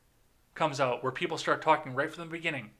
comes 0.54 0.80
out 0.80 1.02
where 1.02 1.12
people 1.12 1.39
start 1.39 1.62
talking 1.62 1.95
right 1.95 2.13
from 2.13 2.25
the 2.25 2.32
beginning 2.32 2.71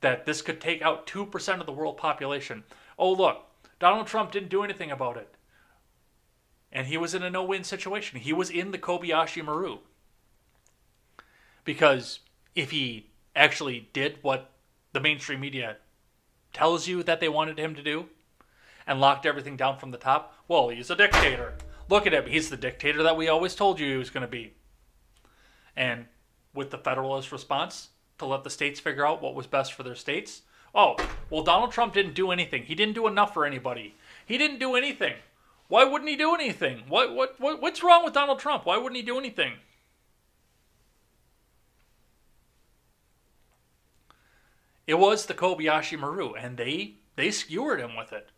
that 0.00 0.24
this 0.24 0.40
could 0.40 0.60
take 0.60 0.80
out 0.80 1.06
2% 1.06 1.60
of 1.60 1.66
the 1.66 1.72
world 1.72 1.98
population. 1.98 2.64
Oh, 2.98 3.12
look, 3.12 3.42
Donald 3.78 4.06
Trump 4.06 4.32
didn't 4.32 4.48
do 4.48 4.64
anything 4.64 4.90
about 4.90 5.18
it. 5.18 5.34
And 6.72 6.86
he 6.86 6.96
was 6.96 7.14
in 7.14 7.22
a 7.22 7.30
no 7.30 7.44
win 7.44 7.64
situation. 7.64 8.20
He 8.20 8.32
was 8.32 8.48
in 8.48 8.70
the 8.70 8.78
Kobayashi 8.78 9.44
Maru. 9.44 9.78
Because 11.64 12.20
if 12.54 12.70
he 12.70 13.10
actually 13.36 13.88
did 13.92 14.18
what 14.22 14.50
the 14.92 15.00
mainstream 15.00 15.40
media 15.40 15.76
tells 16.52 16.88
you 16.88 17.02
that 17.02 17.20
they 17.20 17.28
wanted 17.28 17.58
him 17.58 17.74
to 17.74 17.82
do 17.82 18.06
and 18.86 19.00
locked 19.00 19.26
everything 19.26 19.56
down 19.56 19.78
from 19.78 19.90
the 19.90 19.98
top, 19.98 20.34
well, 20.48 20.70
he's 20.70 20.90
a 20.90 20.96
dictator. 20.96 21.54
Look 21.88 22.06
at 22.06 22.14
him. 22.14 22.26
He's 22.26 22.50
the 22.50 22.56
dictator 22.56 23.02
that 23.02 23.16
we 23.16 23.28
always 23.28 23.54
told 23.54 23.78
you 23.78 23.90
he 23.90 23.96
was 23.96 24.10
going 24.10 24.22
to 24.22 24.28
be. 24.28 24.54
And 25.76 26.06
with 26.54 26.70
the 26.70 26.78
Federalist 26.78 27.30
response 27.30 27.90
to 28.18 28.26
let 28.26 28.42
the 28.42 28.50
states 28.50 28.80
figure 28.80 29.06
out 29.06 29.20
what 29.20 29.34
was 29.34 29.46
best 29.46 29.74
for 29.74 29.82
their 29.82 29.94
states, 29.94 30.42
oh, 30.74 30.96
well, 31.30 31.42
Donald 31.42 31.72
Trump 31.72 31.92
didn't 31.92 32.14
do 32.14 32.30
anything. 32.30 32.62
He 32.62 32.74
didn't 32.74 32.94
do 32.94 33.06
enough 33.06 33.34
for 33.34 33.44
anybody. 33.44 33.94
He 34.24 34.38
didn't 34.38 34.58
do 34.58 34.74
anything. 34.74 35.14
Why 35.68 35.84
wouldn't 35.84 36.08
he 36.08 36.16
do 36.16 36.34
anything? 36.34 36.84
What, 36.88 37.14
what, 37.14 37.38
what, 37.38 37.60
what's 37.60 37.82
wrong 37.82 38.04
with 38.04 38.14
Donald 38.14 38.38
Trump? 38.38 38.64
Why 38.64 38.76
wouldn't 38.76 38.96
he 38.96 39.02
do 39.02 39.18
anything? 39.18 39.54
It 44.86 44.98
was 44.98 45.26
the 45.26 45.34
Kobayashi 45.34 45.98
Maru, 45.98 46.34
and 46.34 46.56
they 46.56 46.94
they 47.16 47.30
skewered 47.30 47.80
him 47.80 47.96
with 47.96 48.12
it. 48.12 48.30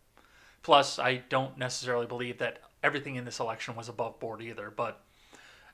Plus, 0.63 0.99
I 0.99 1.17
don't 1.29 1.57
necessarily 1.57 2.05
believe 2.05 2.37
that 2.39 2.59
everything 2.83 3.15
in 3.15 3.25
this 3.25 3.39
election 3.39 3.75
was 3.75 3.89
above 3.89 4.19
board 4.19 4.41
either, 4.41 4.71
but 4.71 5.01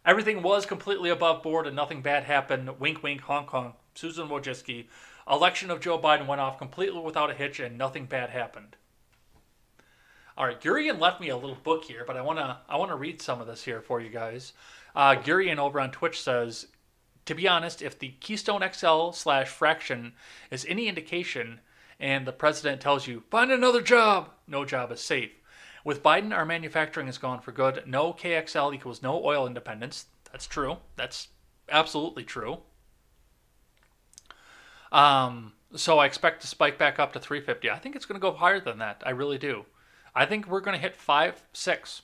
everything 0.06 0.42
was 0.42 0.66
completely 0.66 1.10
above 1.10 1.44
board 1.44 1.68
and 1.68 1.76
nothing 1.76 2.02
bad 2.02 2.24
happened. 2.24 2.80
Wink, 2.80 3.02
wink, 3.04 3.22
Hong 3.22 3.46
Kong. 3.46 3.74
Susan 3.96 4.28
Wojcicki. 4.28 4.88
Election 5.30 5.72
of 5.72 5.80
Joe 5.80 5.98
Biden 5.98 6.28
went 6.28 6.42
off 6.42 6.58
completely 6.58 7.00
without 7.00 7.32
a 7.32 7.34
hitch 7.34 7.60
and 7.60 7.78
nothing 7.78 8.06
bad 8.06 8.30
happened. 8.30 8.76
All 10.38 10.46
right, 10.46 10.60
Gurian 10.60 11.00
left 11.00 11.22
me 11.22 11.30
a 11.30 11.38
little 11.38 11.58
book 11.64 11.86
here, 11.86 12.04
but 12.06 12.18
I 12.18 12.22
wanna 12.22 12.60
I 12.68 12.76
wanna 12.76 12.98
read 12.98 13.22
some 13.22 13.40
of 13.40 13.48
this 13.48 13.64
here 13.64 13.82
for 13.82 14.02
you 14.02 14.10
guys. 14.10 14.52
Uh, 14.94 15.16
Gurian 15.16 15.58
over 15.58 15.80
on 15.80 15.92
Twitch 15.92 16.22
says, 16.22 16.68
to 17.26 17.36
be 17.36 17.48
honest, 17.48 17.82
if 17.82 17.98
the 17.98 18.10
Keystone 18.20 18.62
XL 18.62 19.12
slash 19.12 19.50
fracking 19.52 20.14
is 20.52 20.66
any 20.70 20.88
indication, 20.88 21.60
and 22.00 22.28
the 22.28 22.32
president 22.32 22.82
tells 22.82 23.08
you 23.08 23.24
find 23.30 23.52
another 23.52 23.82
job, 23.82 24.32
no 24.48 24.66
job 24.66 24.92
is 24.92 25.02
safe. 25.02 25.32
With 25.84 26.04
Biden, 26.04 26.36
our 26.36 26.46
manufacturing 26.46 27.08
is 27.08 27.18
gone 27.18 27.42
for 27.42 27.52
good. 27.52 27.84
No 27.86 28.12
KXL 28.12 28.74
equals 28.74 29.04
no 29.04 29.24
oil 29.24 29.46
independence. 29.46 30.08
That's 30.32 30.48
true. 30.48 30.78
That's 30.96 31.28
absolutely 31.70 32.24
true. 32.24 32.60
Um, 34.92 35.54
so 35.76 36.00
I 36.00 36.06
expect 36.06 36.42
to 36.42 36.48
spike 36.48 36.78
back 36.78 37.00
up 37.00 37.14
to 37.14 37.20
350. 37.20 37.70
I 37.70 37.78
think 37.78 37.96
it's 37.96 38.06
going 38.06 38.20
to 38.20 38.22
go 38.22 38.34
higher 38.34 38.60
than 38.60 38.80
that. 38.80 39.04
I 39.06 39.12
really 39.12 39.38
do. 39.38 39.66
I 40.16 40.26
think 40.26 40.48
we're 40.48 40.62
going 40.62 40.76
to 40.76 40.82
hit 40.82 40.96
five, 40.96 41.44
six. 41.54 42.02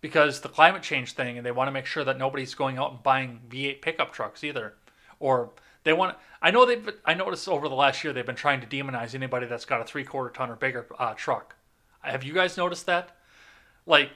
Because 0.00 0.40
the 0.40 0.48
climate 0.48 0.82
change 0.82 1.12
thing, 1.12 1.36
and 1.36 1.46
they 1.46 1.52
want 1.52 1.68
to 1.68 1.72
make 1.72 1.86
sure 1.86 2.04
that 2.04 2.18
nobody's 2.18 2.54
going 2.54 2.78
out 2.78 2.92
and 2.92 3.02
buying 3.02 3.40
V8 3.48 3.80
pickup 3.82 4.12
trucks 4.12 4.44
either. 4.44 4.74
Or 5.18 5.50
they 5.86 5.92
want. 5.92 6.16
I 6.42 6.50
know 6.50 6.66
they've. 6.66 6.88
I 7.04 7.14
noticed 7.14 7.48
over 7.48 7.68
the 7.68 7.74
last 7.74 8.02
year 8.02 8.12
they've 8.12 8.26
been 8.26 8.34
trying 8.34 8.60
to 8.60 8.66
demonize 8.66 9.14
anybody 9.14 9.46
that's 9.46 9.64
got 9.64 9.80
a 9.80 9.84
three 9.84 10.02
quarter 10.04 10.30
ton 10.30 10.50
or 10.50 10.56
bigger 10.56 10.86
uh, 10.98 11.14
truck. 11.14 11.54
Have 12.00 12.24
you 12.24 12.34
guys 12.34 12.56
noticed 12.56 12.86
that? 12.86 13.16
Like, 13.86 14.10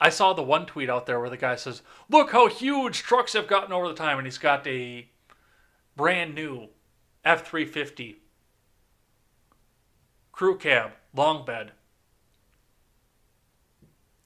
I 0.00 0.08
saw 0.08 0.32
the 0.32 0.42
one 0.42 0.64
tweet 0.64 0.88
out 0.88 1.04
there 1.04 1.20
where 1.20 1.28
the 1.28 1.36
guy 1.36 1.56
says, 1.56 1.82
"Look 2.08 2.32
how 2.32 2.48
huge 2.48 3.02
trucks 3.02 3.34
have 3.34 3.46
gotten 3.46 3.72
over 3.72 3.88
the 3.88 3.94
time," 3.94 4.18
and 4.18 4.26
he's 4.26 4.38
got 4.38 4.66
a 4.66 5.08
brand 5.96 6.34
new 6.34 6.68
F 7.24 7.46
three 7.46 7.66
fifty 7.66 8.22
crew 10.32 10.56
cab 10.56 10.92
long 11.14 11.44
bed 11.44 11.72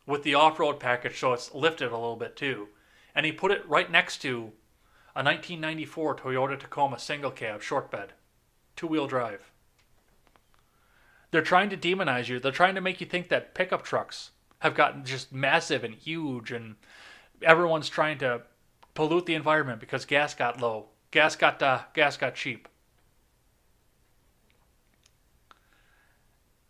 with 0.06 0.22
the 0.22 0.34
off 0.34 0.58
road 0.58 0.78
package, 0.78 1.18
so 1.18 1.32
it's 1.32 1.54
lifted 1.54 1.88
a 1.90 1.96
little 1.96 2.16
bit 2.16 2.36
too, 2.36 2.68
and 3.14 3.26
he 3.26 3.32
put 3.32 3.50
it 3.50 3.68
right 3.68 3.90
next 3.90 4.18
to 4.18 4.52
a 5.14 5.22
1994 5.22 6.16
Toyota 6.16 6.58
Tacoma 6.58 6.98
single 6.98 7.30
cab 7.30 7.62
short 7.62 7.90
bed, 7.90 8.12
two 8.76 8.86
wheel 8.86 9.06
drive. 9.06 9.50
They're 11.30 11.42
trying 11.42 11.70
to 11.70 11.76
demonize 11.76 12.28
you. 12.28 12.38
They're 12.38 12.52
trying 12.52 12.76
to 12.76 12.80
make 12.80 13.00
you 13.00 13.06
think 13.06 13.28
that 13.28 13.54
pickup 13.54 13.82
trucks 13.82 14.30
have 14.60 14.74
gotten 14.74 15.04
just 15.04 15.32
massive 15.32 15.84
and 15.84 15.94
huge, 15.94 16.52
and 16.52 16.76
everyone's 17.42 17.88
trying 17.88 18.18
to 18.18 18.42
pollute 18.94 19.26
the 19.26 19.34
environment 19.34 19.80
because 19.80 20.04
gas 20.04 20.34
got 20.34 20.60
low. 20.60 20.86
Gas 21.10 21.36
got 21.36 21.62
uh, 21.62 21.80
gas 21.94 22.16
got 22.16 22.34
cheap. 22.34 22.68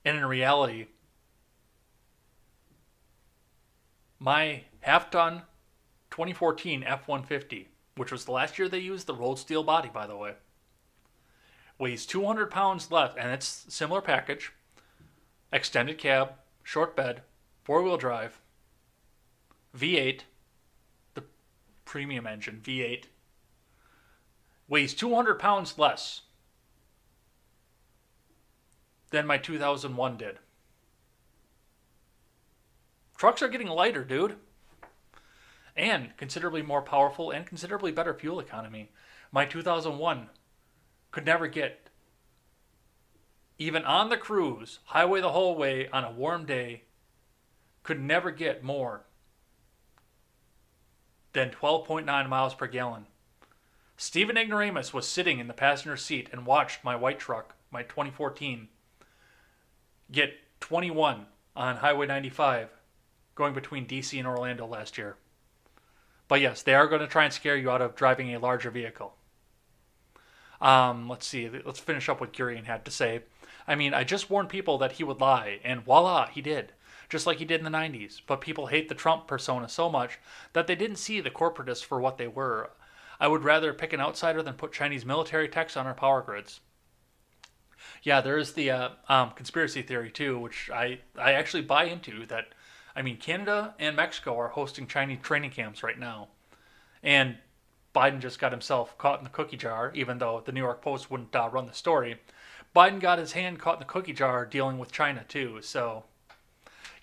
And 0.04 0.16
in 0.16 0.24
reality, 0.24 0.86
my 4.26 4.64
half 4.80 5.08
ton 5.08 5.42
2014 6.10 6.82
F 6.82 7.06
150, 7.06 7.68
which 7.94 8.10
was 8.10 8.24
the 8.24 8.32
last 8.32 8.58
year 8.58 8.68
they 8.68 8.80
used 8.80 9.06
the 9.06 9.14
rolled 9.14 9.38
steel 9.38 9.62
body, 9.62 9.88
by 9.88 10.04
the 10.04 10.16
way, 10.16 10.32
weighs 11.78 12.04
200 12.04 12.50
pounds 12.50 12.90
less, 12.90 13.12
and 13.16 13.30
it's 13.30 13.66
similar 13.68 14.00
package 14.00 14.50
extended 15.52 15.96
cab, 15.96 16.32
short 16.64 16.96
bed, 16.96 17.22
four 17.62 17.82
wheel 17.82 17.96
drive, 17.96 18.40
V8, 19.78 20.22
the 21.14 21.22
premium 21.84 22.26
engine, 22.26 22.60
V8, 22.64 23.04
weighs 24.66 24.92
200 24.92 25.38
pounds 25.38 25.78
less 25.78 26.22
than 29.10 29.24
my 29.24 29.38
2001 29.38 30.16
did. 30.16 30.40
Trucks 33.16 33.42
are 33.42 33.48
getting 33.48 33.68
lighter, 33.68 34.04
dude. 34.04 34.36
And 35.74 36.16
considerably 36.16 36.62
more 36.62 36.82
powerful 36.82 37.30
and 37.30 37.46
considerably 37.46 37.92
better 37.92 38.14
fuel 38.14 38.40
economy. 38.40 38.90
My 39.32 39.44
2001 39.44 40.28
could 41.10 41.24
never 41.24 41.46
get, 41.46 41.88
even 43.58 43.84
on 43.84 44.08
the 44.08 44.16
cruise, 44.16 44.80
highway 44.86 45.20
the 45.20 45.32
whole 45.32 45.56
way 45.56 45.88
on 45.88 46.04
a 46.04 46.10
warm 46.10 46.44
day, 46.44 46.82
could 47.82 48.00
never 48.00 48.30
get 48.30 48.62
more 48.62 49.04
than 51.32 51.50
12.9 51.50 52.28
miles 52.28 52.54
per 52.54 52.66
gallon. 52.66 53.06
Stephen 53.96 54.36
Ignoramus 54.36 54.92
was 54.92 55.06
sitting 55.06 55.38
in 55.38 55.46
the 55.46 55.54
passenger 55.54 55.96
seat 55.96 56.28
and 56.32 56.44
watched 56.44 56.84
my 56.84 56.96
white 56.96 57.18
truck, 57.18 57.54
my 57.70 57.82
2014, 57.82 58.68
get 60.10 60.34
21 60.60 61.26
on 61.54 61.76
Highway 61.76 62.06
95 62.06 62.68
going 63.36 63.54
between 63.54 63.86
DC 63.86 64.18
and 64.18 64.26
Orlando 64.26 64.66
last 64.66 64.98
year. 64.98 65.16
But 66.26 66.40
yes, 66.40 66.62
they 66.62 66.74
are 66.74 66.88
going 66.88 67.02
to 67.02 67.06
try 67.06 67.24
and 67.24 67.32
scare 67.32 67.56
you 67.56 67.70
out 67.70 67.80
of 67.80 67.94
driving 67.94 68.34
a 68.34 68.40
larger 68.40 68.70
vehicle. 68.70 69.14
Um, 70.60 71.08
let's 71.08 71.26
see. 71.26 71.48
Let's 71.64 71.78
finish 71.78 72.08
up 72.08 72.20
what 72.20 72.32
Gurian 72.32 72.64
had 72.64 72.84
to 72.86 72.90
say. 72.90 73.22
I 73.68 73.74
mean, 73.74 73.94
I 73.94 74.02
just 74.02 74.30
warned 74.30 74.48
people 74.48 74.78
that 74.78 74.92
he 74.92 75.04
would 75.04 75.20
lie, 75.20 75.60
and 75.62 75.84
voila, 75.84 76.26
he 76.26 76.40
did. 76.40 76.72
Just 77.08 77.26
like 77.26 77.38
he 77.38 77.44
did 77.44 77.60
in 77.60 77.64
the 77.64 77.78
90s. 77.78 78.20
But 78.26 78.40
people 78.40 78.66
hate 78.66 78.88
the 78.88 78.94
Trump 78.94 79.28
persona 79.28 79.68
so 79.68 79.88
much 79.88 80.18
that 80.52 80.66
they 80.66 80.74
didn't 80.74 80.96
see 80.96 81.20
the 81.20 81.30
corporatists 81.30 81.84
for 81.84 82.00
what 82.00 82.18
they 82.18 82.26
were. 82.26 82.70
I 83.20 83.28
would 83.28 83.44
rather 83.44 83.72
pick 83.72 83.92
an 83.92 84.00
outsider 84.00 84.42
than 84.42 84.54
put 84.54 84.72
Chinese 84.72 85.04
military 85.04 85.48
techs 85.48 85.76
on 85.76 85.86
our 85.86 85.94
power 85.94 86.22
grids. 86.22 86.60
Yeah, 88.02 88.20
there 88.20 88.38
is 88.38 88.52
the 88.52 88.70
uh, 88.70 88.88
um, 89.08 89.30
conspiracy 89.32 89.82
theory 89.82 90.10
too, 90.10 90.38
which 90.38 90.70
I 90.70 91.00
I 91.16 91.32
actually 91.32 91.62
buy 91.62 91.84
into. 91.84 92.26
That 92.26 92.48
I 92.96 93.02
mean, 93.02 93.18
Canada 93.18 93.74
and 93.78 93.94
Mexico 93.94 94.36
are 94.38 94.48
hosting 94.48 94.86
Chinese 94.86 95.20
training 95.22 95.50
camps 95.50 95.82
right 95.82 95.98
now, 95.98 96.28
and 97.02 97.36
Biden 97.94 98.20
just 98.20 98.40
got 98.40 98.50
himself 98.52 98.96
caught 98.98 99.18
in 99.18 99.24
the 99.24 99.30
cookie 99.30 99.56
jar. 99.56 99.92
Even 99.94 100.18
though 100.18 100.42
the 100.44 100.52
New 100.52 100.62
York 100.62 100.82
Post 100.82 101.10
wouldn't 101.10 101.36
uh, 101.36 101.48
run 101.52 101.66
the 101.66 101.74
story, 101.74 102.16
Biden 102.74 102.98
got 102.98 103.18
his 103.18 103.32
hand 103.32 103.60
caught 103.60 103.74
in 103.74 103.80
the 103.80 103.84
cookie 103.84 104.12
jar 104.12 104.46
dealing 104.46 104.78
with 104.78 104.90
China 104.90 105.24
too. 105.28 105.58
So. 105.60 106.04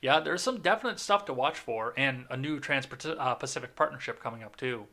Yeah, 0.02 0.20
there's 0.20 0.42
some 0.42 0.60
definite 0.60 1.00
stuff 1.00 1.24
to 1.26 1.34
watch 1.34 1.58
for, 1.58 1.94
and 1.96 2.26
a 2.30 2.36
new 2.36 2.60
Trans-Pacific 2.60 3.70
uh, 3.70 3.74
partnership 3.74 4.20
coming 4.20 4.44
up 4.44 4.58
too. 4.58 4.88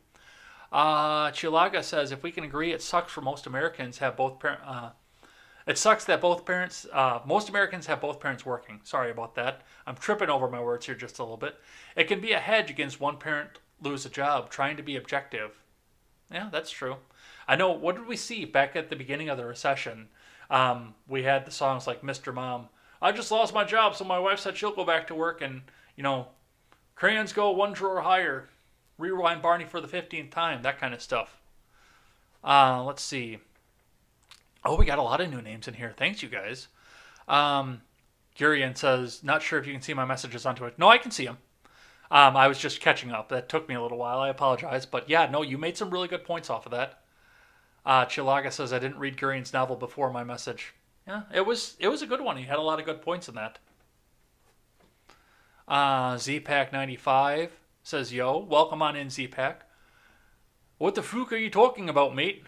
Uh, 0.71 1.31
Chilaga 1.31 1.83
says 1.83 2.13
if 2.13 2.23
we 2.23 2.31
can 2.31 2.45
agree, 2.45 2.71
it 2.71 2.81
sucks 2.81 3.11
for 3.11 3.19
most 3.19 3.45
Americans 3.45 3.97
have 3.97 4.15
both 4.15 4.39
parents. 4.39 4.63
It 5.67 5.77
sucks 5.77 6.05
that 6.05 6.21
both 6.21 6.45
parents, 6.45 6.87
uh, 6.91 7.19
most 7.25 7.49
Americans 7.49 7.85
have 7.85 8.01
both 8.01 8.19
parents 8.19 8.45
working. 8.45 8.79
Sorry 8.83 9.11
about 9.11 9.35
that. 9.35 9.61
I'm 9.85 9.95
tripping 9.95 10.29
over 10.29 10.49
my 10.49 10.59
words 10.59 10.85
here 10.85 10.95
just 10.95 11.19
a 11.19 11.23
little 11.23 11.37
bit. 11.37 11.55
It 11.95 12.05
can 12.05 12.19
be 12.19 12.31
a 12.31 12.39
hedge 12.39 12.69
against 12.69 12.99
one 12.99 13.17
parent 13.17 13.59
lose 13.81 14.05
a 14.05 14.09
job, 14.09 14.49
trying 14.49 14.77
to 14.77 14.83
be 14.83 14.95
objective. 14.95 15.51
Yeah, 16.31 16.49
that's 16.51 16.71
true. 16.71 16.97
I 17.47 17.55
know. 17.55 17.71
What 17.71 17.95
did 17.95 18.07
we 18.07 18.15
see 18.15 18.45
back 18.45 18.75
at 18.75 18.89
the 18.89 18.95
beginning 18.95 19.29
of 19.29 19.37
the 19.37 19.45
recession? 19.45 20.09
Um, 20.49 20.95
we 21.07 21.23
had 21.23 21.45
the 21.45 21.51
songs 21.51 21.87
like 21.87 22.01
"Mr. 22.01 22.33
Mom." 22.33 22.69
I 23.01 23.11
just 23.11 23.31
lost 23.31 23.53
my 23.53 23.63
job, 23.63 23.95
so 23.95 24.05
my 24.05 24.19
wife 24.19 24.39
said 24.39 24.55
she'll 24.55 24.75
go 24.75 24.85
back 24.85 25.07
to 25.07 25.15
work, 25.15 25.41
and 25.41 25.63
you 25.95 26.03
know, 26.03 26.27
crayons 26.95 27.33
go 27.33 27.51
one 27.51 27.73
drawer 27.73 28.01
higher. 28.01 28.49
Rewind 28.97 29.41
Barney 29.41 29.65
for 29.65 29.81
the 29.81 29.87
fifteenth 29.87 30.29
time. 30.31 30.61
That 30.61 30.79
kind 30.79 30.93
of 30.93 31.01
stuff. 31.01 31.41
Uh, 32.43 32.83
let's 32.83 33.03
see. 33.03 33.39
Oh, 34.63 34.75
we 34.75 34.85
got 34.85 34.99
a 34.99 35.03
lot 35.03 35.21
of 35.21 35.29
new 35.29 35.41
names 35.41 35.67
in 35.67 35.73
here. 35.73 35.93
Thanks, 35.95 36.21
you 36.21 36.29
guys. 36.29 36.67
Um, 37.27 37.81
Gurian 38.37 38.77
says, 38.77 39.23
not 39.23 39.41
sure 39.41 39.59
if 39.59 39.65
you 39.65 39.73
can 39.73 39.81
see 39.81 39.93
my 39.93 40.05
messages 40.05 40.45
onto 40.45 40.65
it. 40.65 40.77
No, 40.77 40.87
I 40.87 40.97
can 40.97 41.11
see 41.11 41.25
them. 41.25 41.39
Um, 42.11 42.35
I 42.35 42.47
was 42.47 42.59
just 42.59 42.81
catching 42.81 43.11
up. 43.11 43.29
That 43.29 43.49
took 43.49 43.67
me 43.69 43.75
a 43.75 43.81
little 43.81 43.97
while. 43.97 44.19
I 44.19 44.29
apologize. 44.29 44.85
But 44.85 45.09
yeah, 45.09 45.27
no, 45.29 45.41
you 45.41 45.57
made 45.57 45.77
some 45.77 45.89
really 45.89 46.07
good 46.07 46.23
points 46.23 46.49
off 46.49 46.65
of 46.65 46.71
that. 46.71 46.99
Uh, 47.85 48.05
Chilaga 48.05 48.51
says, 48.51 48.71
I 48.73 48.79
didn't 48.79 48.99
read 48.99 49.17
Gurian's 49.17 49.53
novel 49.53 49.75
before 49.75 50.11
my 50.11 50.23
message. 50.23 50.73
Yeah, 51.07 51.23
it 51.33 51.45
was 51.45 51.75
it 51.79 51.87
was 51.87 52.03
a 52.03 52.07
good 52.07 52.21
one. 52.21 52.37
He 52.37 52.43
had 52.43 52.59
a 52.59 52.61
lot 52.61 52.79
of 52.79 52.85
good 52.85 53.01
points 53.01 53.27
in 53.27 53.33
that. 53.35 53.57
Uh, 55.67 56.15
ZPack95 56.15 57.49
says, 57.81 58.13
Yo, 58.13 58.37
welcome 58.37 58.81
on 58.81 58.95
in, 58.95 59.07
ZPack. 59.07 59.55
What 60.77 60.95
the 60.95 61.01
fuck 61.01 61.31
are 61.31 61.37
you 61.37 61.49
talking 61.49 61.89
about, 61.89 62.15
mate? 62.15 62.43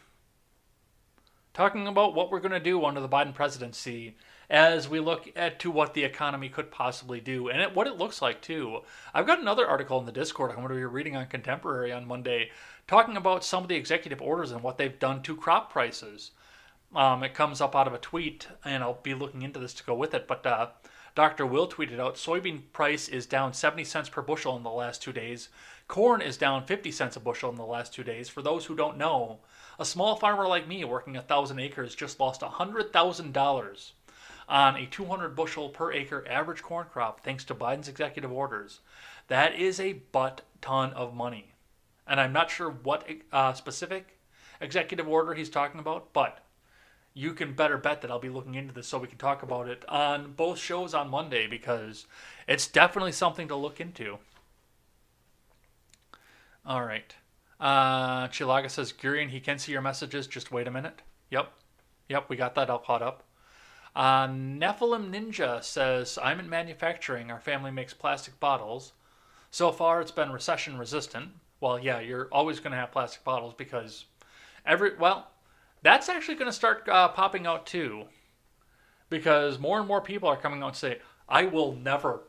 Talking 1.54 1.88
about 1.88 2.16
what 2.16 2.32
we're 2.32 2.40
going 2.40 2.52
to 2.52 2.60
do 2.60 2.84
under 2.84 3.00
the 3.00 3.10
Biden 3.10 3.34
presidency 3.34 4.16
as 4.50 4.90
we 4.90 5.00
look 5.00 5.30
at 5.36 5.60
to 5.60 5.72
what 5.72 5.94
the 5.94 6.04
economy 6.04 6.50
could 6.50 6.72
possibly 6.72 7.20
do 7.20 7.48
and 7.48 7.62
it, 7.62 7.76
what 7.76 7.88
it 7.88 7.98
looks 7.98 8.22
like 8.22 8.42
too. 8.42 8.80
I've 9.14 9.28
got 9.28 9.40
another 9.40 9.68
article 9.68 10.00
in 10.00 10.06
the 10.06 10.12
Discord 10.12 10.52
I'm 10.52 10.58
going 10.58 10.70
to 10.70 10.76
be 10.76 10.84
reading 10.84 11.16
on 11.16 11.28
Contemporary 11.28 11.92
on 11.92 12.08
Monday, 12.08 12.50
talking 12.88 13.18
about 13.18 13.44
some 13.44 13.64
of 13.64 13.70
the 13.70 13.76
executive 13.76 14.22
orders 14.22 14.52
and 14.52 14.64
what 14.64 14.78
they've 14.78 15.00
done 15.00 15.22
to 15.24 15.36
crop 15.36 15.72
prices. 15.72 16.32
Um, 16.96 17.24
it 17.24 17.34
comes 17.34 17.62
up 17.62 17.76
out 17.76 17.88
of 17.88 17.94
a 17.94 17.98
tweet, 17.98 18.48
and 18.64 18.84
I'll 18.84 19.00
be 19.02 19.16
looking 19.16 19.42
into 19.42 19.60
this 19.60 19.74
to 19.76 19.84
go 19.84 19.96
with 19.96 20.14
it. 20.14 20.28
But 20.28 20.46
uh, 20.46 20.68
Dr. 21.16 21.46
Will 21.46 21.68
tweeted 21.68 22.00
out 22.00 22.16
soybean 22.16 22.62
price 22.72 23.08
is 23.08 23.26
down 23.26 23.54
70 23.54 23.84
cents 23.84 24.10
per 24.10 24.22
bushel 24.22 24.58
in 24.58 24.64
the 24.64 24.70
last 24.70 25.02
two 25.02 25.14
days. 25.14 25.50
Corn 25.88 26.22
is 26.22 26.38
down 26.38 26.66
50 26.66 26.92
cents 26.92 27.16
a 27.16 27.20
bushel 27.20 27.50
in 27.50 27.56
the 27.56 27.66
last 27.66 27.94
two 27.94 28.04
days. 28.04 28.30
For 28.30 28.42
those 28.42 28.66
who 28.66 28.76
don't 28.76 28.98
know, 28.98 29.40
a 29.78 29.86
small 29.86 30.16
farmer 30.16 30.48
like 30.48 30.68
me 30.68 30.84
working 30.84 31.16
a 31.16 31.22
thousand 31.22 31.60
acres 31.60 31.96
just 31.96 32.20
lost 32.20 32.42
$100,000 32.42 33.92
on 34.50 34.76
a 34.76 34.86
200 34.86 35.36
bushel 35.36 35.70
per 35.70 35.92
acre 35.92 36.26
average 36.28 36.62
corn 36.62 36.88
crop 36.92 37.22
thanks 37.22 37.44
to 37.46 37.56
Biden's 37.56 37.88
executive 37.88 38.32
orders. 38.32 38.80
That 39.28 39.56
is 39.56 39.80
a 39.80 39.94
butt 39.94 40.42
ton 40.62 40.94
of 40.94 41.14
money. 41.14 41.54
And 42.08 42.20
I'm 42.20 42.34
not 42.34 42.52
sure 42.52 42.70
what 42.70 43.08
uh, 43.32 43.54
specific 43.54 44.20
executive 44.60 45.08
order 45.08 45.34
he's 45.34 45.50
talking 45.50 45.80
about, 45.80 46.12
but 46.14 46.44
you 47.14 47.34
can 47.34 47.54
better 47.54 47.78
bet 47.78 48.02
that 48.02 48.12
I'll 48.12 48.20
be 48.20 48.30
looking 48.30 48.56
into 48.56 48.74
this 48.74 48.88
so 48.88 48.98
we 48.98 49.08
can 49.08 49.18
talk 49.18 49.44
about 49.44 49.70
it 49.70 49.88
on 49.88 50.34
both 50.34 50.58
shows 50.58 50.94
on 50.94 51.10
Monday 51.10 51.48
because 51.48 52.08
it's 52.48 52.68
definitely 52.68 53.12
something 53.12 53.48
to 53.48 53.56
look 53.56 53.80
into. 53.80 54.18
All 56.66 56.84
right. 56.84 57.16
Uh, 57.60 58.28
Chilaga 58.30 58.70
says, 58.70 58.94
Gurian, 58.94 59.30
he 59.30 59.40
can 59.40 59.60
see 59.60 59.72
your 59.72 59.82
messages. 59.82 60.28
Just 60.28 60.52
wait 60.52 60.68
a 60.68 60.72
minute. 60.72 61.02
Yep. 61.30 61.52
Yep, 62.10 62.30
we 62.30 62.36
got 62.36 62.56
that 62.56 62.70
all 62.70 62.80
caught 62.80 63.02
up. 63.02 63.24
Uh, 63.96 64.28
Nephilim 64.28 65.12
Ninja 65.12 65.64
says, 65.64 66.18
I'm 66.22 66.40
in 66.40 66.50
manufacturing. 66.50 67.32
Our 67.32 67.40
family 67.40 67.72
makes 67.72 67.94
plastic 67.94 68.40
bottles. 68.40 68.94
So 69.52 69.72
far, 69.72 70.02
it's 70.02 70.12
been 70.12 70.32
recession 70.32 70.78
resistant. 70.78 71.30
Well, 71.60 71.80
yeah, 71.80 72.00
you're 72.00 72.28
always 72.32 72.60
going 72.60 72.72
to 72.72 72.78
have 72.78 72.92
plastic 72.92 73.24
bottles 73.24 73.54
because 73.54 74.06
every, 74.66 74.96
well, 74.98 75.28
that's 75.84 76.10
actually 76.10 76.36
going 76.36 76.50
to 76.50 76.56
start 76.56 76.88
uh, 76.90 77.10
popping 77.10 77.46
out 77.46 77.66
too. 77.66 78.06
Because 79.10 79.60
more 79.60 79.80
and 79.80 79.88
more 79.88 80.02
people 80.02 80.28
are 80.28 80.38
coming 80.38 80.64
out 80.64 80.70
and 80.70 80.76
say, 80.76 81.00
I 81.30 81.46
will 81.46 81.74
never, 81.74 82.24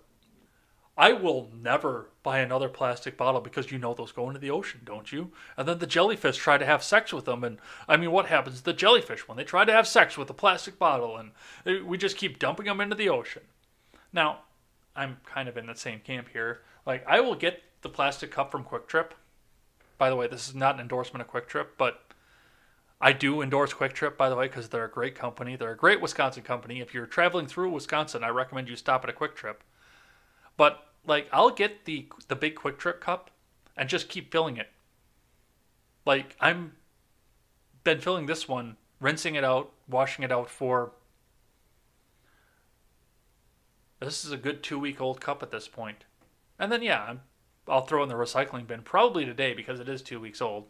I 0.99 1.13
will 1.15 1.51
never 1.61 2.11
buy 2.25 2.41
another 2.41 2.71
plastic 2.71 3.17
bottle 3.19 3.43
because 3.43 3.71
you 3.71 3.79
know 3.79 3.93
those 3.93 4.11
go 4.11 4.29
into 4.29 4.41
the 4.41 4.51
ocean, 4.51 4.81
don't 4.85 5.13
you? 5.13 5.31
And 5.57 5.69
then 5.69 5.79
the 5.79 5.87
jellyfish 5.87 6.39
try 6.39 6.57
to 6.57 6.65
have 6.65 6.83
sex 6.83 7.13
with 7.13 7.27
them. 7.27 7.45
And 7.45 7.59
I 7.87 7.99
mean, 7.99 8.11
what 8.11 8.27
happens 8.27 8.59
to 8.59 8.65
the 8.65 8.73
jellyfish 8.73 9.29
when 9.29 9.37
they 9.37 9.45
try 9.45 9.67
to 9.67 9.73
have 9.73 9.87
sex 9.87 10.17
with 10.17 10.31
a 10.31 10.35
plastic 10.35 10.79
bottle? 10.79 11.19
And 11.19 11.33
uh, 11.67 11.85
we 11.85 11.99
just 11.99 12.17
keep 12.17 12.39
dumping 12.39 12.65
them 12.65 12.81
into 12.81 12.97
the 12.97 13.11
ocean. 13.11 13.43
Now, 14.13 14.41
I'm 14.97 15.19
kind 15.27 15.51
of 15.51 15.59
in 15.59 15.67
the 15.67 15.77
same 15.77 16.01
camp 16.01 16.29
here. 16.33 16.63
Like, 16.87 17.07
I 17.07 17.21
will 17.21 17.35
get 17.35 17.63
the 17.83 17.91
plastic 17.91 18.31
cup 18.31 18.51
from 18.51 18.65
Kwik 18.65 18.89
Trip. 18.89 19.15
By 19.99 20.09
the 20.09 20.17
way, 20.17 20.27
this 20.27 20.49
is 20.49 20.55
not 20.55 20.77
an 20.77 20.81
endorsement 20.81 21.21
of 21.21 21.31
Kwik 21.31 21.47
Trip, 21.47 21.75
but 21.77 22.01
I 23.03 23.13
do 23.13 23.43
endorse 23.43 23.75
Kwik 23.75 23.93
Trip, 23.93 24.17
by 24.17 24.31
the 24.31 24.37
way, 24.37 24.47
because 24.47 24.71
they're 24.71 24.87
a 24.87 24.91
great 24.91 25.15
company. 25.15 25.57
They're 25.57 25.73
a 25.73 25.77
great 25.77 26.01
Wisconsin 26.01 26.43
company. 26.43 26.81
If 26.81 26.95
you're 26.95 27.05
traveling 27.05 27.47
through 27.47 27.71
Wisconsin, 27.71 28.25
I 28.25 28.29
recommend 28.29 28.71
you 28.71 28.77
stop 28.77 29.05
at 29.05 29.11
a 29.11 29.13
Kwik 29.13 29.35
Trip. 29.35 29.63
But 30.57 30.87
like, 31.07 31.29
I'll 31.33 31.51
get 31.51 31.85
the 31.85 32.09
the 32.29 32.37
big 32.37 32.55
Kwik 32.57 32.79
Trip 32.79 33.01
cup 33.01 33.31
and 33.77 33.89
just 33.89 34.09
keep 34.09 34.31
filling 34.31 34.57
it. 34.57 34.69
Like 36.07 36.37
I'm 36.41 36.73
been 37.83 38.01
filling 38.01 38.27
this 38.27 38.49
one, 38.49 38.77
rinsing 39.01 39.35
it 39.35 39.45
out, 39.45 39.73
washing 39.89 40.25
it 40.25 40.33
out 40.33 40.51
for. 40.51 40.93
This 44.01 44.25
is 44.25 44.33
a 44.33 44.37
good 44.37 44.63
two 44.63 44.79
week 44.79 45.01
old 45.01 45.21
cup 45.21 45.43
at 45.43 45.51
this 45.51 45.69
point, 45.69 46.05
and 46.59 46.71
then 46.71 46.83
yeah, 46.83 47.05
I'm, 47.05 47.21
I'll 47.69 47.87
throw 47.87 48.03
in 48.03 48.09
the 48.09 48.15
recycling 48.15 48.67
bin 48.67 48.83
probably 48.83 49.25
today 49.25 49.55
because 49.55 49.81
it 49.81 49.89
is 49.89 50.03
two 50.03 50.21
weeks 50.21 50.43
old. 50.43 50.67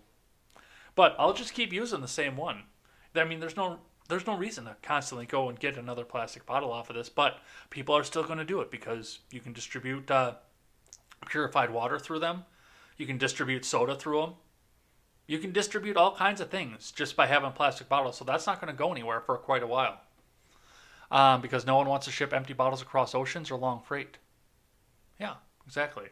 But 0.94 1.16
I'll 1.18 1.32
just 1.32 1.54
keep 1.54 1.72
using 1.72 2.00
the 2.00 2.08
same 2.08 2.36
one. 2.36 2.64
I 3.16 3.24
mean, 3.24 3.40
there's 3.40 3.56
no 3.56 3.78
there's 4.08 4.26
no 4.26 4.36
reason 4.36 4.64
to 4.64 4.76
constantly 4.82 5.26
go 5.26 5.48
and 5.48 5.58
get 5.58 5.76
another 5.76 6.04
plastic 6.04 6.44
bottle 6.44 6.72
off 6.72 6.90
of 6.90 6.96
this, 6.96 7.08
but 7.08 7.38
people 7.70 7.96
are 7.96 8.04
still 8.04 8.24
going 8.24 8.38
to 8.38 8.44
do 8.44 8.60
it 8.60 8.70
because 8.70 9.20
you 9.30 9.40
can 9.40 9.52
distribute 9.52 10.10
uh, 10.10 10.34
purified 11.26 11.70
water 11.70 11.98
through 11.98 12.18
them. 12.18 12.44
You 12.98 13.06
can 13.06 13.18
distribute 13.18 13.64
soda 13.64 13.94
through 13.94 14.20
them. 14.20 14.34
You 15.26 15.38
can 15.38 15.52
distribute 15.52 15.96
all 15.96 16.14
kinds 16.14 16.40
of 16.40 16.50
things 16.50 16.92
just 16.92 17.16
by 17.16 17.26
having 17.26 17.52
plastic 17.52 17.88
bottles. 17.88 18.18
So 18.18 18.24
that's 18.24 18.46
not 18.46 18.60
going 18.60 18.72
to 18.72 18.76
go 18.76 18.92
anywhere 18.92 19.20
for 19.22 19.38
quite 19.38 19.62
a 19.62 19.66
while. 19.66 20.00
Um, 21.10 21.40
because 21.40 21.66
no 21.66 21.76
one 21.76 21.88
wants 21.88 22.06
to 22.06 22.12
ship 22.12 22.34
empty 22.34 22.52
bottles 22.52 22.82
across 22.82 23.14
oceans 23.14 23.50
or 23.50 23.58
long 23.58 23.80
freight. 23.82 24.18
Yeah, 25.18 25.34
exactly. 25.66 26.06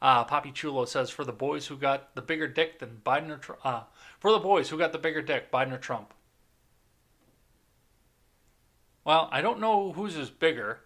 Uh, 0.00 0.24
Poppy 0.24 0.52
Chulo 0.52 0.86
says, 0.86 1.10
for 1.10 1.24
the 1.24 1.32
boys 1.32 1.66
who 1.66 1.76
got 1.76 2.14
the 2.14 2.22
bigger 2.22 2.48
dick 2.48 2.78
than 2.78 3.02
Biden 3.04 3.30
or. 3.30 3.58
Uh, 3.62 3.82
for 4.18 4.32
the 4.32 4.38
boys 4.38 4.70
who 4.70 4.78
got 4.78 4.92
the 4.92 4.98
bigger 4.98 5.20
dick, 5.20 5.50
Biden 5.52 5.72
or 5.72 5.78
Trump. 5.78 6.14
Well, 9.10 9.28
I 9.32 9.40
don't 9.40 9.58
know 9.58 9.90
whose 9.90 10.16
is 10.16 10.30
bigger. 10.30 10.82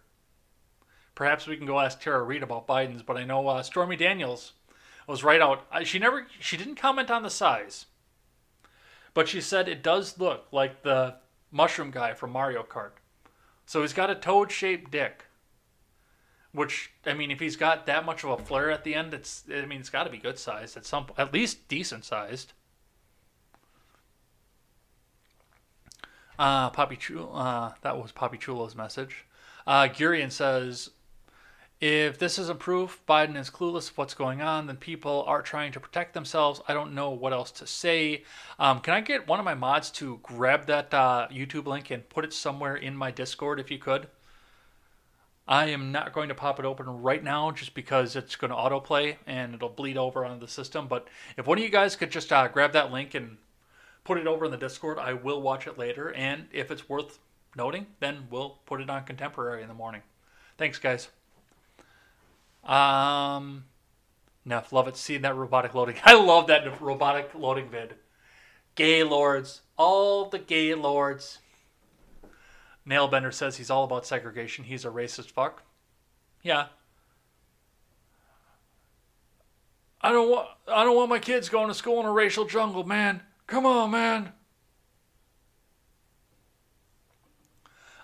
Perhaps 1.14 1.47
we 1.47 1.59
can 1.59 1.66
go 1.66 1.79
ask 1.79 2.01
Tara 2.01 2.22
Reid 2.22 2.43
about 2.43 2.66
Biden's, 2.66 3.03
but 3.03 3.18
I 3.18 3.25
know 3.25 3.47
uh, 3.47 3.62
Stormy 3.62 3.97
Daniels 3.97 4.53
was 5.07 5.22
right 5.22 5.43
out. 5.43 5.66
She 5.87 5.99
never, 5.99 6.27
she 6.41 6.57
didn't 6.57 6.77
comment 6.77 7.11
on 7.11 7.22
the 7.22 7.29
size, 7.29 7.85
but 9.12 9.29
she 9.29 9.43
said 9.43 9.68
it 9.68 9.83
does 9.83 10.18
look 10.18 10.47
like 10.53 10.83
the 10.83 11.16
mushroom 11.51 11.91
guy 11.91 12.14
from 12.14 12.31
Mario 12.31 12.62
Kart. 12.62 12.93
So 13.66 13.83
he's 13.83 13.93
got 13.93 14.09
a 14.09 14.14
toad-shaped 14.14 14.91
dick. 14.91 15.27
Which 16.53 16.93
I 17.05 17.12
mean, 17.12 17.31
if 17.31 17.41
he's 17.41 17.57
got 17.57 17.85
that 17.85 18.07
much 18.07 18.25
of 18.25 18.31
a 18.31 18.43
flare 18.43 18.70
at 18.70 18.85
the 18.85 18.95
end, 18.95 19.12
it's 19.12 19.45
I 19.55 19.66
mean, 19.66 19.81
it's 19.81 19.91
got 19.91 20.05
to 20.05 20.11
be 20.11 20.16
good 20.16 20.39
sized 20.39 20.79
at 20.79 20.87
some, 20.87 21.09
at 21.18 21.35
least 21.35 21.68
decent 21.68 22.07
sized. 22.07 22.55
Uh, 26.39 26.70
Poppy 26.70 26.99
uh, 27.32 27.72
that 27.82 27.97
was 27.97 28.12
Poppy 28.12 28.39
Chulo's 28.39 28.74
message. 28.74 29.24
Uh, 29.66 29.85
Gurian 29.85 30.32
says, 30.32 30.91
if 31.80 32.18
this 32.18 32.39
isn't 32.39 32.61
proof 32.61 33.01
Biden 33.09 33.37
is 33.37 33.51
clueless 33.51 33.91
of 33.91 33.99
what's 33.99 34.14
going 34.14 34.41
on, 34.41 34.66
then 34.66 34.76
people 34.76 35.24
are 35.26 35.43
trying 35.43 35.72
to 35.72 35.80
protect 35.80 36.14
themselves. 36.14 36.61
I 36.66 36.74
don't 36.74 36.95
know 36.95 37.11
what 37.11 37.32
else 37.32 37.51
to 37.53 37.66
say. 37.66 38.24
Um, 38.59 38.80
can 38.80 38.95
I 38.95 39.01
get 39.01 39.28
one 39.28 39.39
of 39.39 39.45
my 39.45 39.55
mods 39.55 39.91
to 39.93 40.18
grab 40.22 40.66
that 40.66 40.95
uh, 40.95 41.28
YouTube 41.30 41.66
link 41.66 41.91
and 41.91 42.09
put 42.09 42.24
it 42.24 42.32
somewhere 42.32 42.76
in 42.76 42.97
my 42.97 43.11
Discord 43.11 43.61
if 43.61 43.70
you 43.70 43.78
could? 43.78 44.09
I 45.47 45.66
am 45.66 45.93
not 45.93 46.14
going 46.14 46.30
to 46.30 46.35
pop 46.35 46.59
it 46.59 46.64
open 46.64 46.87
right 47.03 47.22
now 47.22 47.51
just 47.51 47.74
because 47.74 48.16
it's 48.16 48.35
going 48.35 48.51
to 48.51 48.57
autoplay 48.57 49.16
and 49.26 49.55
it'll 49.55 49.68
bleed 49.68 49.99
over 49.99 50.24
onto 50.24 50.41
the 50.41 50.51
system. 50.51 50.89
But 50.89 51.07
if 51.37 51.47
one 51.47 51.59
of 51.59 51.64
you 51.64 51.70
guys 51.70 51.97
could 51.97 52.11
just 52.11 52.32
uh, 52.32 52.49
grab 52.49 52.72
that 52.72 52.93
link 52.93 53.14
and 53.14 53.37
put 54.05 54.19
it 54.19 54.27
over 54.27 54.45
in 54.45 54.51
the 54.51 54.57
Discord. 54.57 54.99
I 54.99 55.15
will 55.15 55.43
watch 55.43 55.67
it 55.67 55.79
later, 55.79 56.13
and 56.13 56.47
if 56.53 56.71
it's 56.71 56.89
worth 56.89 57.19
noting, 57.57 57.87
then 58.01 58.27
we'll 58.31 58.59
put 58.67 58.81
it 58.81 58.91
on 58.91 59.05
Contemporary 59.05 59.63
in 59.63 59.69
the 59.69 59.75
morning. 59.75 60.03
Thanks, 60.57 60.79
guys. 60.79 61.09
Um, 62.63 63.65
Neff, 64.45 64.73
love 64.73 64.89
it 64.89 64.97
seeing 64.97 65.23
that 65.23 65.35
robotic 65.35 65.75
loading. 65.75 65.97
I 66.05 66.15
love 66.15 66.47
that 66.49 66.81
robotic 66.81 67.31
loading 67.35 67.69
vid. 67.69 67.95
Gay 68.75 69.03
lords, 69.03 69.63
all 69.77 70.29
the 70.29 70.39
gay 70.39 70.75
lords. 70.75 71.39
Nailbender 72.87 73.33
says 73.33 73.57
he's 73.57 73.71
all 73.71 73.85
about 73.85 74.07
segregation. 74.07 74.65
He's 74.65 74.85
a 74.85 74.91
racist 74.91 75.31
fuck. 75.31 75.63
Yeah. 76.43 76.67
I 80.03 80.13
don't 80.13 80.31
want 80.31 80.49
I 80.69 80.85
don't 80.85 80.97
want 80.97 81.09
my 81.09 81.19
kids 81.19 81.49
going 81.49 81.69
to 81.69 81.75
school 81.75 82.01
in 82.01 82.07
a 82.07 82.13
racial 82.13 82.45
jungle, 82.45 82.85
man. 82.85 83.23
Come 83.47 83.67
on, 83.67 83.91
man. 83.91 84.33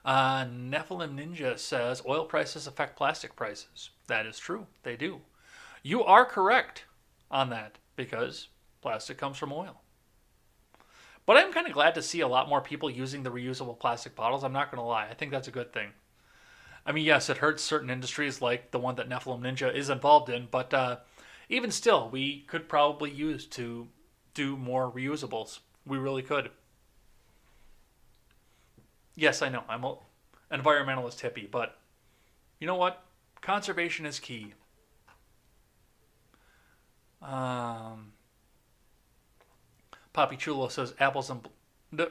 Uh, 0.05 0.45
Nephilim 0.45 1.15
Ninja 1.15 1.59
says 1.59 2.03
oil 2.07 2.25
prices 2.25 2.67
affect 2.67 2.97
plastic 2.97 3.37
prices. 3.37 3.91
That 4.07 4.27
is 4.27 4.39
true. 4.39 4.67
They 4.83 4.97
do. 4.97 5.21
You 5.83 6.05
are 6.05 6.25
correct 6.25 6.85
on 7.31 7.51
that 7.51 7.79
because 7.97 8.49
plastic 8.81 9.19
comes 9.19 9.37
from 9.37 9.53
oil. 9.53 9.81
But 11.27 11.37
I'm 11.37 11.53
kind 11.53 11.67
of 11.67 11.75
glad 11.75 11.95
to 11.95 12.03
see 12.03 12.21
a 12.21 12.29
lot 12.29 12.49
more 12.49 12.61
people 12.61 12.91
using 12.91 13.23
the 13.23 13.31
reusable 13.31 13.79
plastic 13.79 14.17
bottles. 14.17 14.43
I'm 14.43 14.53
not 14.53 14.71
going 14.71 14.83
to 14.83 14.89
lie. 14.89 15.07
I 15.09 15.15
think 15.15 15.31
that's 15.31 15.49
a 15.49 15.53
good 15.53 15.73
thing. 15.73 15.91
I 16.85 16.93
mean, 16.93 17.05
yes, 17.05 17.29
it 17.29 17.37
hurts 17.37 17.63
certain 17.63 17.91
industries 17.91 18.41
like 18.41 18.71
the 18.71 18.79
one 18.79 18.97
that 18.97 19.09
Nephilim 19.09 19.43
Ninja 19.43 19.73
is 19.73 19.91
involved 19.91 20.31
in, 20.31 20.49
but 20.51 20.73
uh, 20.73 20.97
even 21.49 21.71
still, 21.71 22.09
we 22.09 22.41
could 22.49 22.69
probably 22.69 23.11
use 23.11 23.47
to 23.49 23.89
do 24.35 24.57
more 24.57 24.91
reusables. 24.91 25.61
We 25.87 25.99
really 25.99 26.23
could. 26.23 26.51
Yes, 29.15 29.43
I 29.43 29.49
know. 29.49 29.65
I'm 29.69 29.85
an 29.85 29.97
environmentalist 30.53 31.21
hippie, 31.21 31.51
but 31.51 31.77
you 32.59 32.67
know 32.67 32.77
what? 32.77 33.03
Conservation 33.41 34.07
is 34.07 34.19
key. 34.19 34.55
Um, 37.23 38.13
Poppy 40.13 40.37
Chulo 40.37 40.69
says 40.69 40.95
apples 40.99 41.31
and. 41.31 41.47
Bl- 41.93 42.05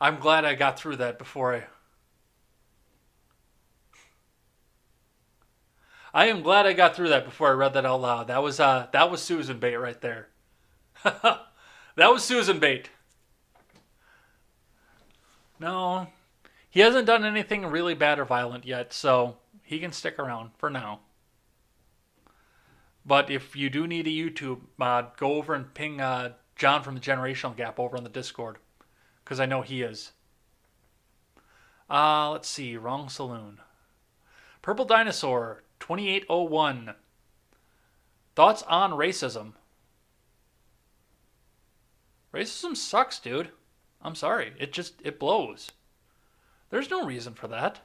I'm 0.00 0.18
glad 0.18 0.44
I 0.44 0.54
got 0.54 0.78
through 0.78 0.96
that 0.96 1.18
before 1.18 1.54
I 1.54 1.64
I 6.12 6.26
am 6.26 6.42
glad 6.42 6.66
I 6.66 6.72
got 6.72 6.96
through 6.96 7.10
that 7.10 7.24
before 7.24 7.48
I 7.48 7.52
read 7.52 7.74
that 7.74 7.86
out 7.86 8.00
loud. 8.00 8.28
That 8.28 8.42
was 8.42 8.58
uh 8.60 8.88
that 8.92 9.10
was 9.10 9.22
Susan 9.22 9.58
bait 9.58 9.76
right 9.76 10.00
there. 10.00 10.28
that 11.04 11.42
was 11.96 12.24
Susan 12.24 12.58
bait. 12.58 12.90
No, 15.58 16.08
he 16.70 16.80
hasn't 16.80 17.06
done 17.06 17.24
anything 17.24 17.66
really 17.66 17.94
bad 17.94 18.18
or 18.18 18.24
violent 18.24 18.64
yet, 18.64 18.92
so 18.92 19.36
he 19.62 19.78
can 19.78 19.92
stick 19.92 20.18
around 20.18 20.50
for 20.56 20.70
now. 20.70 21.00
But 23.04 23.30
if 23.30 23.56
you 23.56 23.68
do 23.68 23.86
need 23.86 24.06
a 24.06 24.10
YouTube 24.10 24.60
mod, 24.78 25.16
go 25.16 25.34
over 25.34 25.54
and 25.54 25.72
ping 25.74 26.00
uh, 26.00 26.34
John 26.56 26.82
from 26.82 26.94
the 26.94 27.00
Generational 27.00 27.56
Gap 27.56 27.78
over 27.78 27.96
on 27.96 28.04
the 28.04 28.10
Discord, 28.10 28.58
because 29.24 29.40
I 29.40 29.46
know 29.46 29.62
he 29.62 29.82
is. 29.82 30.12
Uh, 31.90 32.30
let's 32.30 32.48
see, 32.48 32.76
wrong 32.76 33.08
saloon. 33.08 33.60
Purple 34.62 34.84
Dinosaur 34.84 35.62
2801. 35.80 36.94
Thoughts 38.36 38.62
on 38.62 38.92
racism? 38.92 39.54
Racism 42.32 42.76
sucks, 42.76 43.18
dude. 43.18 43.50
I'm 44.00 44.14
sorry. 44.14 44.52
It 44.58 44.72
just 44.72 44.94
it 45.04 45.18
blows. 45.18 45.70
There's 46.70 46.90
no 46.90 47.04
reason 47.04 47.34
for 47.34 47.48
that. 47.48 47.80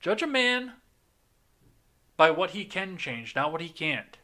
Judge 0.00 0.22
a 0.22 0.26
man 0.26 0.72
by 2.16 2.30
what 2.30 2.50
he 2.50 2.64
can 2.64 2.96
change, 2.96 3.36
not 3.36 3.52
what 3.52 3.60
he 3.60 3.68
can't. 3.68 4.16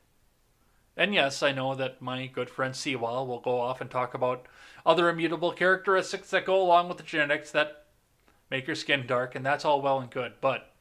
And 0.97 1.15
yes, 1.15 1.43
I 1.43 1.53
know 1.53 1.75
that 1.75 2.01
my 2.01 2.27
good 2.27 2.49
friend 2.49 2.75
Seawall 2.75 3.27
will 3.27 3.41
go 3.41 3.61
off 3.61 3.83
and 3.83 3.91
talk 3.91 4.15
about 4.15 4.47
other 4.87 5.11
immutable 5.11 5.53
characteristics 5.53 6.31
that 6.31 6.47
go 6.47 6.61
along 6.61 6.89
with 6.89 6.97
the 6.97 7.03
genetics 7.03 7.51
that 7.51 7.85
make 8.51 8.67
your 8.67 8.77
skin 8.77 9.07
dark, 9.07 9.35
and 9.35 9.45
that's 9.45 9.65
all 9.65 9.83
well 9.83 10.01
and 10.01 10.11
good. 10.11 10.35
But 10.41 10.73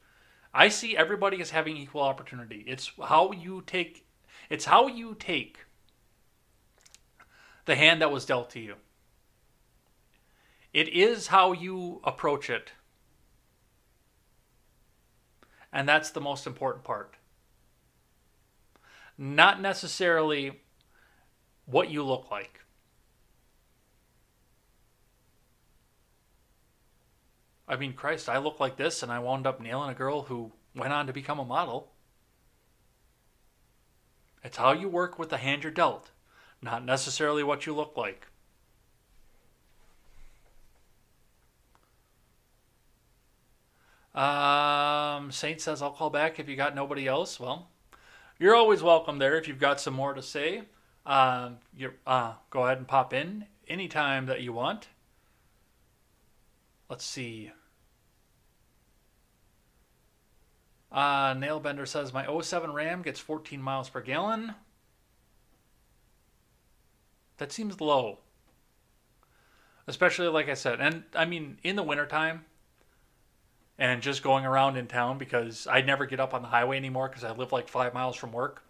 I 0.57 0.69
see 0.69 0.95
everybody 0.95 1.41
as 1.41 1.49
having 1.49 1.75
equal 1.75 2.01
opportunity. 2.01 2.63
It's 2.65 2.89
how 3.03 3.33
you 3.33 3.61
take 3.67 4.05
it's 4.49 4.65
how 4.65 4.87
you 4.87 5.15
take 5.19 5.65
the 7.65 7.75
hand 7.75 8.01
that 8.01 8.11
was 8.11 8.25
dealt 8.25 8.51
to 8.51 8.59
you. 8.59 8.75
It 10.71 10.87
is 10.89 11.27
how 11.27 11.51
you 11.51 11.99
approach 12.03 12.49
it. 12.49 12.71
And 15.73 15.89
that's 15.89 16.11
the 16.11 16.21
most 16.21 16.47
important 16.47 16.85
part. 16.85 17.15
Not 19.17 19.61
necessarily 19.61 20.61
what 21.65 21.89
you 21.89 22.03
look 22.03 22.29
like. 22.31 22.64
I 27.67 27.75
mean, 27.75 27.93
Christ, 27.93 28.29
I 28.29 28.37
look 28.37 28.59
like 28.59 28.77
this 28.77 29.01
and 29.01 29.11
I 29.11 29.19
wound 29.19 29.47
up 29.47 29.59
nailing 29.59 29.89
a 29.89 29.95
girl 29.95 30.23
who 30.23 30.51
went 30.75 30.93
on 30.93 31.07
to 31.07 31.13
become 31.13 31.39
a 31.39 31.45
model. 31.45 31.91
It's 34.43 34.57
how 34.57 34.73
you 34.73 34.87
work 34.87 35.17
with 35.17 35.29
the 35.29 35.37
hand 35.37 35.63
you're 35.63 35.71
dealt, 35.71 36.11
not 36.61 36.85
necessarily 36.85 37.43
what 37.43 37.65
you 37.65 37.73
look 37.73 37.97
like. 37.97 38.27
Um, 44.13 45.31
Saint 45.31 45.59
says, 45.59 45.81
I'll 45.81 45.91
call 45.91 46.09
back 46.09 46.39
if 46.39 46.47
you 46.47 46.55
got 46.55 46.75
nobody 46.75 47.07
else. 47.07 47.39
Well, 47.39 47.69
you're 48.39 48.55
always 48.55 48.81
welcome 48.81 49.17
there 49.17 49.37
if 49.37 49.47
you've 49.47 49.59
got 49.59 49.81
some 49.81 49.93
more 49.93 50.13
to 50.13 50.21
say. 50.21 50.63
Um, 51.05 51.57
you 51.75 51.91
uh, 52.07 52.33
go 52.49 52.65
ahead 52.65 52.77
and 52.77 52.87
pop 52.87 53.13
in 53.13 53.45
anytime 53.67 54.27
that 54.27 54.41
you 54.41 54.53
want. 54.53 54.87
Let's 56.89 57.05
see. 57.05 57.51
Uh, 60.91 61.33
Nailbender 61.33 61.87
says 61.87 62.13
my 62.13 62.25
07 62.41 62.71
Ram 62.71 63.01
gets 63.01 63.19
14 63.19 63.61
miles 63.61 63.89
per 63.89 64.01
gallon. 64.01 64.55
That 67.37 67.51
seems 67.51 67.81
low. 67.81 68.19
Especially 69.87 70.27
like 70.27 70.49
I 70.49 70.53
said, 70.53 70.79
and 70.79 71.03
I 71.13 71.25
mean 71.25 71.59
in 71.63 71.75
the 71.75 71.83
wintertime 71.83 72.45
and 73.77 74.01
just 74.01 74.23
going 74.23 74.45
around 74.45 74.77
in 74.77 74.87
town 74.87 75.17
because 75.17 75.67
I 75.67 75.81
never 75.81 76.05
get 76.05 76.19
up 76.19 76.33
on 76.33 76.41
the 76.41 76.47
highway 76.47 76.77
anymore 76.77 77.09
because 77.09 77.23
I 77.23 77.31
live 77.31 77.51
like 77.51 77.67
five 77.67 77.93
miles 77.93 78.15
from 78.15 78.31
work. 78.31 78.63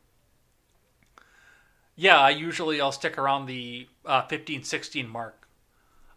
Yeah, 1.95 2.19
I 2.19 2.31
usually 2.31 2.81
I'll 2.81 2.91
stick 2.91 3.17
around 3.17 3.45
the 3.45 3.87
uh, 4.05 4.23
15, 4.23 4.63
16 4.63 5.07
mark 5.07 5.47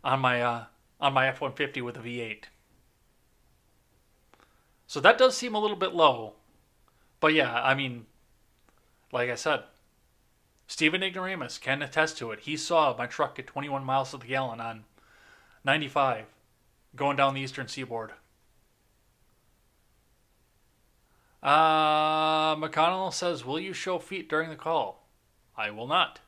on 0.03 0.21
my 0.21 0.43
uh, 0.43 0.65
on 1.01 1.13
my 1.13 1.29
F-150 1.29 1.83
with 1.83 1.97
a 1.97 2.01
V8. 2.01 2.45
So 4.87 5.01
that 5.01 5.19
does 5.19 5.37
seem 5.37 5.55
a 5.55 5.61
little 5.61 5.77
bit 5.77 5.95
low. 5.95 6.35
But 7.21 7.35
yeah, 7.35 7.63
I 7.63 7.75
mean, 7.75 8.07
like 9.13 9.31
I 9.31 9.35
said, 9.35 9.65
Stephen 10.67 11.03
Ignoramus 11.03 11.59
can 11.59 11.83
attest 11.83 12.19
to 12.19 12.31
it. 12.31 12.41
He 12.41 12.57
saw 12.57 12.97
my 12.97 13.07
truck 13.07 13.37
get 13.37 13.47
21 13.47 13.85
miles 13.85 14.11
to 14.11 14.19
the 14.19 14.27
gallon 14.27 14.61
on 14.61 14.85
95 15.65 16.27
going 16.95 17.17
down 17.17 17.35
the 17.35 17.41
eastern 17.41 17.69
seaboard. 17.69 18.13
Uh, 21.43 22.57
McConnell 22.57 23.13
says, 23.13 23.45
Will 23.45 23.61
you 23.61 23.73
show 23.73 23.99
feet 23.99 24.29
during 24.29 24.51
the 24.51 24.57
call? 24.57 25.07
I 25.57 25.71
will 25.71 25.87
not. 25.87 26.21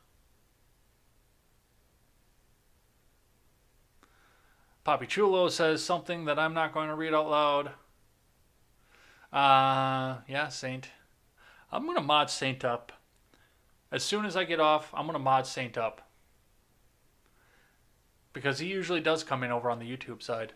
Poppy 4.83 5.07
Chulo 5.07 5.49
says 5.49 5.85
something 5.85 6.25
that 6.25 6.39
I'm 6.39 6.55
not 6.55 6.73
going 6.73 6.89
to 6.89 6.95
read 6.95 7.15
out 7.15 7.29
loud. 7.29 7.71
Uh, 9.33 10.19
yeah, 10.27 10.49
Saint. 10.49 10.89
I'm 11.71 11.85
going 11.85 11.97
to 11.97 12.03
mod 12.03 12.31
Saint 12.31 12.65
up. 12.65 12.93
As 13.93 14.03
soon 14.03 14.25
as 14.25 14.37
I 14.37 14.45
get 14.45 14.61
off, 14.61 14.93
I'm 14.95 15.07
going 15.07 15.15
to 15.15 15.19
mod 15.19 15.47
Saint 15.47 15.77
up. 15.77 16.09
Because 18.33 18.59
he 18.59 18.69
usually 18.69 19.01
does 19.01 19.23
come 19.23 19.43
in 19.43 19.51
over 19.51 19.71
on 19.71 19.79
the 19.79 19.85
YouTube 19.85 20.23
side. 20.23 20.53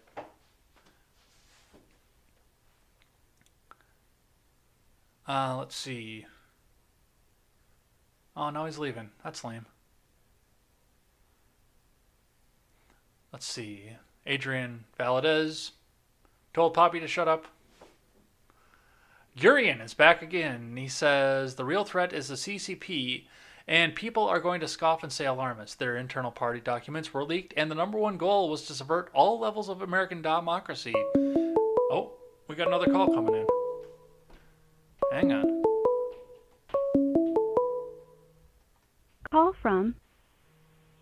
Uh, 5.26 5.56
let's 5.58 5.76
see. 5.76 6.26
Oh, 8.36 8.50
no, 8.50 8.64
he's 8.64 8.78
leaving. 8.78 9.10
That's 9.22 9.44
lame. 9.44 9.66
Let's 13.32 13.46
see. 13.46 13.90
Adrian 14.26 14.84
Valadez 14.98 15.72
told 16.52 16.74
Poppy 16.74 17.00
to 17.00 17.06
shut 17.06 17.28
up. 17.28 17.46
Urian 19.36 19.80
is 19.80 19.94
back 19.94 20.22
again. 20.22 20.76
He 20.76 20.88
says 20.88 21.56
the 21.56 21.64
real 21.64 21.84
threat 21.84 22.12
is 22.12 22.28
the 22.28 22.34
CCP, 22.34 23.26
and 23.66 23.94
people 23.94 24.28
are 24.28 24.40
going 24.40 24.60
to 24.60 24.68
scoff 24.68 25.02
and 25.02 25.12
say 25.12 25.26
alarmist. 25.26 25.78
Their 25.78 25.96
internal 25.96 26.30
party 26.30 26.60
documents 26.60 27.12
were 27.12 27.24
leaked, 27.24 27.52
and 27.56 27.70
the 27.70 27.74
number 27.74 27.98
one 27.98 28.16
goal 28.16 28.48
was 28.48 28.62
to 28.66 28.74
subvert 28.74 29.10
all 29.12 29.40
levels 29.40 29.68
of 29.68 29.82
American 29.82 30.22
democracy. 30.22 30.94
Oh, 31.90 32.12
we 32.48 32.54
got 32.54 32.68
another 32.68 32.90
call 32.90 33.12
coming 33.12 33.34
in. 33.34 33.46
Hang 35.10 35.32
on. 35.32 35.62
Call 39.30 39.52
from 39.60 39.96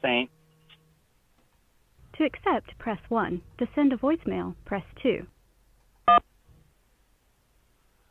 Saint. 0.00 0.30
To 2.22 2.26
accept, 2.26 2.78
press 2.78 3.00
1. 3.08 3.42
To 3.58 3.68
send 3.74 3.92
a 3.92 3.96
voicemail, 3.96 4.54
press 4.64 4.84
2. 5.02 5.26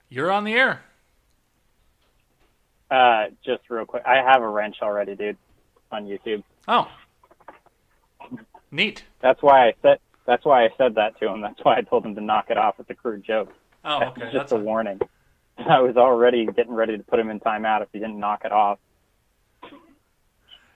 You're 0.09 0.30
on 0.30 0.43
the 0.43 0.51
air. 0.51 0.82
Uh, 2.89 3.28
just 3.45 3.62
real 3.70 3.86
quick, 3.86 4.03
I 4.05 4.18
have 4.18 4.41
a 4.41 4.49
wrench 4.49 4.76
already, 4.82 5.16
dude, 5.16 5.38
on 5.93 6.07
YouTube. 6.07 6.43
Oh. 6.68 6.91
Neat. 8.70 9.05
That's 9.22 9.41
why 9.41 9.70
I 9.70 9.74
said. 9.82 9.99
That's 10.26 10.43
why 10.43 10.66
I 10.66 10.70
said 10.78 10.95
that 10.95 11.18
to 11.22 11.30
him. 11.30 11.39
That's 11.39 11.64
why 11.64 11.78
I 11.78 11.82
told 11.82 12.05
him 12.05 12.14
to 12.16 12.22
knock 12.22 12.47
it 12.49 12.57
off 12.57 12.80
with 12.80 12.89
the 12.89 12.95
crude 12.95 13.24
joke. 13.24 13.53
Oh, 13.86 13.99
That's 13.99 14.12
okay. 14.12 14.22
just 14.24 14.34
That's 14.34 14.51
a 14.51 14.57
warning. 14.57 14.99
I 15.57 15.80
was 15.80 15.95
already 15.95 16.45
getting 16.47 16.74
ready 16.74 16.97
to 16.97 17.03
put 17.03 17.18
him 17.18 17.30
in 17.30 17.39
timeout 17.39 17.82
if 17.82 17.88
he 17.93 17.99
didn't 17.99 18.20
knock 18.20 18.41
it 18.43 18.51
off. 18.51 18.78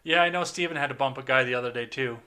Yeah, 0.04 0.22
I 0.22 0.30
know 0.30 0.46
Steven 0.46 0.78
had 0.78 0.88
to 0.88 0.94
bump 0.94 1.18
a 1.18 1.24
guy 1.24 1.44
the 1.44 1.56
other 1.56 1.74
day 1.74 1.86
too, 1.86 2.20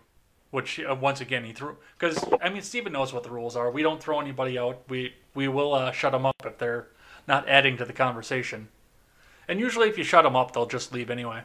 which 0.51 0.81
uh, 0.81 0.97
once 0.99 1.21
again 1.21 1.45
he 1.45 1.53
threw 1.53 1.77
because 1.99 2.25
I 2.41 2.49
mean 2.49 2.63
Steven 2.63 2.93
knows 2.93 3.13
what 3.13 3.23
the 3.23 3.31
rules 3.31 3.57
are. 3.57 3.71
We 3.71 3.83
don't 3.83 4.03
throw 4.03 4.21
anybody 4.21 4.59
out. 4.59 4.83
We 4.89 5.15
we 5.35 5.49
will 5.49 5.75
uh, 5.75 5.93
shut 5.93 6.13
them 6.13 6.27
up 6.27 6.37
if 6.45 6.59
they're 6.59 6.89
not 7.27 7.49
adding 7.49 7.77
to 7.77 7.85
the 7.85 7.93
conversation. 7.93 8.69
And 9.47 9.61
usually, 9.61 9.89
if 9.89 9.97
you 9.97 10.05
shut 10.05 10.25
them 10.25 10.37
up, 10.37 10.53
they'll 10.53 10.67
just 10.67 10.93
leave 10.93 11.11
anyway. 11.11 11.43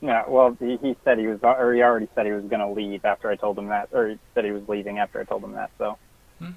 Yeah, 0.00 0.24
well, 0.28 0.56
he, 0.60 0.76
he 0.76 0.96
said 1.04 1.18
he 1.18 1.26
was, 1.26 1.40
or 1.42 1.72
he 1.74 1.82
already 1.82 2.08
said 2.14 2.26
he 2.26 2.32
was 2.32 2.44
going 2.44 2.60
to 2.60 2.68
leave 2.68 3.04
after 3.04 3.30
I 3.30 3.36
told 3.36 3.58
him 3.58 3.68
that, 3.68 3.88
or 3.92 4.10
he 4.10 4.18
said 4.34 4.44
he 4.44 4.52
was 4.52 4.68
leaving 4.68 4.98
after 4.98 5.20
I 5.20 5.24
told 5.24 5.42
him 5.42 5.52
that. 5.52 5.70
So 5.78 5.98
Hmm. 6.38 6.50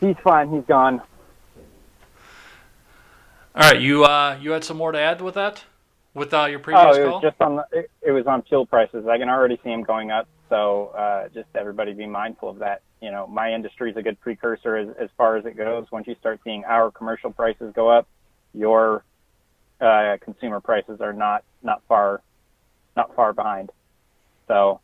he's 0.00 0.16
fine. 0.22 0.48
He's 0.50 0.64
gone. 0.64 1.02
All 3.54 3.68
right, 3.72 3.80
you 3.80 4.04
uh, 4.04 4.38
you 4.40 4.52
had 4.52 4.62
some 4.62 4.76
more 4.76 4.92
to 4.92 4.98
add 4.98 5.20
with 5.20 5.34
that, 5.34 5.64
with 6.14 6.32
uh, 6.34 6.46
your 6.46 6.58
Oh, 6.58 6.62
previous 6.62 6.96
it 6.96 7.04
call. 7.04 7.12
was 7.14 7.22
just 7.22 7.40
on 7.40 7.56
the, 7.56 7.64
it, 7.72 7.90
it 8.02 8.10
was 8.12 8.26
on 8.26 8.42
fuel 8.42 8.66
prices. 8.66 9.06
I 9.06 9.18
can 9.18 9.28
already 9.28 9.56
see 9.62 9.70
them 9.70 9.82
going 9.82 10.10
up. 10.10 10.28
So 10.48 10.88
uh, 10.88 11.28
just 11.28 11.48
everybody 11.54 11.92
be 11.92 12.06
mindful 12.06 12.48
of 12.50 12.58
that. 12.58 12.82
You 13.00 13.10
know, 13.10 13.26
my 13.26 13.52
industry 13.52 13.90
is 13.92 13.96
a 13.96 14.02
good 14.02 14.20
precursor 14.20 14.76
as, 14.76 14.88
as 15.00 15.08
far 15.16 15.36
as 15.36 15.46
it 15.46 15.56
goes. 15.56 15.86
Once 15.90 16.06
you 16.06 16.16
start 16.18 16.40
seeing 16.44 16.64
our 16.64 16.90
commercial 16.90 17.30
prices 17.30 17.72
go 17.74 17.88
up, 17.88 18.08
your 18.52 19.04
uh, 19.80 20.16
consumer 20.22 20.60
prices 20.60 21.00
are 21.00 21.12
not 21.12 21.44
not 21.62 21.82
far 21.88 22.20
not 22.96 23.14
far 23.14 23.32
behind. 23.32 23.70
So 24.48 24.80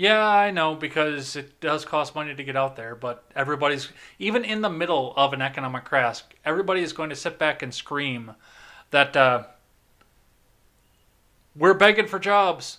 Yeah, 0.00 0.26
I 0.26 0.50
know 0.50 0.74
because 0.74 1.36
it 1.36 1.60
does 1.60 1.84
cost 1.84 2.14
money 2.14 2.34
to 2.34 2.42
get 2.42 2.56
out 2.56 2.74
there, 2.74 2.94
but 2.94 3.22
everybody's 3.36 3.90
even 4.18 4.46
in 4.46 4.62
the 4.62 4.70
middle 4.70 5.12
of 5.14 5.34
an 5.34 5.42
economic 5.42 5.84
crash, 5.84 6.22
everybody 6.42 6.80
is 6.80 6.94
going 6.94 7.10
to 7.10 7.14
sit 7.16 7.38
back 7.38 7.60
and 7.60 7.74
scream 7.74 8.32
that 8.92 9.14
uh, 9.14 9.42
we're 11.54 11.74
begging 11.74 12.06
for 12.06 12.18
jobs. 12.18 12.78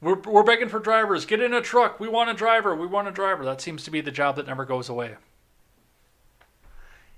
We're, 0.00 0.20
we're 0.20 0.44
begging 0.44 0.68
for 0.68 0.78
drivers. 0.78 1.26
Get 1.26 1.40
in 1.40 1.52
a 1.52 1.60
truck. 1.60 1.98
We 1.98 2.08
want 2.08 2.30
a 2.30 2.34
driver. 2.34 2.76
We 2.76 2.86
want 2.86 3.08
a 3.08 3.10
driver. 3.10 3.44
That 3.44 3.60
seems 3.60 3.82
to 3.82 3.90
be 3.90 4.00
the 4.00 4.12
job 4.12 4.36
that 4.36 4.46
never 4.46 4.64
goes 4.64 4.88
away. 4.88 5.16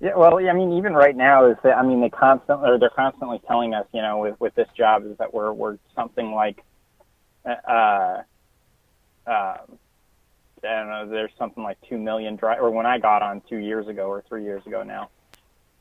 Yeah, 0.01 0.16
well, 0.16 0.39
I 0.39 0.55
mean, 0.55 0.72
even 0.72 0.95
right 0.95 1.14
now 1.14 1.45
is 1.51 1.59
that 1.64 1.76
I 1.76 1.83
mean 1.83 2.01
they 2.01 2.09
constantly 2.09 2.70
or 2.70 2.79
they're 2.79 2.89
constantly 2.89 3.43
telling 3.47 3.74
us, 3.74 3.85
you 3.93 4.01
know, 4.01 4.20
with 4.20 4.41
with 4.41 4.55
this 4.55 4.68
job 4.74 5.05
is 5.05 5.18
that 5.18 5.35
we're 5.35 5.53
we're 5.53 5.76
something 5.95 6.33
like, 6.33 6.64
uh, 7.45 8.22
uh, 9.29 9.57
I 9.61 9.66
don't 10.62 10.89
know, 10.89 11.09
there's 11.09 11.31
something 11.39 11.62
like 11.62 11.79
two 11.89 11.99
million 11.99 12.37
drive 12.37 12.61
or 12.61 12.70
when 12.70 12.87
I 12.87 12.99
got 12.99 13.22
on 13.22 13.43
two 13.49 13.59
years 13.59 13.87
ago 13.87 14.09
or 14.09 14.24
three 14.29 14.43
years 14.43 14.66
ago 14.66 14.83
now, 14.83 15.11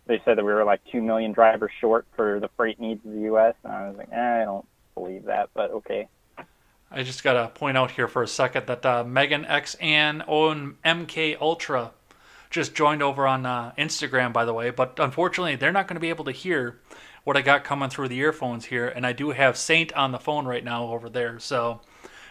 they 0.06 0.22
said 0.24 0.38
that 0.38 0.46
we 0.46 0.54
were 0.54 0.64
like 0.64 0.82
two 0.92 1.02
million 1.02 1.32
drivers 1.32 1.72
short 1.80 2.06
for 2.16 2.40
the 2.40 2.50
freight 2.56 2.80
needs 2.80 3.06
of 3.06 3.14
the 3.14 3.22
U.S. 3.22 3.56
And 3.64 3.74
I 3.74 3.88
was 3.88 3.98
like, 3.98 4.10
eh, 4.12 4.42
I 4.42 4.46
don't 4.46 4.66
believe 4.96 5.26
that, 5.26 5.50
but 5.54 5.72
okay. 5.72 6.08
I 6.90 7.04
just 7.04 7.24
gotta 7.24 7.50
point 7.50 7.78
out 7.78 7.92
here 7.92 8.08
for 8.08 8.24
a 8.24 8.28
second 8.28 8.68
that 8.68 8.86
uh, 8.86 9.04
Megan 9.04 9.46
X 9.46 9.76
and 9.82 10.24
own 10.28 10.78
MK 10.86 11.40
Ultra 11.42 11.92
just 12.50 12.74
joined 12.74 13.04
over 13.04 13.28
on 13.28 13.46
uh, 13.46 13.74
Instagram, 13.78 14.32
by 14.32 14.46
the 14.46 14.54
way. 14.54 14.70
But 14.70 15.00
unfortunately, 15.00 15.56
they're 15.56 15.72
not 15.72 15.88
going 15.88 15.96
to 15.96 16.02
be 16.02 16.10
able 16.10 16.26
to 16.26 16.32
hear 16.32 16.80
what 17.24 17.36
I 17.36 17.42
got 17.42 17.64
coming 17.64 17.90
through 17.90 18.08
the 18.08 18.18
earphones 18.20 18.66
here, 18.66 18.88
and 18.88 19.06
I 19.06 19.12
do 19.12 19.32
have 19.32 19.58
Saint 19.58 19.92
on 19.94 20.12
the 20.12 20.20
phone 20.20 20.46
right 20.46 20.64
now 20.64 20.86
over 20.88 21.10
there. 21.10 21.40
So, 21.40 21.82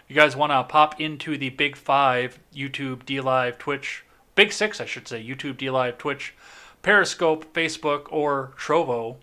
you 0.09 0.14
guys 0.14 0.36
want 0.36 0.52
to 0.52 0.62
pop 0.64 1.00
into 1.00 1.36
the 1.36 1.50
Big 1.50 1.76
Five 1.76 2.38
YouTube, 2.54 3.04
DLive, 3.04 3.59
Twitch, 3.59 4.04
Big 4.34 4.52
Six, 4.52 4.80
I 4.80 4.84
should 4.84 5.09
say, 5.09 5.22
YouTube, 5.22 5.54
DLive, 5.54 5.98
Twitch, 5.98 6.34
Periscope, 6.82 7.52
Facebook, 7.52 8.07
or 8.11 8.52
Trovo. 8.57 9.16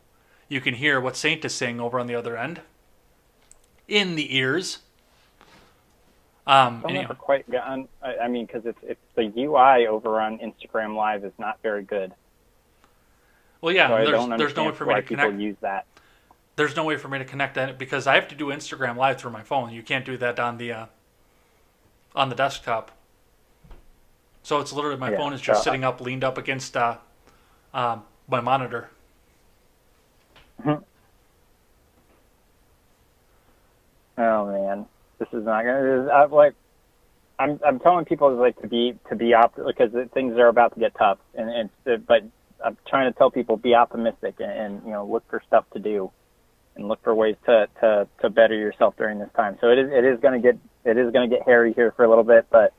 You 0.49 0.61
can 0.61 0.75
hear 0.75 0.99
what 0.99 1.15
Saint 1.15 1.45
is 1.45 1.53
saying 1.55 1.79
over 1.79 1.99
on 1.99 2.07
the 2.07 2.15
other 2.15 2.37
end 2.37 2.61
in 3.87 4.15
the 4.15 4.35
ears. 4.35 4.79
Um, 6.45 6.83
I've 6.85 6.93
never 6.93 7.13
quite 7.13 7.49
gotten. 7.49 7.87
I, 8.01 8.17
I 8.17 8.27
mean, 8.27 8.45
because 8.45 8.65
it's 8.65 8.79
it's 8.83 8.99
the 9.15 9.31
UI 9.43 9.87
over 9.87 10.19
on 10.19 10.39
Instagram 10.39 10.95
Live 10.95 11.23
is 11.23 11.31
not 11.37 11.57
very 11.63 11.83
good. 11.83 12.13
Well, 13.61 13.73
yeah, 13.73 13.87
so 13.87 14.11
there's, 14.11 14.37
there's 14.37 14.55
no 14.57 14.65
way 14.65 14.71
for 14.73 14.85
me 14.85 14.93
why 14.93 15.01
to 15.01 15.07
people 15.07 15.23
connect. 15.23 15.41
use 15.41 15.55
that. 15.61 15.85
There's 16.55 16.75
no 16.75 16.83
way 16.85 16.97
for 16.97 17.07
me 17.07 17.17
to 17.19 17.25
connect 17.25 17.55
that 17.55 17.77
because 17.79 18.07
I 18.07 18.15
have 18.15 18.27
to 18.29 18.35
do 18.35 18.47
Instagram 18.47 18.95
Live 18.95 19.19
through 19.19 19.31
my 19.31 19.43
phone. 19.43 19.71
You 19.71 19.83
can't 19.83 20.05
do 20.05 20.17
that 20.17 20.39
on 20.39 20.57
the 20.57 20.71
uh, 20.71 20.85
on 22.15 22.29
the 22.29 22.35
desktop. 22.35 22.91
So 24.43 24.59
it's 24.59 24.73
literally 24.73 24.97
my 24.97 25.09
Yeah, 25.09 25.11
phone 25.11 25.33
is 25.33 25.41
just 25.41 25.63
sitting 25.63 25.83
up, 25.83 26.01
leaned 26.01 26.23
up 26.23 26.37
against 26.37 26.77
uh, 26.77 26.97
um, 27.73 28.03
my 28.27 28.41
monitor. 28.41 28.89
Oh 34.17 34.47
man, 34.51 34.87
this 35.19 35.29
is 35.33 35.45
not 35.45 35.63
gonna. 35.65 36.03
Is, 36.03 36.09
I'm 36.13 36.31
like, 36.31 36.55
I'm 37.39 37.59
I'm 37.65 37.79
telling 37.79 38.05
people 38.05 38.35
like 38.37 38.57
to 38.61 38.67
be 38.67 38.93
to 39.09 39.15
be 39.15 39.33
op 39.33 39.55
because 39.55 39.91
things 40.13 40.37
are 40.37 40.47
about 40.49 40.73
to 40.75 40.79
get 40.79 40.93
tough, 40.97 41.19
and 41.33 41.49
and 41.85 42.05
but 42.07 42.23
I'm 42.63 42.77
trying 42.87 43.11
to 43.11 43.17
tell 43.17 43.31
people 43.31 43.57
be 43.57 43.75
optimistic 43.75 44.35
and, 44.39 44.51
and 44.51 44.83
you 44.85 44.91
know 44.91 45.05
look 45.07 45.23
for 45.29 45.41
stuff 45.47 45.65
to 45.73 45.79
do, 45.79 46.11
and 46.75 46.87
look 46.87 47.01
for 47.03 47.13
ways 47.13 47.35
to 47.45 47.67
to 47.81 48.07
to 48.21 48.29
better 48.29 48.55
yourself 48.55 48.95
during 48.97 49.19
this 49.19 49.29
time. 49.35 49.57
So 49.61 49.69
it 49.69 49.79
is 49.79 49.91
it 49.91 50.05
is 50.05 50.19
gonna 50.19 50.39
get 50.39 50.57
it 50.85 50.97
is 50.97 51.11
gonna 51.11 51.27
get 51.27 51.43
hairy 51.43 51.73
here 51.73 51.91
for 51.91 52.03
a 52.03 52.09
little 52.09 52.23
bit, 52.23 52.45
but 52.49 52.73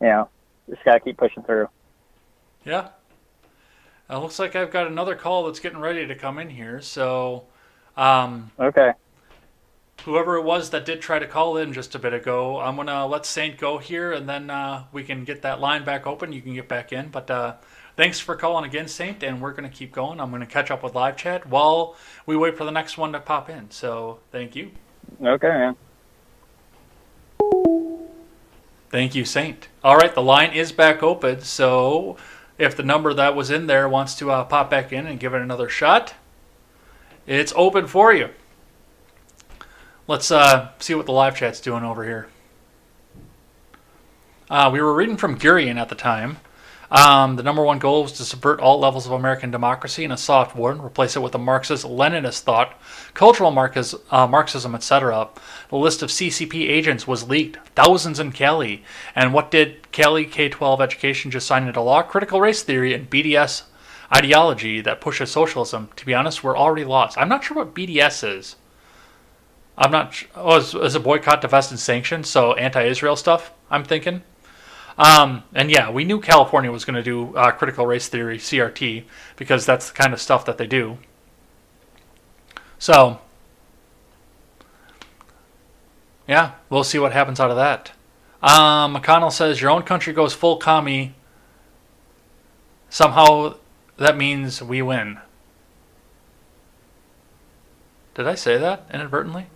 you 0.00 0.08
know 0.08 0.28
just 0.68 0.84
gotta 0.84 1.00
keep 1.00 1.16
pushing 1.16 1.42
through. 1.42 1.68
Yeah. 2.64 2.88
It 4.10 4.16
looks 4.16 4.38
like 4.38 4.54
I've 4.54 4.70
got 4.70 4.86
another 4.86 5.14
call 5.14 5.44
that's 5.46 5.58
getting 5.60 5.78
ready 5.78 6.06
to 6.06 6.14
come 6.14 6.38
in 6.38 6.50
here. 6.50 6.80
So, 6.80 7.44
um, 7.96 8.50
Okay. 8.60 8.92
whoever 10.04 10.36
it 10.36 10.42
was 10.42 10.70
that 10.70 10.84
did 10.84 11.00
try 11.00 11.18
to 11.18 11.26
call 11.26 11.56
in 11.56 11.72
just 11.72 11.94
a 11.94 11.98
bit 11.98 12.12
ago, 12.12 12.60
I'm 12.60 12.76
gonna 12.76 13.06
let 13.06 13.24
Saint 13.24 13.58
go 13.58 13.78
here, 13.78 14.12
and 14.12 14.28
then 14.28 14.50
uh, 14.50 14.84
we 14.92 15.02
can 15.02 15.24
get 15.24 15.42
that 15.42 15.60
line 15.60 15.84
back 15.84 16.06
open. 16.06 16.32
You 16.32 16.42
can 16.42 16.54
get 16.54 16.68
back 16.68 16.92
in. 16.92 17.08
But 17.08 17.30
uh, 17.30 17.54
thanks 17.96 18.18
for 18.20 18.36
calling 18.36 18.64
again, 18.64 18.88
Saint, 18.88 19.22
and 19.22 19.40
we're 19.40 19.52
gonna 19.52 19.68
keep 19.68 19.92
going. 19.92 20.20
I'm 20.20 20.30
gonna 20.30 20.46
catch 20.46 20.70
up 20.70 20.82
with 20.82 20.94
live 20.94 21.16
chat 21.16 21.46
while 21.46 21.96
we 22.26 22.36
wait 22.36 22.56
for 22.56 22.64
the 22.64 22.70
next 22.70 22.96
one 22.98 23.12
to 23.12 23.20
pop 23.20 23.48
in. 23.50 23.70
So 23.70 24.18
thank 24.30 24.54
you, 24.56 24.70
Okay, 25.22 25.48
man. 25.48 25.76
thank 28.90 29.14
you, 29.14 29.24
Saint. 29.24 29.68
All 29.82 29.96
right, 29.96 30.14
the 30.14 30.22
line 30.22 30.52
is 30.52 30.72
back 30.72 31.02
open. 31.02 31.40
So 31.40 32.16
if 32.58 32.76
the 32.76 32.82
number 32.82 33.12
that 33.14 33.34
was 33.34 33.50
in 33.50 33.66
there 33.66 33.88
wants 33.88 34.14
to 34.16 34.30
uh, 34.30 34.44
pop 34.44 34.70
back 34.70 34.92
in 34.92 35.06
and 35.06 35.18
give 35.18 35.34
it 35.34 35.42
another 35.42 35.68
shot, 35.68 36.14
it's 37.26 37.52
open 37.56 37.86
for 37.86 38.12
you. 38.12 38.30
Let's 40.06 40.30
uh, 40.30 40.70
see 40.78 40.94
what 40.94 41.06
the 41.06 41.12
live 41.12 41.36
chat's 41.36 41.60
doing 41.60 41.84
over 41.84 42.04
here. 42.04 42.28
Uh, 44.50 44.68
we 44.70 44.80
were 44.82 44.92
reading 44.92 45.16
from 45.16 45.38
Gurian 45.38 45.76
at 45.80 45.88
the 45.88 45.94
time. 45.94 46.38
Um, 46.92 47.36
the 47.36 47.42
number 47.42 47.64
one 47.64 47.78
goal 47.78 48.02
was 48.02 48.12
to 48.12 48.24
subvert 48.24 48.60
all 48.60 48.78
levels 48.78 49.06
of 49.06 49.12
American 49.12 49.50
democracy 49.50 50.04
in 50.04 50.12
a 50.12 50.18
soft 50.18 50.54
war 50.54 50.70
and 50.70 50.84
replace 50.84 51.16
it 51.16 51.22
with 51.22 51.34
a 51.34 51.38
Marxist 51.38 51.86
Leninist 51.86 52.40
thought, 52.40 52.78
cultural 53.14 53.50
Marxis, 53.50 53.94
uh, 54.10 54.26
Marxism, 54.26 54.74
etc. 54.74 55.30
The 55.70 55.76
list 55.76 56.02
of 56.02 56.10
CCP 56.10 56.68
agents 56.68 57.06
was 57.06 57.26
leaked, 57.26 57.66
thousands 57.74 58.20
in 58.20 58.30
Cali. 58.30 58.84
And 59.16 59.32
what 59.32 59.50
did 59.50 59.90
Cali 59.90 60.26
K 60.26 60.50
12 60.50 60.82
education 60.82 61.30
just 61.30 61.46
sign 61.46 61.66
into 61.66 61.80
law? 61.80 62.02
Critical 62.02 62.42
race 62.42 62.62
theory 62.62 62.92
and 62.92 63.08
BDS 63.08 63.62
ideology 64.14 64.82
that 64.82 65.00
pushes 65.00 65.30
socialism. 65.30 65.88
To 65.96 66.04
be 66.04 66.12
honest, 66.12 66.44
we're 66.44 66.58
already 66.58 66.84
lost. 66.84 67.16
I'm 67.16 67.30
not 67.30 67.42
sure 67.42 67.56
what 67.56 67.74
BDS 67.74 68.38
is. 68.38 68.56
I'm 69.78 69.90
not. 69.90 70.22
Oh, 70.34 70.56
is, 70.56 70.74
is 70.74 70.94
a 70.94 71.00
boycott, 71.00 71.40
divest, 71.40 71.70
and 71.70 71.80
sanction? 71.80 72.22
So 72.22 72.52
anti-Israel 72.52 73.16
stuff. 73.16 73.50
I'm 73.70 73.82
thinking. 73.82 74.24
Um, 74.98 75.44
and 75.54 75.70
yeah, 75.70 75.90
we 75.90 76.04
knew 76.04 76.20
California 76.20 76.70
was 76.70 76.84
going 76.84 76.96
to 76.96 77.02
do 77.02 77.34
uh, 77.36 77.50
critical 77.52 77.86
race 77.86 78.08
theory 78.08 78.38
(CRT) 78.38 79.04
because 79.36 79.64
that's 79.64 79.90
the 79.90 79.94
kind 79.94 80.12
of 80.12 80.20
stuff 80.20 80.44
that 80.44 80.58
they 80.58 80.66
do. 80.66 80.98
So, 82.78 83.20
yeah, 86.26 86.52
we'll 86.68 86.84
see 86.84 86.98
what 86.98 87.12
happens 87.12 87.40
out 87.40 87.50
of 87.50 87.56
that. 87.56 87.92
Um, 88.42 88.96
McConnell 88.96 89.32
says 89.32 89.60
your 89.60 89.70
own 89.70 89.82
country 89.82 90.12
goes 90.12 90.34
full 90.34 90.56
commie. 90.56 91.14
Somehow, 92.90 93.54
that 93.96 94.16
means 94.16 94.62
we 94.62 94.82
win. 94.82 95.18
Did 98.14 98.28
I 98.28 98.34
say 98.34 98.58
that 98.58 98.86
inadvertently? 98.92 99.46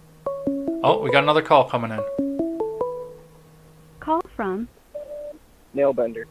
Oh, 0.82 1.00
we 1.02 1.10
got 1.10 1.22
another 1.22 1.42
call 1.42 1.68
coming 1.68 1.90
in. 1.90 2.00
Call 4.00 4.22
from 4.34 4.68
Nailbender. 5.76 6.24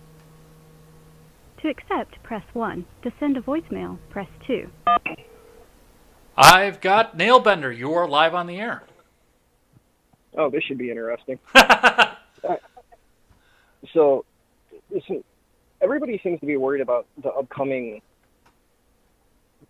to 1.62 1.70
accept, 1.70 2.22
press 2.24 2.44
1. 2.54 2.86
To 3.04 3.12
send 3.20 3.38
a 3.38 3.42
voicemail, 3.42 3.98
press 4.10 4.28
2. 4.46 4.70
I've 6.38 6.82
got 6.82 7.18
Nailbender. 7.18 7.76
You 7.76 7.94
are 7.94 8.08
live 8.08 8.34
on 8.36 8.48
the 8.48 8.58
air. 8.58 8.84
Oh, 10.38 10.50
this 10.50 10.64
should 10.64 10.78
be 10.78 10.90
interesting. 10.90 11.40
Uh, 12.48 12.58
so, 13.92 14.24
listen, 14.92 15.24
everybody 15.82 16.20
seems 16.22 16.40
to 16.40 16.46
be 16.46 16.58
worried 16.58 16.82
about 16.82 17.08
the 17.24 17.30
upcoming 17.30 18.00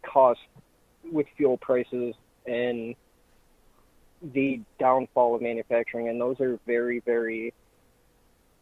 cost 0.06 0.42
with 1.10 1.26
fuel 1.38 1.56
prices 1.56 2.14
and 2.46 2.96
the 4.34 4.60
downfall 4.78 5.36
of 5.36 5.42
manufacturing, 5.42 6.10
and 6.10 6.20
those 6.20 6.38
are 6.42 6.60
very, 6.68 7.00
very 7.06 7.54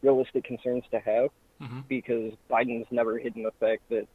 realistic 0.03 0.43
concerns 0.43 0.83
to 0.91 0.99
have 0.99 1.29
Mhm. 1.61 1.87
because 1.87 2.33
Biden's 2.49 2.91
never 2.91 3.17
hidden 3.17 3.43
the 3.43 3.51
fact 3.51 3.87
that 3.89 4.07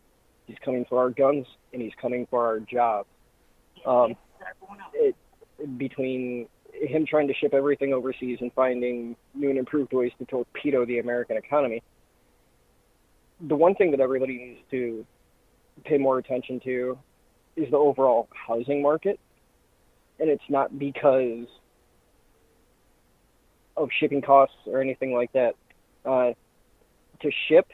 he's 0.47 0.59
coming 0.59 0.85
for 0.85 0.99
our 0.99 1.11
guns 1.11 1.47
and 1.73 1.83
he's 1.83 1.95
coming 1.95 2.27
for 2.27 2.45
our 2.45 2.61
jobs. 2.61 3.09
Um, 3.85 4.17
it, 4.95 5.17
between 5.77 6.49
him 6.73 7.07
trying 7.07 7.27
to 7.29 7.35
ship 7.35 7.55
everything 7.55 7.93
overseas 7.93 8.39
and 8.41 8.53
finding 8.53 9.17
new 9.35 9.51
and 9.51 9.59
improved 9.59 9.93
ways 9.93 10.13
to 10.19 10.25
torpedo 10.27 10.85
the 10.85 10.99
American 10.99 11.37
economy. 11.37 11.83
The 13.41 13.57
one 13.57 13.75
thing 13.75 13.91
that 13.93 14.01
everybody 14.01 14.37
needs 14.37 14.61
to 14.71 15.07
pay 15.85 15.99
more 15.99 16.19
attention 16.19 16.61
to 16.61 16.99
is 17.57 17.71
the 17.71 17.77
overall 17.77 18.29
housing 18.33 18.83
market. 18.83 19.19
And 20.21 20.29
it's 20.29 20.49
not 20.49 20.79
because 20.79 21.47
of 23.77 23.91
shipping 23.99 24.23
costs 24.23 24.57
or 24.67 24.81
anything 24.81 25.15
like 25.15 25.33
that. 25.33 25.55
Uh, 26.05 26.33
to 27.21 27.31
ship 27.49 27.67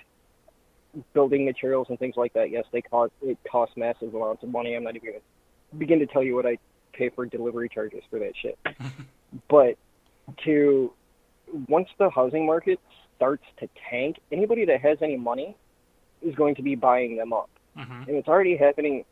building 1.13 1.45
materials 1.45 1.87
and 1.91 1.99
things 1.99 2.15
like 2.17 2.33
that, 2.35 2.51
yes, 2.51 2.65
they 2.73 2.81
cost 2.83 3.13
it 3.23 3.39
costs 3.51 3.77
massive 3.77 4.15
amounts 4.15 4.43
of 4.43 4.49
money. 4.49 4.75
I'm 4.75 4.85
not 4.85 4.97
even 4.97 5.11
gonna 5.11 5.79
begin 5.79 5.99
to 5.99 6.07
tell 6.07 6.23
you 6.23 6.35
what 6.35 6.47
I 6.47 6.59
pay 6.93 7.11
for 7.11 7.27
delivery 7.27 7.69
charges 7.69 8.03
for 8.11 8.19
that 8.21 8.33
shit. 8.41 8.59
but 9.49 9.77
to 10.45 10.93
once 11.69 11.89
the 11.99 12.09
housing 12.11 12.47
market 12.47 12.81
starts 13.17 13.45
to 13.59 13.69
tank, 13.91 14.17
anybody 14.33 14.65
that 14.65 14.81
has 14.81 14.99
any 15.03 15.17
money 15.17 15.57
is 16.23 16.35
going 16.35 16.55
to 16.55 16.63
be 16.63 16.75
buying 16.75 17.17
them 17.17 17.33
up. 17.33 17.51
Mhm. 17.77 18.09
And 18.09 18.17
it's 18.17 18.29
already 18.29 18.57
happening 18.57 19.05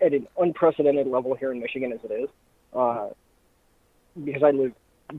at 0.00 0.12
an 0.12 0.28
unprecedented 0.38 1.06
level 1.06 1.34
here 1.34 1.52
in 1.52 1.60
Michigan 1.60 1.92
as 1.92 2.00
it 2.04 2.12
is. 2.12 2.28
Uh, 2.72 3.08
because 4.24 4.42
I 4.42 4.50
live 4.50 4.72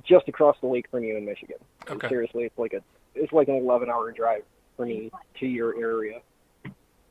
just 0.08 0.28
across 0.28 0.58
the 0.62 0.68
lake 0.68 0.88
from 0.90 1.04
you 1.04 1.18
in 1.18 1.26
Michigan. 1.26 1.58
Okay. 1.90 2.10
Seriously, 2.10 2.44
it's 2.46 2.58
like 2.58 2.74
a 2.74 2.82
it's 3.16 3.34
like 3.34 3.48
an 3.48 3.56
11 3.56 3.90
hour 3.90 4.12
drive 4.12 4.44
for 4.76 4.86
me 4.86 5.12
to 5.40 5.48
your 5.48 5.76
area. 5.80 6.20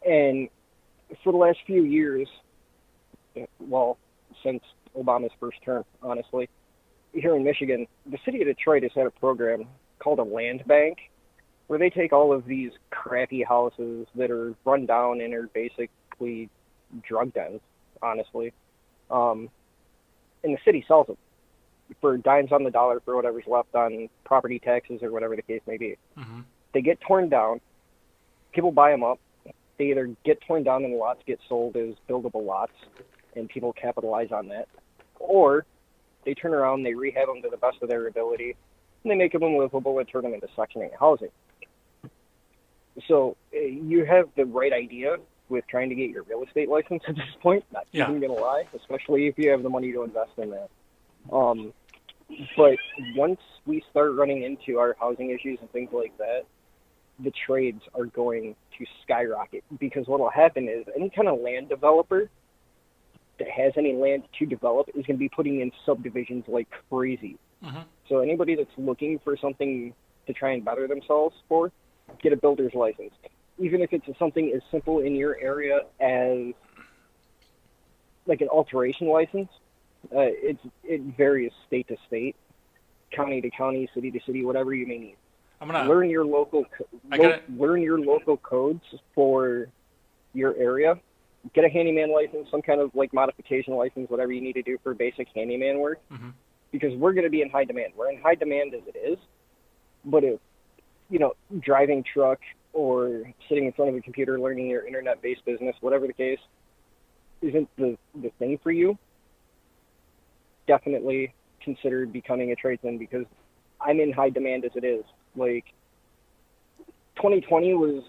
And 0.06 0.48
for 1.24 1.32
the 1.32 1.38
last 1.38 1.58
few 1.66 1.84
years, 1.84 2.28
well, 3.58 3.98
since 4.42 4.62
Obama's 4.96 5.32
first 5.40 5.58
term, 5.64 5.84
honestly, 6.02 6.48
here 7.12 7.34
in 7.34 7.44
Michigan, 7.44 7.86
the 8.06 8.18
city 8.24 8.40
of 8.40 8.46
Detroit 8.46 8.82
has 8.82 8.92
had 8.94 9.06
a 9.06 9.10
program 9.10 9.66
called 9.98 10.18
a 10.18 10.24
land 10.24 10.64
bank 10.66 10.98
where 11.66 11.78
they 11.78 11.90
take 11.90 12.12
all 12.12 12.32
of 12.32 12.46
these 12.46 12.70
crappy 12.90 13.42
houses 13.42 14.06
that 14.14 14.30
are 14.30 14.54
run 14.64 14.86
down 14.86 15.20
and 15.20 15.34
are 15.34 15.48
basically 15.48 16.48
drug 17.02 17.32
dens, 17.34 17.60
honestly. 18.02 18.52
Um, 19.10 19.48
and 20.44 20.54
the 20.54 20.58
city 20.64 20.84
sells 20.86 21.08
them 21.08 21.16
for 22.00 22.16
dimes 22.18 22.52
on 22.52 22.64
the 22.64 22.70
dollar 22.70 23.00
for 23.04 23.16
whatever's 23.16 23.46
left 23.46 23.74
on 23.74 24.08
property 24.24 24.58
taxes 24.58 25.02
or 25.02 25.10
whatever 25.12 25.36
the 25.36 25.42
case 25.42 25.60
may 25.66 25.76
be. 25.76 25.96
hmm 26.16 26.40
They 26.74 26.82
get 26.82 27.00
torn 27.00 27.28
down. 27.28 27.60
People 28.52 28.72
buy 28.72 28.90
them 28.90 29.04
up. 29.04 29.18
They 29.78 29.86
either 29.90 30.14
get 30.24 30.40
torn 30.46 30.62
down 30.64 30.84
and 30.84 30.94
lots 30.96 31.20
get 31.26 31.38
sold 31.48 31.76
as 31.76 31.94
buildable 32.08 32.44
lots, 32.44 32.72
and 33.34 33.48
people 33.48 33.72
capitalize 33.74 34.32
on 34.32 34.48
that, 34.48 34.68
or 35.20 35.66
they 36.24 36.32
turn 36.34 36.54
around, 36.54 36.82
they 36.82 36.94
rehab 36.94 37.28
them 37.28 37.42
to 37.42 37.48
the 37.50 37.58
best 37.58 37.76
of 37.82 37.88
their 37.88 38.06
ability, 38.08 38.56
and 39.04 39.10
they 39.10 39.14
make 39.14 39.32
them 39.32 39.42
livable 39.56 39.98
and 39.98 40.08
turn 40.08 40.22
them 40.22 40.32
into 40.34 40.48
Section 40.56 40.82
8 40.82 40.90
housing. 40.98 41.28
So 43.06 43.36
uh, 43.54 43.58
you 43.60 44.04
have 44.06 44.28
the 44.36 44.46
right 44.46 44.72
idea 44.72 45.16
with 45.48 45.64
trying 45.68 45.90
to 45.90 45.94
get 45.94 46.10
your 46.10 46.22
real 46.24 46.42
estate 46.42 46.68
license 46.68 47.02
at 47.06 47.14
this 47.14 47.24
point. 47.42 47.64
Not 47.70 47.86
Yeah. 47.92 48.08
even 48.08 48.20
gonna 48.20 48.32
lie, 48.40 48.64
especially 48.74 49.26
if 49.26 49.38
you 49.38 49.50
have 49.50 49.62
the 49.62 49.68
money 49.68 49.92
to 49.92 50.02
invest 50.02 50.32
in 50.38 50.50
that. 50.50 50.70
Um, 51.32 51.72
but 52.56 52.76
once 53.14 53.40
we 53.66 53.82
start 53.90 54.14
running 54.14 54.42
into 54.42 54.78
our 54.78 54.96
housing 54.98 55.30
issues 55.30 55.58
and 55.60 55.70
things 55.70 55.90
like 55.92 56.16
that, 56.18 56.44
the 57.18 57.32
trades 57.46 57.82
are 57.94 58.06
going 58.06 58.54
to 58.78 58.86
skyrocket 59.02 59.64
because 59.78 60.06
what 60.06 60.20
will 60.20 60.30
happen 60.30 60.68
is 60.68 60.84
any 60.94 61.08
kind 61.10 61.28
of 61.28 61.40
land 61.40 61.68
developer 61.68 62.28
that 63.38 63.48
has 63.48 63.72
any 63.76 63.94
land 63.94 64.24
to 64.38 64.46
develop 64.46 64.88
is 64.88 65.06
going 65.06 65.16
to 65.16 65.18
be 65.18 65.28
putting 65.28 65.60
in 65.60 65.70
subdivisions 65.84 66.44
like 66.48 66.68
crazy. 66.90 67.38
Mhm. 67.62 67.84
So 68.08 68.20
anybody 68.20 68.54
that's 68.54 68.76
looking 68.76 69.18
for 69.18 69.36
something 69.36 69.94
to 70.26 70.32
try 70.32 70.52
and 70.52 70.64
better 70.64 70.86
themselves 70.86 71.36
for, 71.48 71.72
get 72.22 72.32
a 72.32 72.36
builder's 72.36 72.74
license. 72.74 73.14
Even 73.58 73.80
if 73.80 73.92
it's 73.92 74.06
something 74.18 74.52
as 74.52 74.62
simple 74.70 75.00
in 75.00 75.14
your 75.14 75.38
area 75.40 75.86
as 76.00 76.52
like 78.26 78.40
an 78.40 78.48
alteration 78.48 79.08
license, 79.08 79.50
uh, 80.14 80.20
it's 80.20 80.60
it 80.84 81.00
varies 81.16 81.52
state 81.66 81.88
to 81.88 81.96
state, 82.06 82.36
county 83.12 83.40
to 83.40 83.50
county, 83.50 83.88
city 83.94 84.10
to 84.10 84.20
city, 84.26 84.44
whatever 84.44 84.74
you 84.74 84.86
may 84.86 84.98
need. 84.98 85.16
I'm 85.60 85.68
gonna. 85.68 85.88
learn 85.88 86.10
your 86.10 86.24
local 86.24 86.64
co- 86.64 86.86
I 87.10 87.16
lo- 87.16 87.22
gotta- 87.30 87.42
learn 87.56 87.82
your 87.82 87.98
local 87.98 88.36
codes 88.36 88.82
for 89.14 89.68
your 90.34 90.54
area. 90.56 90.98
Get 91.54 91.64
a 91.64 91.68
handyman 91.68 92.12
license, 92.12 92.48
some 92.50 92.60
kind 92.62 92.80
of 92.80 92.94
like 92.94 93.12
modification 93.14 93.74
license, 93.74 94.10
whatever 94.10 94.32
you 94.32 94.40
need 94.40 94.54
to 94.54 94.62
do 94.62 94.78
for 94.82 94.94
basic 94.94 95.28
handyman 95.34 95.78
work, 95.78 96.00
Mhm. 96.12 96.32
because 96.72 96.94
we're 96.96 97.12
going 97.12 97.24
to 97.24 97.30
be 97.30 97.40
in 97.40 97.48
high 97.50 97.64
demand. 97.64 97.92
We're 97.96 98.10
in 98.10 98.18
high 98.20 98.34
demand 98.34 98.74
as 98.74 98.82
it 98.86 98.96
is, 98.96 99.18
but 100.04 100.24
if 100.24 100.38
you 101.08 101.18
know 101.18 101.34
driving 101.60 102.02
truck 102.02 102.40
or 102.72 103.22
sitting 103.48 103.64
in 103.64 103.72
front 103.72 103.88
of 103.90 103.96
a 103.96 104.00
computer 104.02 104.38
learning 104.38 104.66
your 104.66 104.84
internet-based 104.86 105.44
business, 105.46 105.74
whatever 105.80 106.06
the 106.06 106.12
case, 106.12 106.40
isn't 107.40 107.68
the 107.76 107.96
the 108.16 108.30
thing 108.38 108.58
for 108.58 108.70
you, 108.72 108.98
definitely 110.66 111.34
considered 111.62 112.12
becoming 112.12 112.52
a 112.52 112.56
tradesman 112.56 112.98
because 112.98 113.26
I'm 113.80 114.00
in 114.00 114.12
high 114.12 114.30
demand 114.30 114.64
as 114.64 114.72
it 114.74 114.84
is. 114.84 115.04
Like 115.36 115.64
2020 117.16 117.74
was 117.74 118.04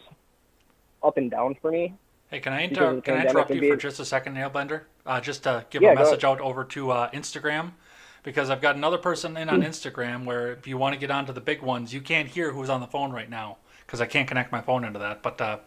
up 1.04 1.18
and 1.18 1.32
down 1.32 1.56
for 1.62 1.72
me. 1.72 1.94
Hey, 2.30 2.40
can 2.42 2.52
I 2.52 2.62
inter- 2.62 3.02
can 3.02 3.16
I 3.16 3.22
interrupt 3.22 3.56
you 3.56 3.62
for 3.64 3.78
just 3.78 4.00
a 4.00 4.06
second, 4.06 4.34
Nail 4.34 4.50
Blender? 4.50 4.82
Uh, 5.06 5.22
just 5.22 5.44
to 5.44 5.66
give 5.70 5.82
Yeah, 5.82 5.92
a 5.92 5.96
message 5.96 6.24
out 6.26 6.42
over 6.42 6.66
to 6.66 6.92
uh, 6.92 7.10
Instagram, 7.12 7.72
because 8.24 8.50
I've 8.50 8.62
got 8.62 8.76
another 8.76 8.98
person 8.98 9.38
in 9.38 9.48
on. 9.50 9.62
Instagram 9.62 10.26
where 10.26 10.52
if 10.52 10.68
you 10.68 10.78
want 10.78 10.94
to 10.94 11.00
get 11.00 11.10
onto 11.10 11.32
the 11.32 11.40
big 11.42 11.62
ones, 11.62 11.94
you 11.94 12.02
can't 12.02 12.28
hear 12.28 12.52
who's 12.52 12.70
on 12.70 12.82
the 12.82 12.88
phone 12.88 13.12
right 13.12 13.30
now 13.30 13.58
because 13.86 14.02
I 14.02 14.06
can't 14.06 14.28
connect 14.28 14.52
my 14.52 14.60
phone 14.62 14.84
into 14.84 15.00
that. 15.00 15.24
But 15.24 15.40
uh, 15.40 15.60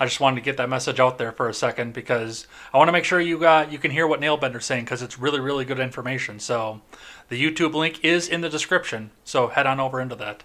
I 0.00 0.06
just 0.06 0.20
wanted 0.20 0.36
to 0.36 0.42
get 0.42 0.56
that 0.56 0.68
message 0.68 0.98
out 0.98 1.18
there 1.18 1.32
for 1.32 1.48
a 1.48 1.54
second 1.54 1.92
because 1.92 2.46
I 2.72 2.78
want 2.78 2.88
to 2.88 2.92
make 2.92 3.04
sure 3.04 3.20
you 3.20 3.44
uh, 3.46 3.66
you 3.70 3.78
can 3.78 3.90
hear 3.90 4.06
what 4.06 4.20
Nailbender's 4.20 4.64
saying 4.64 4.84
because 4.84 5.02
it's 5.02 5.18
really 5.18 5.40
really 5.40 5.64
good 5.64 5.78
information. 5.80 6.40
So 6.40 6.80
the 7.28 7.42
YouTube 7.42 7.74
link 7.74 8.04
is 8.04 8.28
in 8.28 8.40
the 8.40 8.48
description, 8.48 9.10
so 9.24 9.48
head 9.48 9.66
on 9.66 9.80
over 9.80 10.00
into 10.00 10.16
that. 10.16 10.42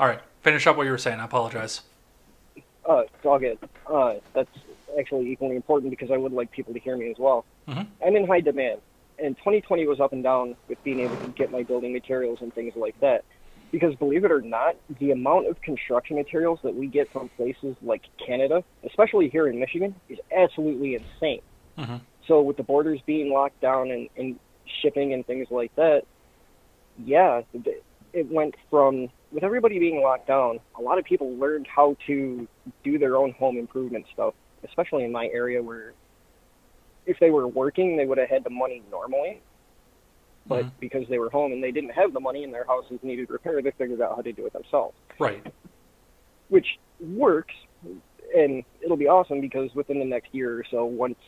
All 0.00 0.06
right, 0.06 0.20
finish 0.42 0.66
up 0.66 0.76
what 0.76 0.84
you 0.84 0.90
were 0.90 0.98
saying. 0.98 1.20
I 1.20 1.24
apologize. 1.24 1.82
Uh, 2.88 2.98
it's 2.98 3.24
all 3.24 3.38
good. 3.38 3.58
Uh, 3.86 4.14
that's 4.32 4.50
actually 4.98 5.30
equally 5.30 5.56
important 5.56 5.90
because 5.90 6.10
I 6.10 6.16
would 6.16 6.32
like 6.32 6.50
people 6.50 6.72
to 6.72 6.80
hear 6.80 6.96
me 6.96 7.10
as 7.10 7.18
well. 7.18 7.44
Mhm. 7.68 7.86
I'm 8.04 8.16
in 8.16 8.26
high 8.26 8.40
demand, 8.40 8.80
and 9.18 9.36
2020 9.38 9.86
was 9.86 10.00
up 10.00 10.12
and 10.12 10.22
down 10.22 10.56
with 10.68 10.82
being 10.84 11.00
able 11.00 11.16
to 11.16 11.28
get 11.28 11.50
my 11.50 11.62
building 11.62 11.92
materials 11.92 12.40
and 12.40 12.54
things 12.54 12.74
like 12.76 12.98
that. 13.00 13.24
Because 13.72 13.94
believe 13.96 14.24
it 14.24 14.32
or 14.32 14.40
not, 14.40 14.76
the 15.00 15.10
amount 15.10 15.48
of 15.48 15.60
construction 15.60 16.16
materials 16.16 16.60
that 16.62 16.74
we 16.74 16.86
get 16.86 17.10
from 17.12 17.28
places 17.30 17.76
like 17.82 18.02
Canada, 18.24 18.62
especially 18.84 19.28
here 19.28 19.48
in 19.48 19.58
Michigan, 19.58 19.94
is 20.08 20.18
absolutely 20.34 20.94
insane. 20.94 21.42
Mhm. 21.76 22.00
So 22.26 22.42
with 22.42 22.56
the 22.56 22.62
borders 22.62 23.00
being 23.06 23.32
locked 23.32 23.60
down 23.60 23.90
and, 23.90 24.08
and 24.16 24.38
shipping 24.82 25.12
and 25.12 25.26
things 25.26 25.50
like 25.50 25.74
that, 25.76 26.04
yeah, 27.04 27.42
it 28.12 28.30
went 28.30 28.54
from 28.70 29.08
with 29.32 29.44
everybody 29.44 29.78
being 29.78 30.00
locked 30.00 30.26
down, 30.26 30.60
a 30.78 30.82
lot 30.82 30.98
of 30.98 31.04
people 31.04 31.36
learned 31.36 31.66
how 31.66 31.96
to 32.06 32.48
do 32.82 32.98
their 32.98 33.16
own 33.16 33.32
home 33.32 33.58
improvement 33.58 34.06
stuff, 34.12 34.34
especially 34.64 35.04
in 35.04 35.12
my 35.12 35.26
area 35.26 35.62
where 35.62 35.92
if 37.04 37.18
they 37.18 37.30
were 37.30 37.46
working, 37.46 37.96
they 37.96 38.06
would 38.06 38.18
have 38.18 38.28
had 38.28 38.44
the 38.44 38.50
money 38.50 38.82
normally. 38.90 39.40
But 40.48 40.66
Mhm. 40.66 40.72
because 40.80 41.08
they 41.08 41.18
were 41.18 41.30
home 41.30 41.52
and 41.52 41.62
they 41.62 41.72
didn't 41.72 41.90
have 41.90 42.12
the 42.12 42.20
money 42.20 42.44
and 42.44 42.54
their 42.54 42.64
houses 42.64 43.02
needed 43.02 43.30
repair, 43.30 43.60
they 43.62 43.72
figured 43.72 44.00
out 44.00 44.16
how 44.16 44.22
to 44.22 44.32
do 44.32 44.46
it 44.46 44.52
themselves, 44.52 44.96
Right. 45.18 45.44
which 46.48 46.78
works. 47.00 47.54
And 48.34 48.64
it'll 48.80 48.96
be 48.96 49.08
awesome 49.08 49.40
because 49.40 49.74
within 49.74 49.98
the 49.98 50.04
next 50.04 50.34
year 50.34 50.58
or 50.58 50.64
so, 50.64 50.84
once 50.84 51.18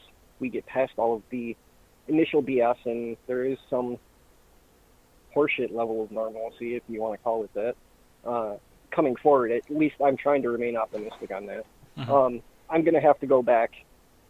we 0.41 0.49
get 0.49 0.67
past 0.67 0.93
all 0.97 1.15
of 1.15 1.23
the 1.31 1.57
initial 2.07 2.43
BS 2.43 2.77
and 2.87 3.17
there 3.27 3.45
is 3.45 3.59
some 3.69 3.99
horseshit 5.35 5.73
level 5.73 6.03
of 6.03 6.11
normalcy, 6.11 6.77
if 6.77 6.83
you 6.89 7.01
want 7.01 7.19
to 7.19 7.23
call 7.23 7.45
it 7.45 7.53
that, 7.55 7.77
uh, 8.25 8.57
coming 8.91 9.17
forward, 9.17 9.51
at 9.51 9.69
least 9.69 9.97
I'm 10.01 10.17
trying 10.17 10.43
to 10.43 10.51
remain 10.51 10.77
optimistic 10.77 11.31
on 11.33 11.47
that. 11.47 11.67
Mhm. 11.97 12.09
Um, 12.09 12.43
I'm 12.69 12.83
going 12.83 12.95
to 12.95 13.01
have 13.01 13.19
to 13.21 13.27
go 13.27 13.43
back 13.43 13.71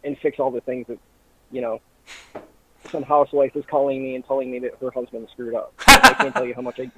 and 0.03 0.17
fix 0.19 0.39
all 0.39 0.51
the 0.51 0.61
things 0.61 0.87
that, 0.87 0.99
you 1.51 1.61
know, 1.61 1.79
some 2.91 3.03
housewife 3.03 3.55
is 3.55 3.65
calling 3.69 4.01
me 4.01 4.15
and 4.15 4.25
telling 4.25 4.49
me 4.51 4.59
that 4.59 4.71
her 4.81 4.91
husband 4.91 5.27
screwed 5.31 5.55
up. 5.55 5.73
I 5.87 6.13
can't 6.17 6.33
tell 6.33 6.45
you 6.45 6.53
how 6.53 6.61
much 6.61 6.79
I, 6.79 6.89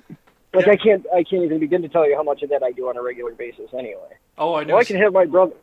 like 0.54 0.66
Yeah. 0.66 0.74
I 0.74 0.78
can't, 0.78 1.06
I 1.14 1.24
can't 1.24 1.44
even 1.44 1.60
begin 1.60 1.82
to 1.82 1.90
tell 1.90 2.08
you 2.08 2.16
how 2.16 2.24
much 2.24 2.42
of 2.44 2.50
that 2.50 2.64
I 2.64 2.72
do 2.72 2.88
on 2.90 2.98
a 2.98 3.02
regular 3.02 3.32
basis 3.34 3.70
anyway. 3.78 4.18
Oh, 4.38 4.54
I 4.56 4.64
know. 4.64 4.74
Well, 4.76 4.82
I 4.82 4.84
can 4.86 4.98
have 4.98 5.14
my 5.14 5.26
brother. 5.26 5.54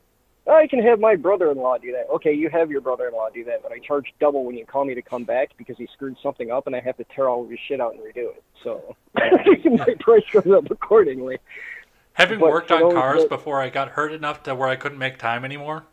I 0.51 0.67
can 0.67 0.83
have 0.83 0.99
my 0.99 1.15
brother-in-law 1.15 1.77
do 1.79 1.93
that. 1.93 2.09
Okay, 2.15 2.33
you 2.33 2.49
have 2.49 2.71
your 2.71 2.81
brother-in-law 2.81 3.29
do 3.35 3.45
that, 3.45 3.63
but 3.63 3.71
I 3.71 3.81
charge 3.81 4.15
double 4.19 4.45
when 4.45 4.57
you 4.57 4.65
call 4.65 4.87
me 4.87 4.95
to 4.95 5.03
come 5.03 5.25
back 5.25 5.51
because 5.59 5.77
he 5.77 5.87
screwed 5.93 6.17
something 6.23 6.51
up, 6.51 6.67
and 6.67 6.75
I 6.75 6.81
have 6.81 6.97
to 6.97 7.05
tear 7.15 7.29
all 7.29 7.45
of 7.45 7.51
his 7.51 7.59
shit 7.69 7.83
out 7.83 7.93
and 7.95 8.01
redo 8.03 8.31
it. 8.31 8.43
So 8.65 8.97
my 9.15 9.95
price 10.01 10.23
goes 10.33 10.47
up 10.47 10.71
accordingly. 10.71 11.39
Having 12.15 12.41
But 12.41 12.49
worked 12.51 12.73
on 12.73 12.81
those 12.81 12.95
cars 12.95 13.21
that- 13.23 13.29
before 13.29 13.61
I 13.61 13.69
got 13.69 13.91
hurt 13.91 14.11
enough 14.13 14.43
to 14.45 14.55
where 14.55 14.69
I 14.69 14.77
couldn't 14.77 14.99
make 14.99 15.19
time 15.19 15.45
anymore, 15.45 15.85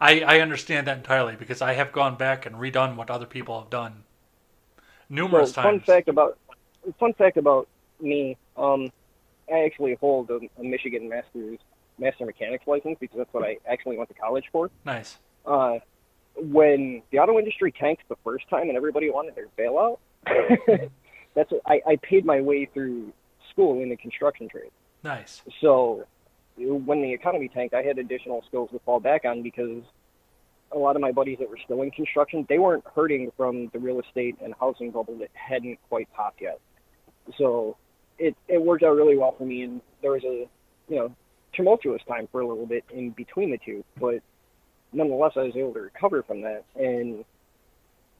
I, 0.00 0.20
I 0.20 0.40
understand 0.40 0.86
that 0.86 0.96
entirely 0.96 1.36
because 1.36 1.60
I 1.60 1.74
have 1.74 1.92
gone 1.92 2.16
back 2.16 2.46
and 2.46 2.56
redone 2.56 2.96
what 2.96 3.10
other 3.10 3.26
people 3.26 3.60
have 3.60 3.70
done 3.70 4.04
numerous 5.10 5.52
So, 5.52 5.62
fun 5.62 5.80
fact 5.80 6.08
about 6.08 6.38
fun 6.98 7.12
fact 7.14 7.36
about 7.36 7.68
me. 8.00 8.36
Um, 8.56 8.90
I 9.52 9.64
actually 9.64 9.94
hold 10.00 10.30
a, 10.30 10.38
a 10.58 10.64
Michigan 10.64 11.08
Masters 11.08 11.58
Master 11.98 12.24
Mechanics 12.24 12.66
license 12.66 12.96
because 13.00 13.18
that's 13.18 13.34
what 13.34 13.44
I 13.44 13.58
actually 13.68 13.98
went 13.98 14.08
to 14.08 14.14
college 14.14 14.44
for. 14.52 14.70
Nice. 14.84 15.18
uh, 15.44 15.78
when 16.36 17.02
the 17.10 17.18
auto 17.18 17.38
industry 17.38 17.72
tanked 17.72 18.08
the 18.08 18.16
first 18.24 18.48
time 18.48 18.68
and 18.68 18.76
everybody 18.76 19.10
wanted 19.10 19.34
their 19.34 19.48
bailout, 19.58 19.98
that's 21.34 21.50
what, 21.50 21.60
I, 21.66 21.80
I 21.86 21.96
paid 21.96 22.24
my 22.24 22.40
way 22.40 22.66
through 22.72 23.12
school 23.50 23.82
in 23.82 23.90
the 23.90 23.96
construction 23.96 24.48
trade. 24.48 24.70
Nice. 25.02 25.42
So 25.60 26.06
when 26.60 27.02
the 27.02 27.12
economy 27.12 27.48
tanked, 27.48 27.74
I 27.74 27.82
had 27.82 27.98
additional 27.98 28.42
skills 28.46 28.70
to 28.72 28.78
fall 28.80 29.00
back 29.00 29.24
on 29.24 29.42
because 29.42 29.82
a 30.72 30.78
lot 30.78 30.96
of 30.96 31.02
my 31.02 31.12
buddies 31.12 31.38
that 31.40 31.48
were 31.48 31.58
still 31.64 31.82
in 31.82 31.90
construction, 31.90 32.46
they 32.48 32.58
weren't 32.58 32.84
hurting 32.94 33.30
from 33.36 33.68
the 33.72 33.78
real 33.78 34.00
estate 34.00 34.36
and 34.42 34.54
housing 34.60 34.90
bubble 34.90 35.16
that 35.18 35.30
hadn't 35.34 35.78
quite 35.88 36.12
popped 36.12 36.40
yet. 36.40 36.60
So 37.38 37.76
it 38.18 38.36
it 38.48 38.62
worked 38.62 38.82
out 38.82 38.94
really 38.94 39.16
well 39.16 39.34
for 39.36 39.44
me, 39.44 39.62
and 39.62 39.80
there 40.02 40.12
was 40.12 40.24
a 40.24 40.46
you 40.88 40.96
know 40.96 41.14
tumultuous 41.54 42.02
time 42.06 42.28
for 42.30 42.40
a 42.40 42.46
little 42.46 42.66
bit 42.66 42.84
in 42.92 43.10
between 43.10 43.50
the 43.50 43.58
two, 43.58 43.84
but 43.98 44.20
nonetheless, 44.92 45.32
I 45.36 45.40
was 45.42 45.56
able 45.56 45.74
to 45.74 45.80
recover 45.80 46.22
from 46.22 46.42
that. 46.42 46.64
And 46.76 47.24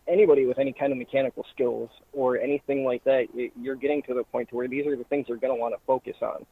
anybody 0.09 0.47
with 0.47 0.59
any 0.59 0.72
kind 0.72 0.93
of 0.93 0.99
mechanical 0.99 1.45
skills 1.55 1.91
or 2.12 2.38
anything 2.38 2.84
like 2.84 3.05
that, 3.05 3.26
you're 3.61 3.76
getting 3.76 4.03
to 4.03 4.14
the 4.14 4.24
point 4.24 4.49
to 4.51 4.57
where 4.57 4.68
these 4.68 4.86
are 4.86 4.97
the 4.97 5.05
things 5.05 5.26
you're 5.28 5.38
going 5.38 5.55
to 5.55 5.61
want 5.61 5.74
to 5.74 5.80
focus 5.86 6.16
on. 6.22 6.45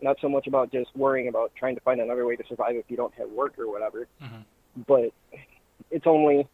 Not 0.00 0.16
so 0.20 0.28
much 0.28 0.46
about 0.46 0.70
just 0.70 0.94
worrying 0.94 1.28
about 1.28 1.52
trying 1.56 1.74
to 1.74 1.80
find 1.80 2.00
another 2.00 2.26
way 2.26 2.36
to 2.36 2.44
survive 2.48 2.76
if 2.76 2.84
you 2.88 2.96
don't 2.96 3.14
have 3.14 3.30
work 3.30 3.58
or 3.58 3.70
whatever, 3.70 4.06
Mhm. 4.22 4.44
but 4.86 5.12
it's 5.90 6.06
only 6.06 6.46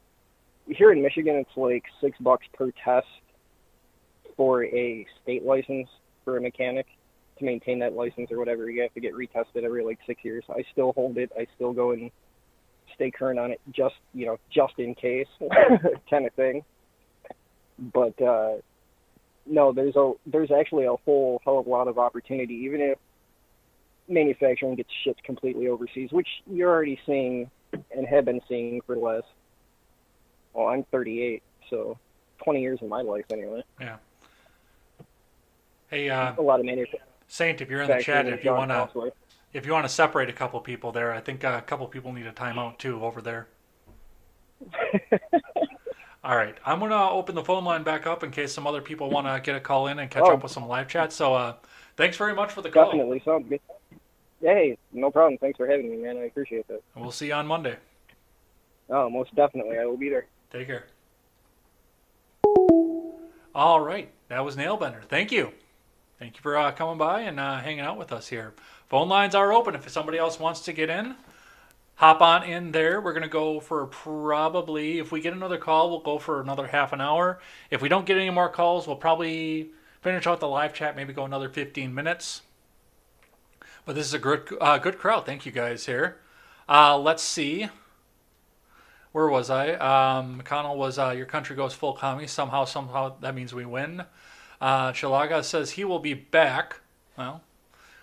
here 0.69 0.93
in 0.93 1.03
Michigan. 1.03 1.37
It's 1.37 1.57
like 1.57 1.85
six 2.01 2.17
bucks 2.19 2.47
per 2.53 2.71
test 2.71 3.07
for 4.37 4.65
a 4.65 5.05
state 5.23 5.45
license 5.45 5.89
for 6.25 6.37
a 6.37 6.41
mechanic 6.41 6.87
to 7.39 7.45
maintain 7.45 7.81
that 7.81 7.95
license 7.95 8.31
or 8.31 8.39
whatever. 8.39 8.71
You 8.71 8.83
have 8.83 8.95
to 8.95 9.01
get 9.01 9.15
retested 9.15 9.65
every 9.65 9.85
like 9.85 9.99
six 10.07 10.25
years. 10.25 10.45
I 10.49 10.63
still 10.73 10.93
hold 10.93 11.19
it. 11.19 11.33
I 11.37 11.47
still 11.57 11.73
go 11.73 11.91
and 11.91 12.11
stay 12.95 13.11
current 13.11 13.39
on 13.39 13.51
it, 13.51 13.61
just 13.73 13.97
you 14.15 14.27
know, 14.27 14.39
just 14.51 14.79
in 14.79 14.95
case, 14.95 15.27
kind 16.11 16.27
of 16.27 16.33
thing. 16.35 16.65
But 17.79 18.21
uh, 18.23 18.59
no, 19.47 19.73
there's 19.73 19.97
a 19.97 20.13
there's 20.27 20.53
actually 20.53 20.85
a 20.85 20.95
whole 21.05 21.41
hell 21.45 21.59
of 21.59 21.67
a 21.67 21.71
lot 21.71 21.89
of 21.89 21.99
opportunity, 21.99 22.55
even 22.55 22.81
if 22.81 22.99
manufacturing 24.09 24.75
gets 24.75 24.91
shipped 25.05 25.23
completely 25.25 25.69
overseas, 25.69 26.11
which 26.13 26.29
you're 26.47 26.71
already 26.71 26.99
seeing 27.07 27.51
and 27.73 28.07
have 28.07 28.25
been 28.25 28.41
seeing 28.49 28.81
for 28.87 28.95
the 28.95 29.01
last. 29.01 29.27
Well, 30.53 30.69
I'm 30.69 30.85
38, 30.85 31.43
so 31.71 31.99
20 32.45 32.61
years 32.61 32.79
of 32.83 32.89
my 32.89 33.01
life 33.03 33.25
anyway. 33.33 33.63
Yeah. 33.81 33.97
Hey, 35.89 36.09
uh, 36.11 36.35
A 36.39 36.43
lot 36.43 36.61
of 36.61 36.67
manufacturing. 36.67 37.03
Saint, 37.29 37.61
if 37.63 37.71
you're 37.71 37.83
in 37.83 37.89
the 37.91 38.03
chat, 38.03 38.27
if 38.27 38.45
you 38.45 38.53
wanna 38.53 38.89
if 39.55 39.65
you 39.65 39.73
wanna 39.73 39.89
separate 39.89 40.29
a 40.29 40.33
couple 40.35 40.61
people 40.61 40.93
there, 40.93 41.13
I 41.13 41.21
think 41.21 41.45
uh, 41.45 41.57
a 41.59 41.63
couple 41.63 41.87
people 41.87 42.13
need 42.13 42.27
a 42.27 42.33
timeout 42.33 42.77
too 42.79 43.03
over 43.03 43.23
there. 43.23 43.49
All 46.25 46.37
right, 46.37 46.55
I'm 46.65 46.79
gonna 46.79 47.11
open 47.11 47.35
the 47.35 47.43
phone 47.43 47.65
line 47.65 47.83
back 47.83 48.07
up 48.07 48.23
in 48.23 48.31
case 48.31 48.53
some 48.53 48.67
other 48.67 48.81
people 48.83 49.11
want 49.11 49.27
to 49.27 49.41
get 49.43 49.57
a 49.57 49.61
call 49.61 49.87
in 49.87 49.99
and 49.99 50.11
catch 50.11 50.25
Oh. 50.25 50.35
up 50.35 50.43
with 50.43 50.53
some 50.53 50.69
live 50.69 50.89
chat. 50.89 51.13
So, 51.13 51.35
uh, 51.35 51.55
thanks 51.97 52.17
very 52.17 52.35
much 52.35 52.53
for 52.53 52.61
the 52.63 52.71
call. 52.71 52.85
Definitely 52.87 53.23
sounds 53.25 53.49
good. 53.49 53.61
Hey, 54.43 54.77
no 54.93 55.11
problem. 55.11 55.39
Thanks 55.39 55.57
for 55.57 55.69
having 55.69 55.89
me, 55.89 55.97
man. 55.99 56.17
I 56.17 56.25
appreciate 56.25 56.67
that. 56.67 56.83
We'll 56.97 57.13
see 57.13 57.29
you 57.29 57.35
on 57.35 57.47
Monday. 57.47 57.77
Oh, 58.91 59.09
most 59.09 59.35
definitely. 59.37 59.79
I 59.79 59.87
will 59.87 59.97
be 59.97 60.09
there. 60.09 60.27
Take 60.51 60.67
care. 60.67 60.87
All 63.55 63.81
right, 63.81 64.11
that 64.29 64.45
was 64.45 64.57
Nailbender. 64.57 65.05
Thank 65.05 65.31
you. 65.31 65.53
Thank 66.19 66.37
you 66.37 66.43
for 66.43 66.57
uh, 66.57 66.73
coming 66.73 66.99
by 66.99 67.21
and 67.21 67.39
uh, 67.39 67.61
hanging 67.61 67.81
out 67.81 67.99
with 67.99 68.13
us 68.13 68.29
here. 68.29 68.55
Phone 68.89 69.09
lines 69.09 69.35
are 69.35 69.53
open 69.53 69.75
if 69.75 69.89
somebody 69.89 70.19
else 70.19 70.41
wants 70.41 70.61
to 70.63 70.73
get 70.73 70.91
in. 70.91 71.15
Hop 71.97 72.21
on 72.21 72.43
in 72.43 72.73
there. 72.73 73.01
We're 73.01 73.13
going 73.13 73.23
to 73.23 73.29
go 73.29 73.61
for 73.61 73.87
probably, 73.87 74.99
if 74.99 75.13
we 75.13 75.21
get 75.21 75.35
another 75.35 75.59
call, 75.59 75.91
we'll 75.91 76.01
go 76.01 76.19
for 76.19 76.41
another 76.41 76.67
half 76.67 76.93
an 76.93 77.01
hour. 77.01 77.41
If 77.71 77.81
we 77.81 77.89
don't 77.89 78.07
get 78.07 78.17
any 78.17 78.31
more 78.31 78.49
calls, 78.49 78.87
we'll 78.87 78.97
probably 78.97 79.71
finish 80.01 80.27
out 80.27 80.41
the 80.41 80.49
live 80.49 80.75
chat, 80.75 80.97
maybe 80.97 81.13
go 81.13 81.25
another 81.25 81.49
15 81.49 81.95
minutes. 81.95 82.43
But 83.85 83.95
this 83.95 84.07
is 84.07 84.15
a 84.15 84.19
good, 84.19 84.49
uh, 84.61 84.79
good 84.79 84.99
crowd. 84.99 85.27
Thank 85.27 85.45
you 85.45 85.53
guys 85.53 85.87
here. 85.87 86.19
Uh, 86.69 86.99
let's 86.99 87.23
see 87.23 87.69
where 89.13 89.29
was 89.29 89.51
I? 89.51 89.73
Um, 89.75 90.43
McConnell 90.43 90.77
was 90.77 90.99
uh, 90.99 91.11
your 91.11 91.27
country 91.27 91.55
goes 91.55 91.75
full 91.75 91.93
commie. 91.93 92.27
Somehow, 92.27 92.65
somehow 92.65 93.17
that 93.21 93.35
means 93.35 93.55
we 93.55 93.67
win. 93.67 94.05
Uh, 94.61 94.93
Chilaga 94.93 95.45
says 95.45 95.73
he 95.73 95.85
will 95.85 95.99
be 95.99 96.15
back. 96.15 96.81
Well, 97.17 97.43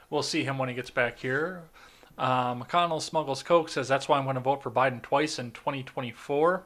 we'll 0.09 0.23
see 0.23 0.43
him 0.43 0.57
when 0.57 0.69
he 0.69 0.75
gets 0.75 0.91
back 0.91 1.19
here. 1.19 1.63
Uh, 2.17 2.53
McConnell 2.53 3.01
smuggles 3.01 3.43
coke 3.43 3.69
says 3.69 3.87
that's 3.87 4.07
why 4.07 4.17
I'm 4.17 4.25
going 4.25 4.35
to 4.35 4.41
vote 4.41 4.61
for 4.61 4.69
Biden 4.69 5.01
twice 5.01 5.39
in 5.39 5.51
2024. 5.51 6.63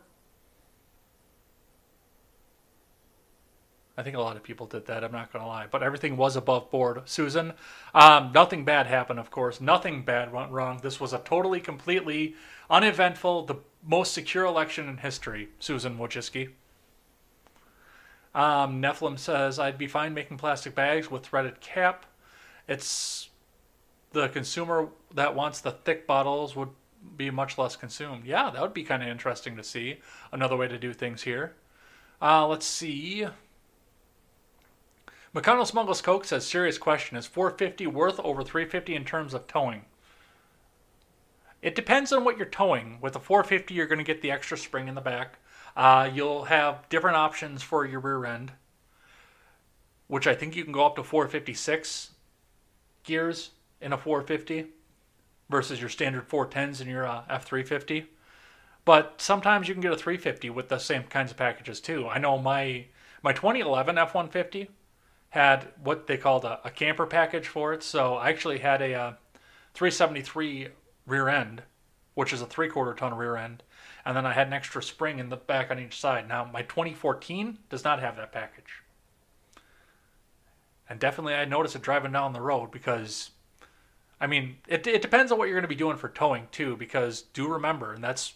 I 3.96 4.02
think 4.02 4.16
a 4.16 4.22
lot 4.22 4.36
of 4.36 4.44
people 4.44 4.66
did 4.66 4.88
that. 4.88 5.04
I'm 5.04 5.12
not 5.12 5.32
going 5.32 5.44
to 5.44 5.48
lie, 5.48 5.68
but 5.70 5.84
everything 5.84 6.18
was 6.18 6.36
above 6.36 6.72
board. 6.72 7.04
Susan, 7.06 7.54
um, 7.94 8.32
nothing 8.34 8.66
bad 8.66 8.88
happened, 8.88 9.20
of 9.20 9.30
course. 9.30 9.62
Nothing 9.62 10.04
bad 10.04 10.34
went 10.34 10.52
wrong. 10.52 10.80
This 10.82 11.00
was 11.00 11.14
a 11.14 11.20
totally, 11.20 11.60
completely 11.60 12.36
uneventful, 12.72 13.46
the 13.46 13.58
most 13.86 14.14
secure 14.14 14.46
election 14.46 14.90
in 14.90 14.98
history. 14.98 15.50
Susan 15.60 15.98
Wojcicki. 15.98 16.50
Um, 18.34 18.82
Nephilim 18.82 19.20
says 19.20 19.60
I'd 19.60 19.78
be 19.78 19.88
fine 19.88 20.16
making 20.16 20.38
plastic 20.38 20.74
bags 20.74 21.12
with 21.12 21.24
threaded 21.24 21.62
cap. 21.62 22.08
It's 22.68 23.30
the 24.12 24.28
consumer 24.30 24.90
that 25.14 25.36
wants 25.36 25.62
the 25.62 25.72
thick 25.72 26.08
bottles 26.08 26.56
would 26.56 26.70
be 27.16 27.30
much 27.30 27.60
less 27.60 27.76
consumed. 27.76 28.26
Yeah, 28.26 28.50
that 28.50 28.62
would 28.62 28.74
be 28.74 28.84
kind 28.84 29.04
of 29.04 29.10
interesting 29.10 29.56
to 29.58 29.64
see. 29.64 30.00
Another 30.32 30.56
way 30.56 30.68
to 30.68 30.80
do 30.80 30.94
things 30.94 31.22
here. 31.22 31.54
Uh, 32.22 32.48
let's 32.48 32.66
see. 32.66 33.28
McConnell 35.36 35.66
Smuggles 35.66 36.02
Coke 36.02 36.26
says, 36.26 36.46
serious 36.46 36.78
question. 36.78 37.18
Is 37.18 37.26
450 37.26 37.88
worth 37.88 38.20
over 38.20 38.44
350 38.44 38.96
in 38.96 39.04
terms 39.04 39.34
of 39.34 39.48
towing? 39.48 39.86
It 41.64 41.76
depends 41.76 42.14
on 42.14 42.24
what 42.24 42.38
you're 42.38 42.46
towing. 42.46 43.00
With 43.02 43.16
a 43.16 43.20
450, 43.20 43.74
you're 43.74 43.88
going 43.88 43.98
to 43.98 44.04
get 44.04 44.22
the 44.22 44.30
extra 44.30 44.58
spring 44.58 44.88
in 44.88 44.94
the 44.94 45.02
back. 45.02 45.40
Uh, 45.76 46.08
you'll 46.14 46.46
have 46.46 46.88
different 46.90 47.18
options 47.18 47.64
for 47.64 47.84
your 47.84 48.00
rear 48.00 48.26
end, 48.26 48.52
which 50.08 50.28
I 50.28 50.36
think 50.36 50.56
you 50.56 50.64
can 50.64 50.74
go 50.74 50.86
up 50.86 50.98
to 50.98 51.04
456 51.04 52.12
gears 53.04 53.52
in 53.82 53.92
a 53.92 53.98
450 53.98 54.68
versus 55.50 55.80
your 55.80 55.90
standard 55.90 56.30
410s 56.30 56.80
in 56.80 56.88
your 56.88 57.08
uh, 57.08 57.24
F350. 57.28 58.06
But 58.86 59.16
sometimes 59.18 59.68
you 59.68 59.74
can 59.74 59.82
get 59.82 59.94
a 59.94 59.98
350 59.98 60.52
with 60.52 60.70
the 60.70 60.78
same 60.78 61.04
kinds 61.04 61.32
of 61.32 61.38
packages 61.38 61.80
too. 61.80 62.08
I 62.08 62.20
know 62.20 62.38
my 62.38 62.86
my 63.24 63.32
2011 63.32 63.96
F150 63.96 64.68
had 65.34 65.66
what 65.84 66.06
they 66.06 66.16
called 66.16 66.46
a, 66.46 66.60
a 66.64 66.70
camper 66.70 67.08
package 67.08 67.48
for 67.48 67.74
it. 67.74 67.82
So 67.82 68.14
I 68.14 68.30
actually 68.30 68.60
had 68.60 68.84
a 68.84 68.94
uh, 68.94 69.14
373 69.74 70.68
rear 71.08 71.28
end, 71.28 71.64
which 72.14 72.32
is 72.32 72.40
a 72.40 72.46
three 72.46 72.70
quarter 72.70 72.94
ton 72.94 73.16
rear 73.16 73.36
end, 73.36 73.64
and 74.06 74.16
then 74.16 74.28
I 74.28 74.34
had 74.34 74.46
an 74.46 74.54
extra 74.54 74.84
spring 74.84 75.18
in 75.18 75.30
the 75.30 75.36
back 75.36 75.72
on 75.72 75.80
each 75.80 76.00
side. 76.00 76.28
Now 76.28 76.46
my 76.46 76.62
2014 76.62 77.58
does 77.68 77.84
not 77.84 78.00
have 78.00 78.16
that 78.16 78.32
package, 78.32 78.84
and 80.88 81.00
definitely 81.00 81.34
I 81.34 81.46
noticed 81.46 81.76
it 81.76 81.82
driving 81.82 82.12
down 82.12 82.34
the 82.34 82.42
road 82.42 82.72
because. 82.72 83.32
I 84.22 84.28
mean, 84.28 84.56
it, 84.70 84.88
it 84.88 85.02
depends 85.02 85.34
on 85.34 85.38
what 85.38 85.50
you're 85.50 85.56
going 85.56 85.64
to 85.64 85.68
be 85.68 85.76
doing 85.76 85.98
for 85.98 86.08
towing 86.08 86.48
too, 86.50 86.78
because 86.78 87.24
do 87.34 87.46
remember, 87.46 87.92
and 87.92 88.02
that's 88.02 88.36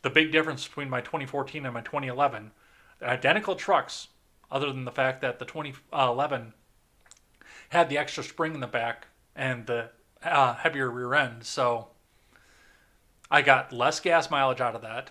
the 0.00 0.08
big 0.08 0.32
difference 0.32 0.66
between 0.66 0.88
my 0.88 1.02
2014 1.02 1.66
and 1.66 1.74
my 1.74 1.82
2011. 1.82 2.52
Identical 3.02 3.54
trucks, 3.54 4.08
other 4.50 4.68
than 4.68 4.84
the 4.84 4.90
fact 4.90 5.20
that 5.20 5.38
the 5.38 5.44
2011 5.44 6.54
had 7.70 7.88
the 7.88 7.98
extra 7.98 8.24
spring 8.24 8.54
in 8.54 8.60
the 8.60 8.66
back 8.66 9.08
and 9.36 9.66
the 9.66 9.90
uh, 10.22 10.54
heavier 10.54 10.90
rear 10.90 11.14
end. 11.14 11.44
So 11.44 11.88
I 13.30 13.42
got 13.42 13.72
less 13.72 14.00
gas 14.00 14.30
mileage 14.30 14.60
out 14.60 14.74
of 14.74 14.82
that, 14.82 15.10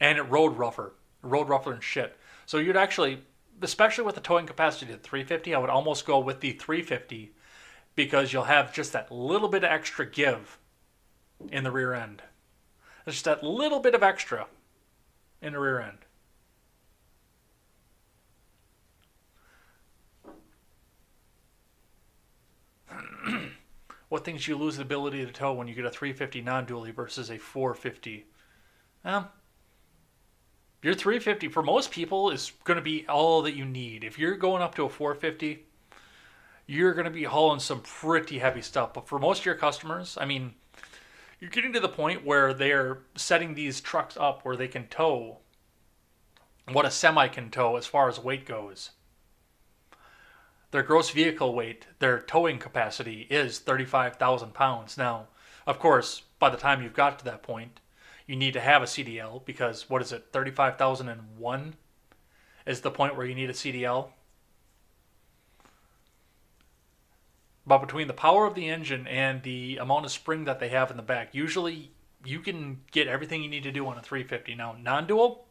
and 0.00 0.18
it 0.18 0.22
rode 0.22 0.56
rougher, 0.56 0.94
it 1.22 1.26
rode 1.26 1.48
rougher 1.48 1.70
than 1.70 1.80
shit. 1.80 2.16
So 2.46 2.58
you'd 2.58 2.76
actually, 2.76 3.22
especially 3.60 4.04
with 4.04 4.14
the 4.14 4.20
towing 4.20 4.46
capacity 4.46 4.92
at 4.92 5.02
350, 5.02 5.54
I 5.54 5.58
would 5.58 5.70
almost 5.70 6.06
go 6.06 6.18
with 6.18 6.40
the 6.40 6.52
350 6.52 7.32
because 7.96 8.32
you'll 8.32 8.44
have 8.44 8.72
just 8.72 8.92
that 8.92 9.10
little 9.10 9.48
bit 9.48 9.64
of 9.64 9.70
extra 9.70 10.06
give 10.06 10.58
in 11.50 11.64
the 11.64 11.70
rear 11.70 11.92
end. 11.92 12.22
Just 13.06 13.24
that 13.24 13.42
little 13.42 13.80
bit 13.80 13.94
of 13.94 14.02
extra 14.02 14.46
in 15.42 15.52
the 15.52 15.58
rear 15.58 15.80
end. 15.80 15.98
What 24.14 24.24
things 24.24 24.46
you 24.46 24.56
lose 24.56 24.76
the 24.76 24.82
ability 24.82 25.26
to 25.26 25.32
tow 25.32 25.52
when 25.52 25.66
you 25.66 25.74
get 25.74 25.84
a 25.84 25.90
350 25.90 26.40
non-dually 26.40 26.94
versus 26.94 27.32
a 27.32 27.36
450? 27.36 28.24
Well, 29.04 29.28
your 30.82 30.94
350 30.94 31.48
for 31.48 31.64
most 31.64 31.90
people 31.90 32.30
is 32.30 32.52
going 32.62 32.76
to 32.76 32.82
be 32.82 33.04
all 33.08 33.42
that 33.42 33.56
you 33.56 33.64
need. 33.64 34.04
If 34.04 34.16
you're 34.16 34.36
going 34.36 34.62
up 34.62 34.76
to 34.76 34.84
a 34.84 34.88
450, 34.88 35.66
you're 36.68 36.94
going 36.94 37.06
to 37.06 37.10
be 37.10 37.24
hauling 37.24 37.58
some 37.58 37.80
pretty 37.80 38.38
heavy 38.38 38.62
stuff. 38.62 38.94
But 38.94 39.08
for 39.08 39.18
most 39.18 39.40
of 39.40 39.46
your 39.46 39.56
customers, 39.56 40.16
I 40.20 40.26
mean, 40.26 40.54
you're 41.40 41.50
getting 41.50 41.72
to 41.72 41.80
the 41.80 41.88
point 41.88 42.24
where 42.24 42.54
they're 42.54 43.00
setting 43.16 43.54
these 43.54 43.80
trucks 43.80 44.16
up 44.16 44.44
where 44.44 44.54
they 44.54 44.68
can 44.68 44.86
tow 44.86 45.38
what 46.70 46.86
a 46.86 46.90
semi 46.92 47.26
can 47.26 47.50
tow 47.50 47.74
as 47.74 47.86
far 47.86 48.08
as 48.08 48.20
weight 48.20 48.46
goes. 48.46 48.90
Their 50.74 50.82
gross 50.82 51.10
vehicle 51.10 51.54
weight, 51.54 51.86
their 52.00 52.18
towing 52.18 52.58
capacity 52.58 53.28
is 53.30 53.60
35,000 53.60 54.54
pounds. 54.54 54.98
Now, 54.98 55.28
of 55.68 55.78
course, 55.78 56.22
by 56.40 56.50
the 56.50 56.56
time 56.56 56.82
you've 56.82 56.94
got 56.94 57.16
to 57.20 57.24
that 57.26 57.44
point, 57.44 57.78
you 58.26 58.34
need 58.34 58.54
to 58.54 58.60
have 58.60 58.82
a 58.82 58.86
CDL 58.86 59.44
because 59.44 59.88
what 59.88 60.02
is 60.02 60.10
it, 60.10 60.30
35,001 60.32 61.74
is 62.66 62.80
the 62.80 62.90
point 62.90 63.16
where 63.16 63.24
you 63.24 63.36
need 63.36 63.50
a 63.50 63.52
CDL. 63.52 64.08
But 67.64 67.78
between 67.78 68.08
the 68.08 68.12
power 68.12 68.44
of 68.44 68.56
the 68.56 68.68
engine 68.68 69.06
and 69.06 69.44
the 69.44 69.76
amount 69.76 70.06
of 70.06 70.10
spring 70.10 70.42
that 70.46 70.58
they 70.58 70.70
have 70.70 70.90
in 70.90 70.96
the 70.96 71.04
back, 71.04 71.36
usually 71.36 71.92
you 72.24 72.40
can 72.40 72.80
get 72.90 73.06
everything 73.06 73.44
you 73.44 73.48
need 73.48 73.62
to 73.62 73.70
do 73.70 73.86
on 73.86 73.96
a 73.96 74.02
350. 74.02 74.56
Now, 74.56 74.74
non-dual, 74.76 75.46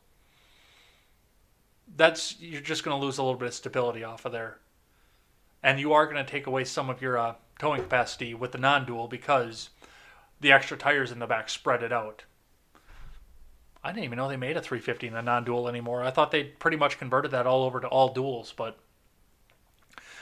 that's 1.95 2.37
you're 2.41 2.59
just 2.59 2.83
going 2.83 2.99
to 2.99 3.05
lose 3.05 3.19
a 3.19 3.23
little 3.23 3.39
bit 3.39 3.47
of 3.47 3.53
stability 3.53 4.03
off 4.03 4.25
of 4.25 4.33
there, 4.33 4.57
and 5.63 5.79
you 5.79 5.93
are 5.93 6.05
going 6.05 6.23
to 6.23 6.29
take 6.29 6.45
away 6.45 6.65
some 6.65 6.89
of 6.89 7.01
your 7.01 7.17
uh, 7.17 7.35
towing 7.57 7.81
capacity 7.81 8.33
with 8.33 8.51
the 8.51 8.57
non-dual 8.57 9.07
because 9.07 9.69
the 10.41 10.51
extra 10.51 10.77
tires 10.77 11.11
in 11.11 11.19
the 11.19 11.27
back 11.27 11.49
spread 11.49 11.81
it 11.81 11.93
out. 11.93 12.25
I 13.83 13.91
didn't 13.91 14.05
even 14.05 14.17
know 14.17 14.29
they 14.29 14.37
made 14.37 14.57
a 14.57 14.61
350 14.61 15.07
in 15.07 15.15
a 15.15 15.21
non-dual 15.21 15.67
anymore. 15.67 16.03
I 16.03 16.11
thought 16.11 16.31
they 16.31 16.43
pretty 16.43 16.77
much 16.77 16.97
converted 16.97 17.31
that 17.31 17.47
all 17.47 17.63
over 17.63 17.79
to 17.79 17.87
all 17.87 18.13
duals, 18.13 18.53
but 18.55 18.77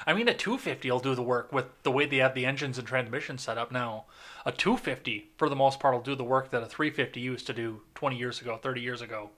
I 0.06 0.14
mean, 0.14 0.28
a 0.28 0.34
250 0.34 0.90
will 0.90 1.00
do 1.00 1.14
the 1.14 1.22
work 1.22 1.54
with 1.54 1.66
the 1.84 1.92
way 1.92 2.06
they 2.06 2.18
have 2.18 2.34
the 2.34 2.46
engines 2.46 2.78
and 2.80 2.88
transmission 2.88 3.38
set 3.38 3.58
up 3.58 3.72
now. 3.72 4.06
A 4.46 4.52
250, 4.52 5.30
for 5.38 5.48
the 5.48 5.56
most 5.56 5.80
part, 5.80 5.94
will 5.94 6.02
do 6.02 6.16
the 6.16 6.24
work 6.24 6.50
that 6.50 6.64
a 6.64 6.66
350 6.66 7.20
used 7.20 7.46
to 7.48 7.54
do 7.54 7.82
20 7.94 8.18
years 8.18 8.42
ago, 8.42 8.58
30 8.58 8.82
years 8.82 9.02
ago. 9.02 9.30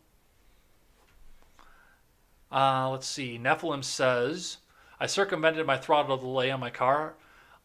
Uh, 2.49 2.89
let's 2.91 3.07
see. 3.07 3.37
Nephilim 3.37 3.83
says, 3.83 4.57
I 5.03 5.05
circumvented 5.05 5.67
my 5.67 5.75
throttle 5.75 6.15
delay 6.15 6.49
on 6.49 6.61
my 6.61 6.69
car, 6.69 7.15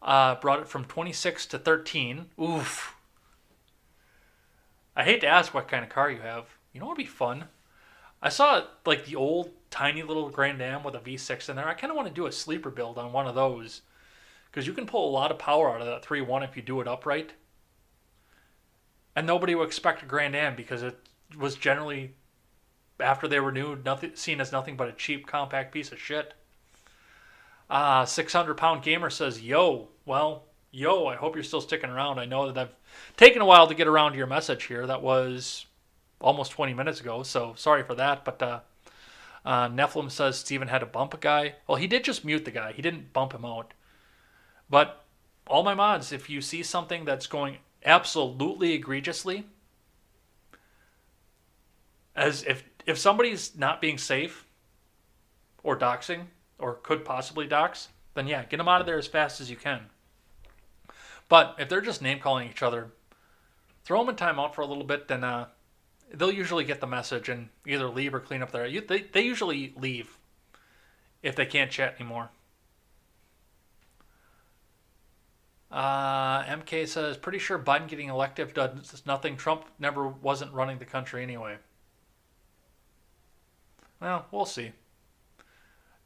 uh, 0.03 0.34
brought 0.34 0.59
it 0.59 0.66
from 0.66 0.84
26 0.84 1.47
to 1.47 1.59
13. 1.61 2.30
Oof. 2.43 2.97
I 4.97 5.05
hate 5.05 5.20
to 5.20 5.28
ask 5.28 5.55
what 5.55 5.68
kind 5.68 5.84
of 5.84 5.89
car 5.89 6.11
you 6.11 6.20
have. 6.20 6.47
You 6.72 6.80
know 6.80 6.86
what 6.86 6.99
would 6.99 7.05
be 7.05 7.09
fun? 7.09 7.45
I 8.20 8.28
saw 8.28 8.64
like 8.84 9.05
the 9.05 9.14
old 9.14 9.53
tiny 9.70 10.03
little 10.03 10.30
Grand 10.30 10.61
Am 10.61 10.82
with 10.82 10.97
a 10.97 10.99
V6 10.99 11.49
in 11.49 11.55
there. 11.55 11.68
I 11.68 11.74
kind 11.74 11.93
of 11.93 11.97
want 11.97 12.09
to 12.09 12.12
do 12.14 12.26
a 12.26 12.32
sleeper 12.32 12.70
build 12.70 12.99
on 12.99 13.12
one 13.12 13.28
of 13.28 13.36
those 13.36 13.82
because 14.51 14.66
you 14.66 14.72
can 14.72 14.86
pull 14.86 15.09
a 15.09 15.12
lot 15.12 15.30
of 15.30 15.39
power 15.39 15.72
out 15.72 15.80
of 15.80 15.86
that 15.86 16.05
3 16.05 16.20
1 16.20 16.43
if 16.43 16.57
you 16.57 16.62
do 16.62 16.80
it 16.80 16.89
upright. 16.89 17.34
And 19.14 19.28
nobody 19.28 19.55
would 19.55 19.68
expect 19.68 20.03
a 20.03 20.07
Grand 20.07 20.34
Am 20.34 20.57
because 20.57 20.82
it 20.82 20.99
was 21.39 21.55
generally 21.55 22.14
after 22.99 23.28
they 23.28 23.39
were 23.39 23.53
new, 23.53 23.76
nothing 23.76 24.16
seen 24.16 24.41
as 24.41 24.51
nothing 24.51 24.76
but 24.76 24.89
a 24.89 24.93
cheap 24.93 25.28
compact 25.28 25.72
piece 25.72 25.93
of 25.93 26.01
shit. 26.01 26.34
Uh, 27.71 28.05
600 28.05 28.55
pound 28.55 28.83
gamer 28.83 29.11
says, 29.11 29.43
"Yo, 29.43 29.89
well, 30.07 30.45
yo, 30.71 31.07
I 31.07 31.16
hope 31.16 31.35
you're 31.35 31.45
still 31.45 31.61
sticking 31.61 31.91
around. 31.91 32.19
I 32.19 32.25
know 32.25 32.51
that 32.51 32.59
I've 32.59 32.75
taken 33.16 33.43
a 33.43 33.47
while 33.47 33.66
to 33.66 33.75
get 33.75 33.87
around 33.87 34.12
to 34.12 34.19
your 34.19 34.27
message 34.27 34.64
here. 34.64 34.87
That 34.87 35.03
was 35.03 35.66
almost 36.21 36.53
20 36.53 36.75
minutes 36.75 37.01
ago, 37.01 37.23
so 37.23 37.55
sorry 37.57 37.83
for 37.83 37.95
that. 37.95 38.25
But 38.25 38.43
uh, 38.43 38.61
uh, 39.45 39.69
Nephilim 39.69 40.11
says 40.11 40.39
Steven 40.39 40.69
had 40.69 40.81
to 40.81 40.87
bump 40.87 41.14
a 41.14 41.19
guy. 41.19 41.55
Well, 41.66 41.77
he 41.77 41.87
did 41.87 42.05
just 42.05 42.25
mute 42.25 42.45
the 42.45 42.51
guy. 42.51 42.73
He 42.73 42.83
didn't 42.83 43.12
bump 43.12 43.33
him 43.33 43.45
out. 43.45 43.73
But 44.71 45.05
all 45.47 45.62
my 45.62 45.75
mods, 45.75 46.12
if 46.12 46.29
you 46.29 46.41
see 46.41 46.62
something 46.62 47.05
that's 47.05 47.27
going 47.27 47.59
absolutely 47.85 48.73
egregiously, 48.73 49.45
as 52.14 52.43
if 52.45 52.64
if 52.85 52.99
somebody's 52.99 53.57
not 53.57 53.81
being 53.81 53.99
safe 53.99 54.47
or 55.62 55.79
doxing 55.79 56.27
or 56.59 56.75
could 56.75 57.05
possibly 57.05 57.47
dox, 57.47 57.89
then 58.15 58.27
yeah, 58.27 58.45
get 58.45 58.57
them 58.57 58.69
out 58.69 58.81
of 58.81 58.87
there 58.87 58.99
as 58.99 59.07
fast 59.07 59.41
as 59.41 59.51
you 59.51 59.57
can. 59.57 59.87
But 61.29 61.57
if 61.59 61.69
they're 61.69 61.81
just 61.81 62.03
name 62.03 62.21
calling 62.21 62.49
each 62.49 62.63
other, 62.63 62.93
throw 63.85 64.01
them 64.01 64.09
in 64.11 64.17
timeout 64.17 64.55
for 64.55 64.63
a 64.63 64.67
little 64.67 64.85
bit, 64.85 65.09
then 65.09 65.25
uh, 65.25 65.49
they'll 66.13 66.33
usually 66.33 66.65
get 66.65 66.81
the 66.81 66.87
message 66.87 67.29
and 67.29 67.49
either 67.67 67.89
leave 67.89 68.15
or 68.15 68.21
clean 68.21 68.43
up 68.43 68.51
their. 68.51 68.69
They 68.81 69.03
they 69.03 69.23
usually 69.23 69.75
leave 69.77 70.19
if 71.23 71.37
they 71.37 71.47
can't 71.47 71.71
chat 71.71 71.97
anymore. 71.99 72.31
Uh, 75.71 76.45
MK 76.45 76.89
says, 76.89 77.19
pretty 77.19 77.39
sure 77.39 77.59
Biden 77.59 77.89
getting 77.89 78.09
elected 78.09 78.55
does 78.55 79.03
nothing. 79.05 79.37
Trump 79.37 79.67
never 79.79 80.09
wasn't 80.09 80.53
running 80.53 80.79
the 80.79 80.87
country 80.87 81.23
anyway. 81.23 81.57
Well, 84.01 84.27
we'll 84.31 84.47
see. 84.47 84.73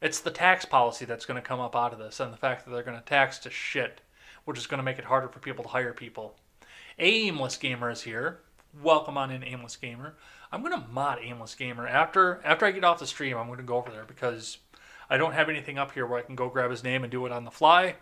It's 0.03 0.19
the 0.19 0.31
tax 0.31 0.65
policy 0.65 1.05
that's 1.05 1.25
going 1.25 1.41
to 1.41 1.47
come 1.47 1.61
up 1.61 1.77
out 1.77 1.93
of 1.93 1.97
this, 1.97 2.19
and 2.19 2.33
the 2.33 2.37
fact 2.37 2.65
that 2.65 2.71
they're 2.71 2.83
going 2.83 2.99
to 2.99 3.05
tax 3.05 3.39
to 3.39 3.49
shit, 3.49 4.01
which 4.43 4.57
is 4.57 4.67
going 4.67 4.79
to 4.79 4.83
make 4.83 4.99
it 4.99 5.05
harder 5.05 5.29
for 5.29 5.39
people 5.39 5.63
to 5.63 5.69
hire 5.69 5.93
people. 5.93 6.35
Aimless 6.99 7.55
Gamer 7.55 7.89
is 7.89 8.01
here. 8.01 8.41
Welcome 8.81 9.17
on 9.17 9.31
in, 9.31 9.45
Aimless 9.45 9.77
Gamer. 9.77 10.15
I'm 10.51 10.61
going 10.61 10.77
to 10.77 10.89
mod 10.89 11.19
Aimless 11.23 11.55
Gamer 11.55 11.87
after 11.87 12.41
after 12.43 12.65
I 12.65 12.71
get 12.71 12.83
off 12.83 12.99
the 12.99 13.07
stream. 13.07 13.37
I'm 13.37 13.47
going 13.47 13.59
to 13.59 13.63
go 13.63 13.77
over 13.77 13.91
there 13.91 14.03
because 14.03 14.57
I 15.09 15.15
don't 15.15 15.31
have 15.31 15.47
anything 15.47 15.77
up 15.77 15.93
here 15.93 16.05
where 16.05 16.19
I 16.19 16.23
can 16.23 16.35
go 16.35 16.49
grab 16.49 16.69
his 16.69 16.83
name 16.83 17.05
and 17.05 17.11
do 17.11 17.25
it 17.25 17.31
on 17.31 17.45
the 17.45 17.49
fly. 17.49 17.95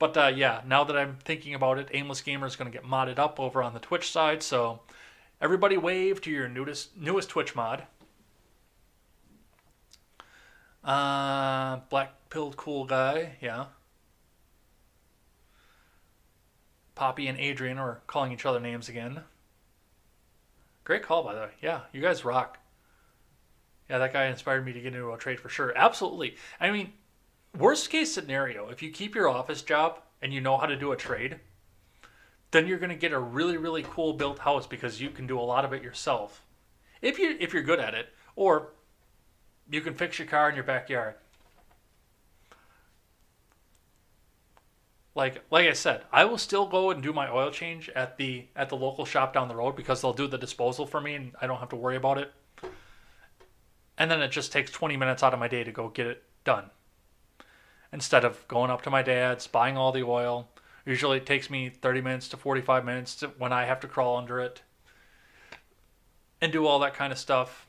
But 0.00 0.16
uh, 0.16 0.32
yeah, 0.34 0.62
now 0.66 0.82
that 0.82 0.96
I'm 0.96 1.18
thinking 1.22 1.54
about 1.54 1.78
it, 1.78 1.88
Aimless 1.92 2.22
Gamer 2.22 2.48
is 2.48 2.56
going 2.56 2.68
to 2.68 2.76
get 2.76 2.84
modded 2.84 3.20
up 3.20 3.38
over 3.38 3.62
on 3.62 3.74
the 3.74 3.78
Twitch 3.78 4.10
side. 4.10 4.42
So 4.42 4.80
everybody, 5.40 5.76
wave 5.76 6.20
to 6.22 6.32
your 6.32 6.48
newest 6.48 6.96
newest 6.96 7.28
Twitch 7.28 7.54
mod. 7.54 7.84
Uh, 10.84 11.80
black 11.88 12.12
pilled 12.28 12.56
cool 12.56 12.84
guy, 12.84 13.36
yeah. 13.40 13.66
Poppy 16.94 17.26
and 17.26 17.38
Adrian 17.38 17.78
are 17.78 18.02
calling 18.06 18.32
each 18.32 18.46
other 18.46 18.60
names 18.60 18.88
again. 18.88 19.22
Great 20.84 21.02
call, 21.02 21.24
by 21.24 21.34
the 21.34 21.40
way. 21.40 21.50
Yeah, 21.62 21.80
you 21.92 22.02
guys 22.02 22.24
rock. 22.24 22.58
Yeah, 23.88 23.98
that 23.98 24.12
guy 24.12 24.26
inspired 24.26 24.64
me 24.64 24.72
to 24.72 24.80
get 24.80 24.94
into 24.94 25.12
a 25.12 25.18
trade 25.18 25.40
for 25.40 25.48
sure. 25.48 25.72
Absolutely. 25.76 26.36
I 26.60 26.70
mean, 26.70 26.92
worst 27.56 27.90
case 27.90 28.12
scenario, 28.12 28.68
if 28.68 28.82
you 28.82 28.90
keep 28.90 29.14
your 29.14 29.28
office 29.28 29.62
job 29.62 30.00
and 30.20 30.32
you 30.32 30.40
know 30.40 30.58
how 30.58 30.66
to 30.66 30.76
do 30.76 30.92
a 30.92 30.96
trade, 30.96 31.40
then 32.50 32.66
you're 32.66 32.78
going 32.78 32.90
to 32.90 32.96
get 32.96 33.12
a 33.12 33.18
really, 33.18 33.56
really 33.56 33.84
cool 33.88 34.12
built 34.12 34.38
house 34.38 34.66
because 34.66 35.00
you 35.00 35.10
can 35.10 35.26
do 35.26 35.38
a 35.38 35.42
lot 35.42 35.64
of 35.64 35.72
it 35.72 35.82
yourself. 35.82 36.42
If 37.02 37.18
you 37.18 37.36
if 37.40 37.52
you're 37.52 37.62
good 37.62 37.80
at 37.80 37.94
it, 37.94 38.08
or 38.36 38.72
you 39.70 39.80
can 39.80 39.94
fix 39.94 40.18
your 40.18 40.28
car 40.28 40.48
in 40.48 40.54
your 40.54 40.64
backyard. 40.64 41.14
Like 45.14 45.44
like 45.50 45.68
I 45.68 45.72
said, 45.72 46.02
I 46.12 46.24
will 46.24 46.38
still 46.38 46.66
go 46.66 46.90
and 46.90 47.02
do 47.02 47.12
my 47.12 47.30
oil 47.30 47.50
change 47.50 47.88
at 47.90 48.16
the 48.16 48.46
at 48.56 48.68
the 48.68 48.76
local 48.76 49.04
shop 49.04 49.32
down 49.32 49.48
the 49.48 49.54
road 49.54 49.76
because 49.76 50.02
they'll 50.02 50.12
do 50.12 50.26
the 50.26 50.38
disposal 50.38 50.86
for 50.86 51.00
me 51.00 51.14
and 51.14 51.32
I 51.40 51.46
don't 51.46 51.60
have 51.60 51.68
to 51.68 51.76
worry 51.76 51.96
about 51.96 52.18
it. 52.18 52.32
And 53.96 54.10
then 54.10 54.20
it 54.20 54.32
just 54.32 54.50
takes 54.50 54.72
20 54.72 54.96
minutes 54.96 55.22
out 55.22 55.32
of 55.32 55.38
my 55.38 55.46
day 55.46 55.62
to 55.62 55.70
go 55.70 55.88
get 55.88 56.06
it 56.06 56.24
done. 56.42 56.70
Instead 57.92 58.24
of 58.24 58.46
going 58.48 58.72
up 58.72 58.82
to 58.82 58.90
my 58.90 59.02
dad's, 59.02 59.46
buying 59.46 59.76
all 59.76 59.92
the 59.92 60.02
oil. 60.02 60.48
Usually 60.84 61.18
it 61.18 61.26
takes 61.26 61.48
me 61.48 61.70
30 61.70 62.00
minutes 62.00 62.28
to 62.30 62.36
45 62.36 62.84
minutes 62.84 63.14
to, 63.16 63.28
when 63.38 63.52
I 63.52 63.66
have 63.66 63.80
to 63.80 63.86
crawl 63.86 64.16
under 64.16 64.40
it 64.40 64.62
and 66.40 66.52
do 66.52 66.66
all 66.66 66.80
that 66.80 66.94
kind 66.94 67.12
of 67.12 67.18
stuff. 67.18 67.68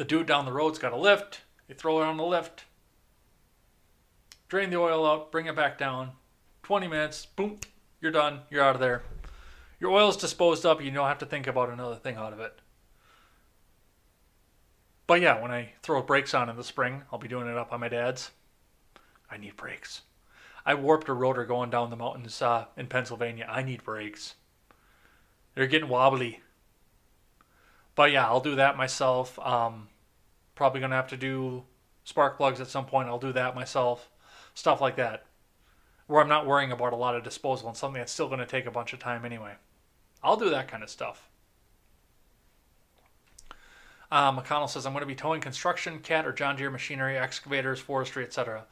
The 0.00 0.06
dude 0.06 0.26
down 0.26 0.46
the 0.46 0.52
road's 0.54 0.78
got 0.78 0.94
a 0.94 0.96
lift. 0.96 1.42
You 1.68 1.74
throw 1.74 2.00
it 2.00 2.06
on 2.06 2.16
the 2.16 2.24
lift, 2.24 2.64
drain 4.48 4.70
the 4.70 4.78
oil 4.78 5.04
out, 5.04 5.30
bring 5.30 5.44
it 5.44 5.54
back 5.54 5.76
down. 5.76 6.12
20 6.62 6.88
minutes, 6.88 7.26
boom, 7.26 7.58
you're 8.00 8.10
done. 8.10 8.40
You're 8.48 8.64
out 8.64 8.76
of 8.76 8.80
there. 8.80 9.02
Your 9.78 9.90
oil's 9.90 10.16
disposed 10.16 10.64
up. 10.64 10.82
You 10.82 10.90
don't 10.90 11.06
have 11.06 11.18
to 11.18 11.26
think 11.26 11.46
about 11.46 11.68
another 11.68 11.96
thing 11.96 12.16
out 12.16 12.32
of 12.32 12.40
it. 12.40 12.62
But 15.06 15.20
yeah, 15.20 15.38
when 15.38 15.50
I 15.50 15.74
throw 15.82 16.00
brakes 16.00 16.32
on 16.32 16.48
in 16.48 16.56
the 16.56 16.64
spring, 16.64 17.02
I'll 17.12 17.18
be 17.18 17.28
doing 17.28 17.46
it 17.46 17.58
up 17.58 17.70
on 17.70 17.80
my 17.80 17.88
dad's. 17.88 18.30
I 19.30 19.36
need 19.36 19.58
brakes. 19.58 20.00
I 20.64 20.76
warped 20.76 21.10
a 21.10 21.12
rotor 21.12 21.44
going 21.44 21.68
down 21.68 21.90
the 21.90 21.96
mountains 21.96 22.40
uh, 22.40 22.64
in 22.74 22.86
Pennsylvania. 22.86 23.46
I 23.50 23.62
need 23.62 23.84
brakes. 23.84 24.36
They're 25.54 25.66
getting 25.66 25.90
wobbly. 25.90 26.40
But 27.94 28.12
yeah, 28.12 28.26
I'll 28.26 28.40
do 28.40 28.56
that 28.56 28.76
myself. 28.76 29.38
Um, 29.38 29.88
probably 30.54 30.80
gonna 30.80 30.96
have 30.96 31.08
to 31.08 31.16
do 31.16 31.64
spark 32.04 32.36
plugs 32.36 32.60
at 32.60 32.68
some 32.68 32.86
point. 32.86 33.08
I'll 33.08 33.18
do 33.18 33.32
that 33.32 33.54
myself. 33.54 34.08
Stuff 34.54 34.80
like 34.80 34.96
that, 34.96 35.26
where 36.06 36.20
I'm 36.20 36.28
not 36.28 36.46
worrying 36.46 36.72
about 36.72 36.92
a 36.92 36.96
lot 36.96 37.14
of 37.14 37.22
disposal 37.22 37.68
and 37.68 37.76
something 37.76 38.00
that's 38.00 38.12
still 38.12 38.28
gonna 38.28 38.46
take 38.46 38.66
a 38.66 38.70
bunch 38.70 38.92
of 38.92 38.98
time 38.98 39.24
anyway. 39.24 39.54
I'll 40.22 40.36
do 40.36 40.50
that 40.50 40.68
kind 40.68 40.82
of 40.82 40.90
stuff. 40.90 41.30
Uh, 44.10 44.32
McConnell 44.32 44.68
says 44.68 44.86
I'm 44.86 44.92
going 44.92 45.02
to 45.02 45.06
be 45.06 45.14
towing 45.14 45.40
construction, 45.40 46.00
cat 46.00 46.26
or 46.26 46.32
John 46.32 46.56
Deere 46.56 46.70
machinery, 46.70 47.16
excavators, 47.16 47.78
forestry, 47.78 48.24
etc. 48.24 48.66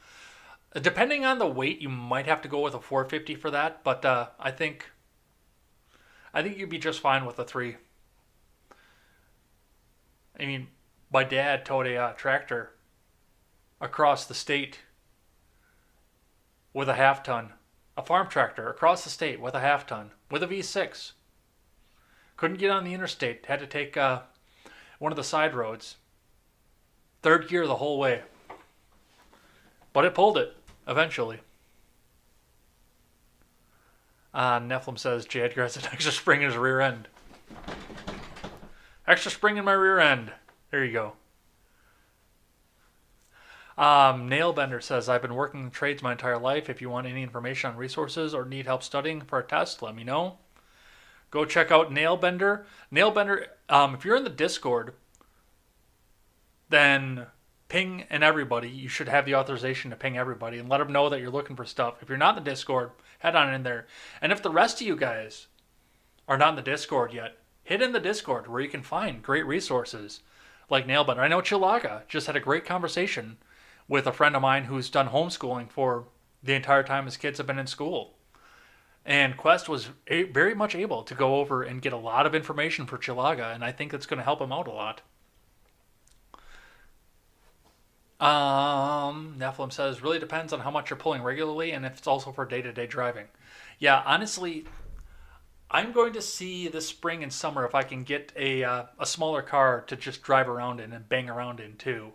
Depending 0.74 1.24
on 1.24 1.38
the 1.38 1.46
weight, 1.46 1.80
you 1.80 1.88
might 1.88 2.26
have 2.26 2.42
to 2.42 2.48
go 2.48 2.60
with 2.60 2.74
a 2.74 2.80
450 2.80 3.36
for 3.36 3.50
that, 3.50 3.84
but 3.84 4.04
uh, 4.04 4.28
I 4.38 4.50
think 4.50 4.90
I 6.34 6.42
think 6.42 6.58
you'd 6.58 6.68
be 6.68 6.78
just 6.78 7.00
fine 7.00 7.24
with 7.24 7.38
a 7.38 7.44
three. 7.44 7.76
I 10.38 10.46
mean, 10.46 10.68
my 11.12 11.24
dad 11.24 11.64
towed 11.64 11.86
a 11.86 11.96
uh, 11.96 12.12
tractor 12.12 12.72
across 13.80 14.24
the 14.24 14.34
state 14.34 14.80
with 16.72 16.88
a 16.88 16.94
half 16.94 17.22
ton, 17.22 17.52
a 17.96 18.02
farm 18.02 18.28
tractor 18.28 18.68
across 18.68 19.04
the 19.04 19.10
state 19.10 19.40
with 19.40 19.54
a 19.54 19.60
half 19.60 19.86
ton 19.86 20.12
with 20.30 20.42
a 20.42 20.46
V6. 20.46 21.12
Couldn't 22.36 22.58
get 22.58 22.70
on 22.70 22.84
the 22.84 22.94
interstate, 22.94 23.46
had 23.46 23.58
to 23.60 23.66
take 23.66 23.96
uh, 23.96 24.20
one 24.98 25.10
of 25.12 25.16
the 25.16 25.24
side 25.24 25.54
roads. 25.54 25.96
Third 27.22 27.48
gear 27.48 27.66
the 27.66 27.76
whole 27.76 27.98
way. 27.98 28.22
But 29.92 30.04
it 30.04 30.14
pulled 30.14 30.38
it 30.38 30.54
eventually. 30.86 31.40
Uh, 34.32 34.60
Nephilim 34.60 34.98
says 34.98 35.24
J. 35.24 35.40
Edgar 35.40 35.62
has 35.62 35.76
an 35.76 35.84
extra 35.92 36.12
spring 36.12 36.42
in 36.42 36.48
his 36.48 36.56
rear 36.56 36.80
end. 36.80 37.08
Extra 39.08 39.30
spring 39.30 39.56
in 39.56 39.64
my 39.64 39.72
rear 39.72 39.98
end. 39.98 40.32
There 40.70 40.84
you 40.84 40.92
go. 40.92 41.12
Um, 43.78 44.28
Nailbender 44.28 44.82
says, 44.82 45.08
I've 45.08 45.22
been 45.22 45.34
working 45.34 45.62
in 45.62 45.70
trades 45.70 46.02
my 46.02 46.12
entire 46.12 46.36
life. 46.36 46.68
If 46.68 46.82
you 46.82 46.90
want 46.90 47.06
any 47.06 47.22
information 47.22 47.70
on 47.70 47.76
resources 47.78 48.34
or 48.34 48.44
need 48.44 48.66
help 48.66 48.82
studying 48.82 49.22
for 49.22 49.38
a 49.38 49.46
test, 49.46 49.80
let 49.80 49.96
me 49.96 50.04
know. 50.04 50.36
Go 51.30 51.46
check 51.46 51.70
out 51.70 51.90
Nailbender. 51.90 52.64
Nailbender, 52.92 53.46
um, 53.70 53.94
if 53.94 54.04
you're 54.04 54.16
in 54.16 54.24
the 54.24 54.30
Discord, 54.30 54.92
then 56.68 57.26
ping 57.68 58.04
and 58.10 58.22
everybody. 58.22 58.68
You 58.68 58.88
should 58.88 59.08
have 59.08 59.24
the 59.24 59.36
authorization 59.36 59.90
to 59.90 59.96
ping 59.96 60.18
everybody 60.18 60.58
and 60.58 60.68
let 60.68 60.78
them 60.78 60.92
know 60.92 61.08
that 61.08 61.20
you're 61.20 61.30
looking 61.30 61.56
for 61.56 61.64
stuff. 61.64 62.02
If 62.02 62.10
you're 62.10 62.18
not 62.18 62.36
in 62.36 62.44
the 62.44 62.50
Discord, 62.50 62.90
head 63.20 63.36
on 63.36 63.54
in 63.54 63.62
there. 63.62 63.86
And 64.20 64.32
if 64.32 64.42
the 64.42 64.50
rest 64.50 64.82
of 64.82 64.86
you 64.86 64.96
guys 64.96 65.46
are 66.26 66.36
not 66.36 66.50
in 66.50 66.56
the 66.56 66.62
Discord 66.62 67.14
yet, 67.14 67.38
hit 67.68 67.82
in 67.82 67.92
the 67.92 68.00
Discord 68.00 68.48
where 68.48 68.62
you 68.62 68.68
can 68.68 68.82
find 68.82 69.22
great 69.22 69.46
resources 69.46 70.20
like 70.70 70.86
Nailbender. 70.86 71.18
I 71.18 71.28
know 71.28 71.42
Chilaga 71.42 72.08
just 72.08 72.26
had 72.26 72.34
a 72.34 72.40
great 72.40 72.64
conversation 72.64 73.36
with 73.86 74.06
a 74.06 74.12
friend 74.12 74.34
of 74.34 74.40
mine 74.40 74.64
who's 74.64 74.88
done 74.88 75.10
homeschooling 75.10 75.70
for 75.70 76.06
the 76.42 76.54
entire 76.54 76.82
time 76.82 77.04
his 77.04 77.18
kids 77.18 77.36
have 77.36 77.46
been 77.46 77.58
in 77.58 77.66
school. 77.66 78.14
And 79.04 79.36
Quest 79.36 79.68
was 79.68 79.90
a- 80.06 80.22
very 80.22 80.54
much 80.54 80.74
able 80.74 81.02
to 81.02 81.14
go 81.14 81.36
over 81.36 81.62
and 81.62 81.82
get 81.82 81.92
a 81.92 81.98
lot 81.98 82.24
of 82.24 82.34
information 82.34 82.86
for 82.86 82.96
Chilaga, 82.96 83.54
and 83.54 83.62
I 83.62 83.70
think 83.70 83.92
it's 83.92 84.06
going 84.06 84.18
to 84.18 84.24
help 84.24 84.40
him 84.40 84.52
out 84.52 84.66
a 84.66 84.72
lot. 84.72 85.02
Um, 88.18 89.36
Nephilim 89.38 89.72
says, 89.74 90.02
really 90.02 90.18
depends 90.18 90.54
on 90.54 90.60
how 90.60 90.70
much 90.70 90.88
you're 90.88 90.96
pulling 90.96 91.22
regularly 91.22 91.72
and 91.72 91.84
if 91.84 91.98
it's 91.98 92.06
also 92.06 92.32
for 92.32 92.46
day 92.46 92.62
to 92.62 92.72
day 92.72 92.86
driving. 92.86 93.26
Yeah, 93.78 94.02
honestly, 94.06 94.64
I'm 95.70 95.92
going 95.92 96.14
to 96.14 96.22
see 96.22 96.68
this 96.68 96.88
spring 96.88 97.22
and 97.22 97.32
summer 97.32 97.66
if 97.66 97.74
I 97.74 97.82
can 97.82 98.02
get 98.02 98.32
a 98.36 98.64
uh, 98.64 98.84
a 98.98 99.06
smaller 99.06 99.42
car 99.42 99.82
to 99.82 99.96
just 99.96 100.22
drive 100.22 100.48
around 100.48 100.80
in 100.80 100.92
and 100.92 101.08
bang 101.08 101.28
around 101.28 101.60
in 101.60 101.76
too. 101.76 102.12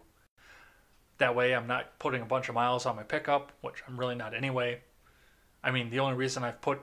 That 1.19 1.35
way, 1.35 1.53
I'm 1.53 1.67
not 1.67 1.99
putting 1.99 2.21
a 2.21 2.25
bunch 2.25 2.49
of 2.49 2.55
miles 2.55 2.85
on 2.85 2.95
my 2.95 3.03
pickup, 3.03 3.51
which 3.61 3.83
I'm 3.87 3.99
really 3.99 4.15
not 4.15 4.33
anyway. 4.33 4.81
I 5.63 5.71
mean, 5.71 5.91
the 5.91 5.99
only 5.99 6.15
reason 6.15 6.43
I've 6.43 6.61
put 6.61 6.81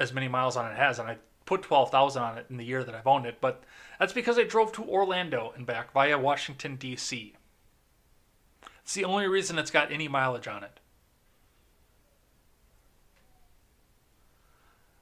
as 0.00 0.12
many 0.12 0.28
miles 0.28 0.56
on 0.56 0.70
it 0.70 0.76
has, 0.76 0.98
and 0.98 1.08
I 1.08 1.18
put 1.44 1.62
12,000 1.62 2.22
on 2.22 2.38
it 2.38 2.46
in 2.50 2.56
the 2.56 2.64
year 2.64 2.82
that 2.82 2.94
I've 2.94 3.06
owned 3.06 3.26
it, 3.26 3.40
but 3.40 3.62
that's 4.00 4.12
because 4.12 4.38
I 4.38 4.42
drove 4.42 4.72
to 4.72 4.84
Orlando 4.84 5.52
and 5.54 5.64
back 5.64 5.92
via 5.92 6.18
Washington, 6.18 6.76
D.C. 6.76 7.34
It's 8.82 8.94
the 8.94 9.04
only 9.04 9.28
reason 9.28 9.58
it's 9.58 9.70
got 9.70 9.92
any 9.92 10.08
mileage 10.08 10.48
on 10.48 10.64
it. 10.64 10.80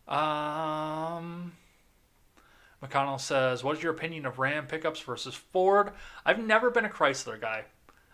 Um, 0.06 1.52
McConnell 2.82 3.20
says, 3.20 3.64
"What 3.64 3.76
is 3.76 3.82
your 3.82 3.92
opinion 3.92 4.26
of 4.26 4.38
Ram 4.38 4.66
pickups 4.66 5.00
versus 5.00 5.34
Ford?" 5.34 5.92
I've 6.24 6.38
never 6.38 6.70
been 6.70 6.84
a 6.84 6.90
Chrysler 6.90 7.40
guy. 7.40 7.64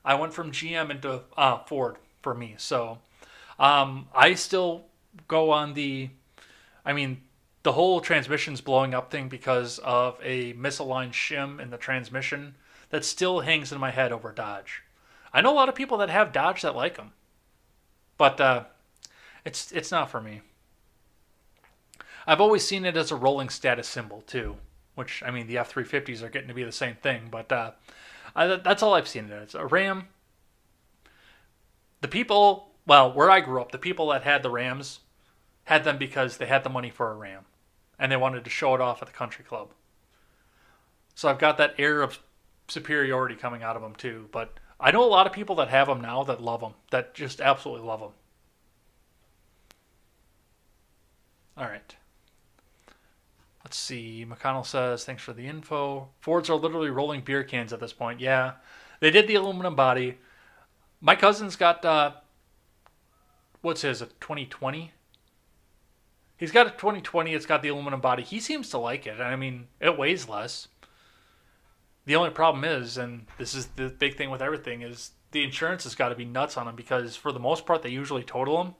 I 0.05 0.15
went 0.15 0.33
from 0.33 0.53
GM 0.53 0.91
into 0.91 1.23
uh, 1.37 1.59
Ford 1.65 1.97
for 2.23 2.35
me, 2.35 2.55
so 2.59 2.99
um, 3.59 4.09
I 4.15 4.35
still 4.35 4.87
go 5.29 5.51
on 5.51 5.75
the. 5.75 6.11
I 6.85 6.93
mean, 6.93 7.23
the 7.62 7.73
whole 7.73 8.01
transmission's 8.01 8.61
blowing 8.61 8.95
up 8.95 9.11
thing 9.11 9.29
because 9.29 9.79
of 9.81 10.19
a 10.23 10.55
misaligned 10.55 11.12
shim 11.12 11.61
in 11.61 11.71
the 11.71 11.77
transmission 11.77 12.55
that 12.91 13.05
still 13.05 13.41
hangs 13.41 13.73
in 13.73 13.79
my 13.79 13.91
head 13.91 14.12
over 14.12 14.33
Dodge. 14.33 14.83
I 15.33 15.41
know 15.41 15.53
a 15.53 15.55
lot 15.55 15.69
of 15.69 15.75
people 15.75 15.99
that 15.99 16.11
have 16.11 16.33
Dodge 16.33 16.62
that 16.62 16.75
like 16.75 16.97
them, 16.97 17.12
but 18.17 18.41
uh, 18.41 18.65
it's 19.45 19.73
it's 19.73 19.91
not 19.91 20.11
for 20.11 20.21
me. 20.21 20.41
I've 22.31 22.40
always 22.40 22.65
seen 22.65 22.85
it 22.85 22.97
as 22.97 23.11
a 23.11 23.16
rolling 23.16 23.48
status 23.48 23.89
symbol 23.89 24.20
too, 24.20 24.55
which 24.94 25.20
I 25.27 25.32
mean 25.32 25.48
the 25.48 25.59
F 25.59 25.69
three 25.69 25.82
fifties 25.82 26.23
are 26.23 26.28
getting 26.28 26.47
to 26.47 26.55
be 26.55 26.62
the 26.62 26.70
same 26.70 26.94
thing, 26.94 27.23
but 27.28 27.51
uh, 27.51 27.73
I, 28.36 28.47
that's 28.47 28.85
all 28.85 28.94
I've 28.94 29.09
seen 29.09 29.24
it 29.24 29.32
as 29.32 29.57
a 29.57 29.66
Ram. 29.66 30.07
The 32.02 32.07
people, 32.07 32.70
well, 32.86 33.12
where 33.12 33.32
I 33.32 33.40
grew 33.40 33.61
up, 33.61 33.73
the 33.73 33.78
people 33.78 34.11
that 34.11 34.23
had 34.23 34.44
the 34.44 34.51
Rams 34.51 35.01
had 35.65 35.82
them 35.82 35.98
because 35.98 36.36
they 36.36 36.47
had 36.47 36.62
the 36.62 36.70
money 36.70 36.89
for 36.89 37.11
a 37.11 37.16
Ram, 37.16 37.47
and 37.98 38.12
they 38.12 38.16
wanted 38.16 38.44
to 38.44 38.51
show 38.51 38.77
it 38.77 38.81
off 38.81 39.02
at 39.02 39.09
the 39.09 39.12
country 39.12 39.44
club. 39.44 39.70
So 41.16 41.28
I've 41.28 41.40
got 41.40 41.59
that 41.59 41.74
air 41.78 42.01
of 42.01 42.20
superiority 42.69 43.35
coming 43.35 43.65
out 43.65 43.74
of 43.74 43.82
them 43.82 43.97
too, 43.97 44.28
but 44.31 44.55
I 44.78 44.93
know 44.93 45.02
a 45.02 45.11
lot 45.11 45.27
of 45.27 45.32
people 45.32 45.57
that 45.57 45.69
have 45.69 45.89
them 45.89 46.01
now 46.01 46.23
that 46.23 46.40
love 46.40 46.61
them, 46.61 46.74
that 46.93 47.12
just 47.12 47.40
absolutely 47.40 47.89
love 47.89 47.98
them. 47.98 48.12
All 51.57 51.65
right. 51.65 51.97
Let's 53.71 53.79
see. 53.79 54.27
McConnell 54.29 54.67
says, 54.67 55.05
thanks 55.05 55.23
for 55.23 55.33
the 55.33 55.47
info. 55.47 56.09
Fords 56.19 56.51
are 56.51 56.57
literally 56.57 56.91
rolling 56.91 57.21
beer 57.21 57.45
cans 57.45 57.73
at 57.73 57.79
this 57.79 57.93
point. 57.93 58.19
Yeah. 58.19 58.55
They 58.99 59.13
did 59.13 59.29
the 59.29 59.37
aluminum 59.37 59.77
body. 59.77 60.19
My 61.01 61.15
cousin's 61.15 61.55
got, 61.55 61.85
uh, 61.85 62.15
what's 63.61 63.83
his, 63.83 64.03
a 64.03 64.07
2020? 64.07 64.91
He's 66.37 66.51
got 66.51 66.67
a 66.67 66.71
2020. 66.71 67.33
It's 67.33 67.47
got 67.47 67.63
the 67.63 67.69
aluminum 67.69 68.01
body. 68.01 68.25
He 68.25 68.41
seems 68.41 68.71
to 68.71 68.79
like 68.79 69.07
it. 69.07 69.21
I 69.21 69.37
mean, 69.37 69.69
it 69.79 69.97
weighs 69.97 70.29
less. 70.29 70.67
The 72.07 72.17
only 72.17 72.31
problem 72.31 72.65
is, 72.65 72.99
and 72.99 73.27
this 73.39 73.55
is 73.55 73.67
the 73.77 73.89
big 73.89 74.17
thing 74.17 74.31
with 74.31 74.43
everything, 74.43 74.83
is 74.83 75.13
the 75.31 75.45
insurance 75.45 75.85
has 75.85 75.95
got 75.95 76.09
to 76.09 76.17
be 76.17 76.25
nuts 76.25 76.57
on 76.57 76.67
them 76.67 76.75
because 76.75 77.15
for 77.15 77.31
the 77.31 77.39
most 77.39 77.67
part, 77.67 77.83
they 77.83 77.91
usually 77.91 78.25
total 78.25 78.65
them 78.65 78.75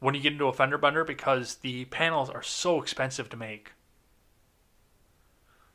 when 0.00 0.14
you 0.14 0.20
get 0.20 0.32
into 0.32 0.46
a 0.46 0.52
fender 0.52 0.78
bender 0.78 1.04
because 1.04 1.56
the 1.56 1.86
panels 1.86 2.30
are 2.30 2.42
so 2.42 2.80
expensive 2.80 3.28
to 3.30 3.36
make. 3.36 3.72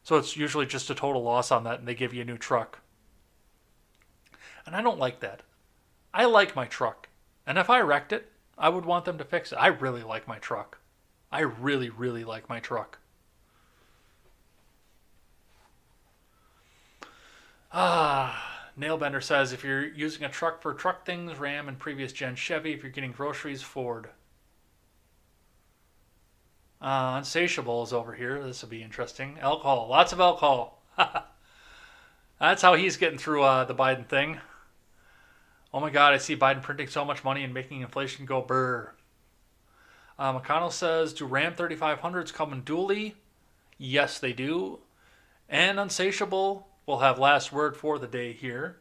So 0.03 0.17
it's 0.17 0.35
usually 0.35 0.65
just 0.65 0.89
a 0.89 0.95
total 0.95 1.23
loss 1.23 1.51
on 1.51 1.63
that, 1.63 1.79
and 1.79 1.87
they 1.87 1.95
give 1.95 2.13
you 2.13 2.21
a 2.21 2.25
new 2.25 2.37
truck. 2.37 2.79
And 4.65 4.75
I 4.75 4.81
don't 4.81 4.99
like 4.99 5.19
that. 5.19 5.43
I 6.13 6.25
like 6.25 6.55
my 6.55 6.65
truck. 6.65 7.09
And 7.45 7.57
if 7.57 7.69
I 7.69 7.79
wrecked 7.81 8.11
it, 8.11 8.31
I 8.57 8.69
would 8.69 8.85
want 8.85 9.05
them 9.05 9.17
to 9.17 9.23
fix 9.23 9.51
it. 9.51 9.55
I 9.55 9.67
really 9.67 10.03
like 10.03 10.27
my 10.27 10.37
truck. 10.37 10.79
I 11.31 11.41
really, 11.41 11.89
really 11.89 12.23
like 12.23 12.49
my 12.49 12.59
truck. 12.59 12.99
Ah, 17.73 18.50
Nailbender 18.81 19.21
says 19.21 19.53
if 19.53 19.63
you're 19.63 19.85
using 19.85 20.23
a 20.23 20.29
truck 20.29 20.61
for 20.61 20.73
truck 20.73 21.05
things, 21.05 21.37
Ram 21.37 21.67
and 21.67 21.77
previous 21.77 22.11
gen 22.11 22.35
Chevy. 22.35 22.73
If 22.73 22.81
you're 22.81 22.91
getting 22.91 23.11
groceries, 23.11 23.61
Ford. 23.61 24.09
Uh, 26.81 27.13
Unsatiable 27.17 27.83
is 27.83 27.93
over 27.93 28.13
here. 28.13 28.43
This 28.43 28.63
will 28.63 28.69
be 28.69 28.81
interesting. 28.81 29.37
Alcohol. 29.39 29.87
Lots 29.87 30.13
of 30.13 30.19
alcohol. 30.19 30.81
That's 32.39 32.63
how 32.63 32.73
he's 32.73 32.97
getting 32.97 33.19
through 33.19 33.43
uh, 33.43 33.65
the 33.65 33.75
Biden 33.75 34.07
thing. 34.07 34.39
Oh 35.71 35.79
my 35.79 35.91
God, 35.91 36.13
I 36.13 36.17
see 36.17 36.35
Biden 36.35 36.63
printing 36.63 36.87
so 36.87 37.05
much 37.05 37.23
money 37.23 37.43
and 37.43 37.53
making 37.53 37.81
inflation 37.81 38.25
go 38.25 38.41
burr. 38.41 38.93
Uh, 40.17 40.39
McConnell 40.39 40.71
says, 40.71 41.13
Do 41.13 41.25
Ram 41.25 41.53
3500s 41.53 42.33
come 42.33 42.51
in 42.51 42.63
dually? 42.63 43.13
Yes, 43.77 44.17
they 44.17 44.33
do. 44.33 44.79
And 45.47 45.79
Unsatiable 45.79 46.67
will 46.91 46.99
have 46.99 47.17
last 47.17 47.53
word 47.53 47.77
for 47.77 47.97
the 47.97 48.05
day 48.05 48.33
here. 48.33 48.75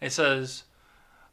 It 0.00 0.12
says, 0.12 0.62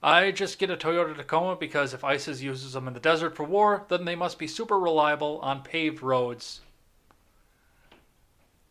I 0.02 0.32
just 0.32 0.58
get 0.58 0.72
a 0.72 0.76
Toyota 0.76 1.16
Tacoma 1.16 1.56
because 1.56 1.94
if 1.94 2.04
ISIS 2.04 2.42
uses 2.42 2.74
them 2.74 2.88
in 2.88 2.96
the 2.96 3.00
desert 3.00 3.36
for 3.36 3.44
war, 3.44 3.86
then 3.88 4.06
they 4.06 4.16
must 4.16 4.40
be 4.40 4.48
super 4.48 4.80
reliable 4.80 5.38
on 5.44 5.62
paved 5.62 6.02
roads. 6.02 6.62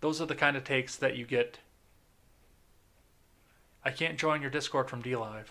Those 0.01 0.21
are 0.21 0.27
the 0.27 0.35
kind 0.35 0.57
of 0.57 0.65
takes 0.65 0.97
that 0.97 1.17
you 1.17 1.25
get. 1.25 1.61
I 3.85 3.93
can't 3.93 4.19
join 4.19 4.43
your 4.43 4.51
Discord 4.51 4.91
from 4.91 5.01
DLive. 5.01 5.47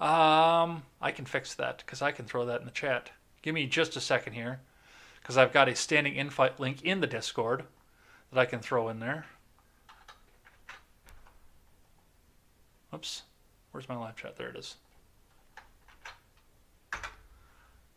Um, 0.00 0.82
I 1.00 1.12
can 1.12 1.24
fix 1.24 1.54
that 1.54 1.78
because 1.78 2.02
I 2.02 2.10
can 2.10 2.24
throw 2.24 2.44
that 2.46 2.58
in 2.58 2.66
the 2.66 2.72
chat. 2.72 3.12
Give 3.42 3.54
me 3.54 3.66
just 3.66 3.94
a 3.94 4.00
second 4.00 4.32
here 4.32 4.58
because 5.20 5.38
I've 5.38 5.52
got 5.52 5.68
a 5.68 5.76
standing 5.76 6.16
invite 6.16 6.58
link 6.58 6.82
in 6.82 7.00
the 7.00 7.06
Discord 7.06 7.62
that 8.32 8.40
I 8.40 8.44
can 8.44 8.58
throw 8.58 8.88
in 8.88 8.98
there. 8.98 9.26
Oops. 12.94 13.22
Where's 13.72 13.88
my 13.88 13.96
live 13.96 14.16
chat? 14.16 14.36
There 14.36 14.48
it 14.48 14.56
is. 14.56 14.76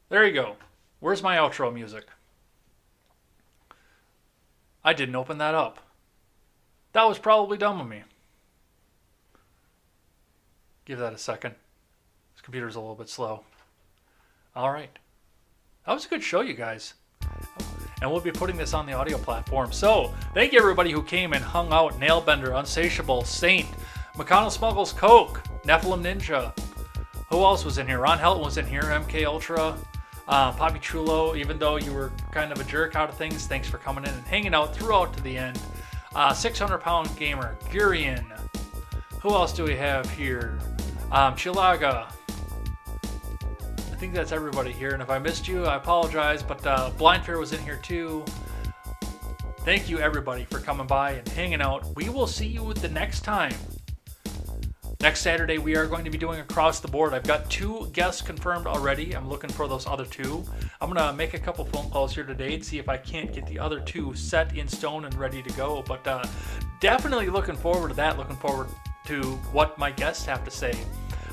There 0.10 0.26
you 0.26 0.34
go. 0.34 0.56
Where's 1.00 1.22
my 1.22 1.38
outro 1.38 1.72
music? 1.72 2.08
I 4.84 4.94
didn't 4.94 5.16
open 5.16 5.38
that 5.38 5.54
up. 5.54 5.80
That 6.94 7.04
was 7.04 7.20
probably 7.20 7.58
dumb 7.58 7.80
of 7.80 7.88
me. 7.88 8.04
Give 10.86 10.98
that 11.00 11.14
a 11.14 11.18
second. 11.18 11.54
This 12.34 12.42
computer's 12.42 12.76
a 12.76 12.80
little 12.80 12.96
bit 12.96 13.10
slow. 13.10 13.44
All 14.56 14.72
right. 14.72 14.90
That 15.86 15.94
was 15.94 16.06
a 16.06 16.10
good 16.10 16.24
show, 16.24 16.42
you 16.42 16.54
guys. 16.54 16.94
And 18.02 18.10
we'll 18.12 18.22
be 18.22 18.32
putting 18.32 18.58
this 18.58 18.74
on 18.74 18.86
the 18.86 18.94
audio 18.94 19.18
platform. 19.18 19.72
So, 19.72 20.14
thank 20.34 20.54
you 20.54 20.60
everybody 20.60 20.92
who 20.92 21.04
came 21.04 21.34
and 21.34 21.44
hung 21.44 21.72
out. 21.74 22.00
Nailbender, 22.00 22.58
Unsatiable, 22.58 23.26
Saint, 23.26 23.68
McConnell 24.18 24.52
Smuggles, 24.52 24.94
Coke, 24.94 25.44
Nephilim 25.64 26.02
Ninja. 26.02 26.52
Who 27.30 27.44
else 27.44 27.64
was 27.64 27.78
in 27.78 27.86
here? 27.86 28.00
Ron 28.00 28.18
Helton 28.18 28.44
was 28.44 28.58
in 28.58 28.66
here. 28.66 28.82
MK 28.82 29.28
Ultra, 29.28 29.78
uh, 30.28 30.52
Poppy 30.54 30.80
Chulo. 30.80 31.36
Even 31.36 31.60
though 31.60 31.76
you 31.76 31.94
were 31.94 32.12
kind 32.32 32.52
of 32.52 32.60
a 32.60 32.64
jerk 32.64 32.96
out 32.96 33.10
of 33.10 33.16
things, 33.16 33.46
thanks 33.46 33.70
for 33.70 33.78
coming 33.78 34.06
in 34.06 34.10
and 34.10 34.26
hanging 34.26 34.56
out 34.56 34.76
throughout 34.76 35.14
to 35.14 35.22
the 35.22 35.38
end. 35.38 35.62
Uh, 36.16 36.34
600 36.34 36.80
pound 36.80 37.16
gamer, 37.16 37.56
Gurian. 37.70 38.26
Who 39.22 39.30
else 39.30 39.54
do 39.54 39.64
we 39.64 39.76
have 39.76 40.10
here? 40.10 40.58
Um, 41.12 41.36
Chilaga. 41.36 42.12
I 43.04 44.00
think 44.00 44.16
that's 44.16 44.32
everybody 44.32 44.72
here. 44.72 44.94
And 44.94 45.02
if 45.04 45.12
I 45.12 45.20
missed 45.20 45.48
you, 45.48 45.66
I 45.66 45.76
apologize. 45.76 46.42
But 46.42 46.66
uh, 46.66 46.90
Blind 46.98 47.24
Fair 47.24 47.38
was 47.38 47.54
in 47.54 47.62
here 47.62 47.80
too. 47.84 48.26
Thank 49.60 49.90
you 49.90 50.00
everybody 50.00 50.46
for 50.46 50.60
coming 50.60 50.88
by 50.88 51.12
and 51.12 51.28
hanging 51.28 51.62
out. 51.62 51.86
We 51.96 52.10
will 52.10 52.28
see 52.28 52.48
you 52.48 52.74
the 52.74 52.90
next 52.90 53.22
time 53.22 53.54
Next 55.00 55.22
Saturday, 55.22 55.60
we 55.60 55.76
are 55.76 55.86
going 55.86 56.04
to 56.06 56.10
be 56.10 56.18
doing 56.18 56.40
across 56.40 56.80
the 56.80 56.88
board. 56.88 57.14
I've 57.14 57.22
got 57.22 57.48
two 57.52 57.88
guests 57.94 58.20
confirmed 58.20 58.66
already. 58.66 59.16
I'm 59.16 59.30
looking 59.30 59.52
for 59.52 59.68
those 59.68 59.86
other 59.86 60.06
two. 60.06 60.44
I'm 60.82 60.92
going 60.92 61.08
to 61.08 61.14
make 61.14 61.36
a 61.36 61.40
couple 61.40 61.64
phone 61.66 61.92
calls 61.92 62.16
here 62.16 62.24
today 62.24 62.56
and 62.56 62.66
see 62.66 62.80
if 62.80 62.90
I 62.90 62.98
can't 62.98 63.32
get 63.32 63.46
the 63.46 63.60
other 63.60 63.80
two 63.80 64.16
set 64.16 64.58
in 64.58 64.68
stone 64.68 65.06
and 65.06 65.14
ready 65.14 65.44
to 65.44 65.54
go. 65.54 65.84
But 65.88 66.08
uh, 66.08 66.26
definitely 66.80 67.30
looking 67.30 67.56
forward 67.56 67.90
to 67.90 67.94
that. 67.94 68.18
Looking 68.18 68.38
forward 68.38 68.70
to 69.06 69.22
what 69.52 69.78
my 69.78 69.92
guests 69.92 70.26
have 70.26 70.44
to 70.46 70.50
say 70.50 70.76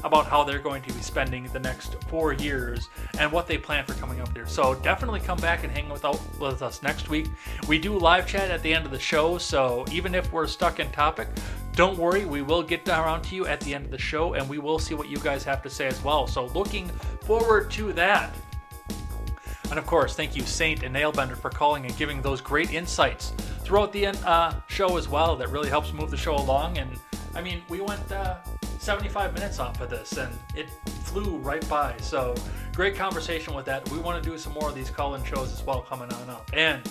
about 0.05 0.27
how 0.27 0.45
they're 0.45 0.59
going 0.59 0.83
to 0.83 0.93
be 0.93 1.01
spending 1.01 1.45
the 1.55 1.59
next 1.59 1.95
four 2.09 2.35
years 2.35 2.91
and 3.19 3.33
what 3.33 3.47
they 3.47 3.57
plan 3.57 3.87
for 3.87 3.95
coming 3.95 4.21
up 4.21 4.33
there. 4.35 4.47
So 4.47 4.75
definitely 4.75 5.21
come 5.21 5.39
back 5.39 5.65
and 5.65 5.73
hang 5.73 5.89
with, 5.89 6.05
with 6.39 6.61
us 6.61 6.83
next 6.83 7.09
week. 7.09 7.29
We 7.67 7.79
do 7.79 7.99
live 7.99 8.27
chat 8.27 8.51
at 8.51 8.63
the 8.63 8.75
end 8.75 8.85
of 8.85 8.93
the 8.93 8.99
show, 8.99 9.39
so 9.39 9.87
even 9.91 10.15
if 10.15 10.31
we're 10.31 10.47
stuck 10.47 10.79
in 10.79 10.91
topic, 10.91 11.29
don't 11.77 11.99
worry, 11.99 12.25
we 12.25 12.43
will 12.43 12.63
get 12.63 12.89
around 12.89 13.23
to 13.23 13.35
you 13.35 13.47
at 13.47 13.61
the 13.61 13.75
end 13.75 13.85
of 13.85 13.91
the 13.91 13.99
show 13.99 14.35
and 14.35 14.49
we 14.49 14.59
will 14.59 14.79
see 14.79 14.95
what 14.95 15.09
you 15.09 15.19
guys 15.19 15.43
have 15.45 15.63
to 15.63 15.71
say 15.71 15.87
as 15.87 16.03
well. 16.05 16.27
So 16.27 16.47
looking 16.47 16.89
forward 17.23 17.71
to 17.73 17.93
that. 17.95 18.35
And 19.71 19.79
of 19.79 19.87
course, 19.87 20.15
thank 20.15 20.37
you, 20.37 20.43
Saint 20.43 20.85
and 20.85 20.95
Nailbender, 20.95 21.37
for 21.37 21.51
calling 21.51 21.85
and 21.87 21.97
giving 21.97 22.23
those 22.23 22.41
great 22.41 22.73
insights 22.73 23.31
throughout 23.63 23.93
the 23.93 24.07
uh, 24.07 24.55
show 24.69 24.97
as 24.97 25.09
well. 25.09 25.35
That 25.37 25.49
really 25.49 25.69
helps 25.69 25.93
move 25.93 26.11
the 26.11 26.17
show 26.17 26.37
along. 26.37 26.79
And 26.79 26.91
I 27.35 27.41
mean, 27.41 27.63
we 27.69 27.81
went 27.81 28.13
uh, 28.13 28.37
75 28.79 29.35
minutes 29.35 29.59
off 29.59 29.81
of 29.81 29.91
this 29.91 30.17
and 30.17 30.33
it 30.55 30.69
flew 31.05 31.39
right 31.39 31.67
by. 31.69 31.97
So 31.99 32.35
great 32.75 32.95
conversation 32.95 33.55
with 33.55 33.65
that. 33.67 33.89
We 33.91 33.99
want 33.99 34.23
to 34.23 34.31
do 34.31 34.39
some 34.39 34.53
more 34.53 34.69
of 34.69 34.75
these 34.77 34.91
call 34.91 35.17
in 35.17 35.25
shows 35.25 35.53
as 35.53 35.63
well 35.65 35.81
coming 35.81 36.13
on 36.13 36.31
up. 36.31 36.49
And 36.53 36.83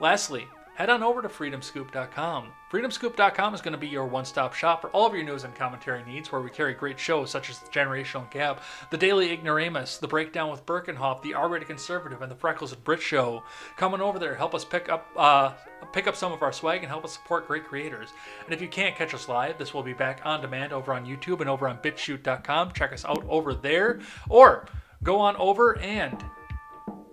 lastly, 0.00 0.46
head 0.78 0.90
on 0.90 1.02
over 1.02 1.20
to 1.20 1.28
freedomscoop.com. 1.28 2.52
Freedomscoop.com 2.70 3.52
is 3.52 3.60
going 3.60 3.72
to 3.72 3.78
be 3.78 3.88
your 3.88 4.06
one 4.06 4.24
stop 4.24 4.54
shop 4.54 4.80
for 4.80 4.90
all 4.90 5.08
of 5.08 5.12
your 5.12 5.24
news 5.24 5.42
and 5.42 5.52
commentary 5.52 6.04
needs, 6.04 6.30
where 6.30 6.40
we 6.40 6.50
carry 6.50 6.72
great 6.72 7.00
shows 7.00 7.32
such 7.32 7.50
as 7.50 7.58
The 7.58 7.68
Generational 7.70 8.30
Gap, 8.30 8.62
The 8.90 8.96
Daily 8.96 9.32
Ignoramus, 9.32 9.98
The 9.98 10.06
Breakdown 10.06 10.52
with 10.52 10.64
Birkenhoff, 10.64 11.20
The 11.22 11.34
R 11.34 11.48
Rated 11.48 11.66
Conservative, 11.66 12.22
and 12.22 12.30
The 12.30 12.36
Freckles 12.36 12.72
and 12.72 12.84
Brit 12.84 13.02
Show. 13.02 13.42
Coming 13.76 14.00
over 14.00 14.20
there, 14.20 14.36
help 14.36 14.54
us 14.54 14.64
pick 14.64 14.88
up 14.88 15.08
uh, 15.16 15.54
pick 15.92 16.06
up 16.06 16.14
some 16.14 16.30
of 16.30 16.42
our 16.42 16.52
swag 16.52 16.84
and 16.84 16.88
help 16.88 17.04
us 17.04 17.14
support 17.14 17.48
great 17.48 17.64
creators. 17.64 18.10
And 18.44 18.54
if 18.54 18.62
you 18.62 18.68
can't 18.68 18.94
catch 18.94 19.12
us 19.14 19.28
live, 19.28 19.58
this 19.58 19.74
will 19.74 19.82
be 19.82 19.94
back 19.94 20.20
on 20.24 20.40
demand 20.40 20.72
over 20.72 20.92
on 20.92 21.04
YouTube 21.04 21.40
and 21.40 21.50
over 21.50 21.66
on 21.66 21.78
BitChute.com. 21.78 22.70
Check 22.70 22.92
us 22.92 23.04
out 23.04 23.24
over 23.28 23.52
there, 23.52 23.98
or 24.28 24.66
go 25.02 25.18
on 25.18 25.34
over 25.38 25.76
and 25.80 26.24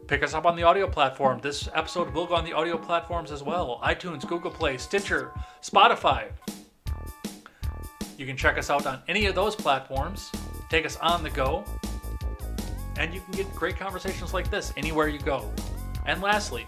Pick 0.08 0.22
us 0.22 0.36
up 0.36 0.46
on 0.46 0.56
the 0.56 0.62
audio 0.62 0.88
platform. 0.88 1.40
This 1.42 1.68
episode 1.74 2.14
will 2.14 2.28
go 2.28 2.36
on 2.36 2.46
the 2.46 2.54
audio 2.54 2.78
platforms 2.78 3.32
as 3.32 3.42
well 3.42 3.80
iTunes, 3.84 4.28
Google 4.28 4.52
Play, 4.52 4.78
Stitcher, 4.78 5.32
Spotify. 5.64 6.28
You 8.16 8.28
can 8.28 8.38
check 8.38 8.60
us 8.60 8.70
out 8.70 8.86
on 8.86 9.02
any 9.08 9.26
of 9.26 9.34
those 9.34 9.56
platforms, 9.56 10.32
take 10.70 10.86
us 10.86 10.96
on 10.98 11.24
the 11.24 11.32
go, 11.32 11.66
and 12.98 13.16
you 13.16 13.22
can 13.22 13.34
get 13.34 13.54
great 13.56 13.78
conversations 13.78 14.32
like 14.32 14.52
this 14.52 14.72
anywhere 14.78 15.08
you 15.08 15.20
go. 15.20 15.52
And 16.06 16.22
lastly, 16.22 16.68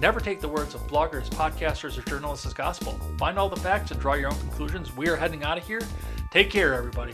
never 0.00 0.18
take 0.18 0.40
the 0.40 0.48
words 0.48 0.74
of 0.74 0.80
bloggers, 0.86 1.28
podcasters, 1.28 1.98
or 1.98 2.02
journalists 2.08 2.46
as 2.46 2.54
gospel. 2.54 2.98
Find 3.18 3.38
all 3.38 3.50
the 3.50 3.60
facts 3.60 3.90
and 3.90 4.00
draw 4.00 4.14
your 4.14 4.32
own 4.32 4.38
conclusions. 4.38 4.96
We 4.96 5.08
are 5.10 5.16
heading 5.16 5.44
out 5.44 5.58
of 5.58 5.66
here. 5.66 5.82
Take 6.30 6.50
care, 6.50 6.72
everybody. 6.72 7.12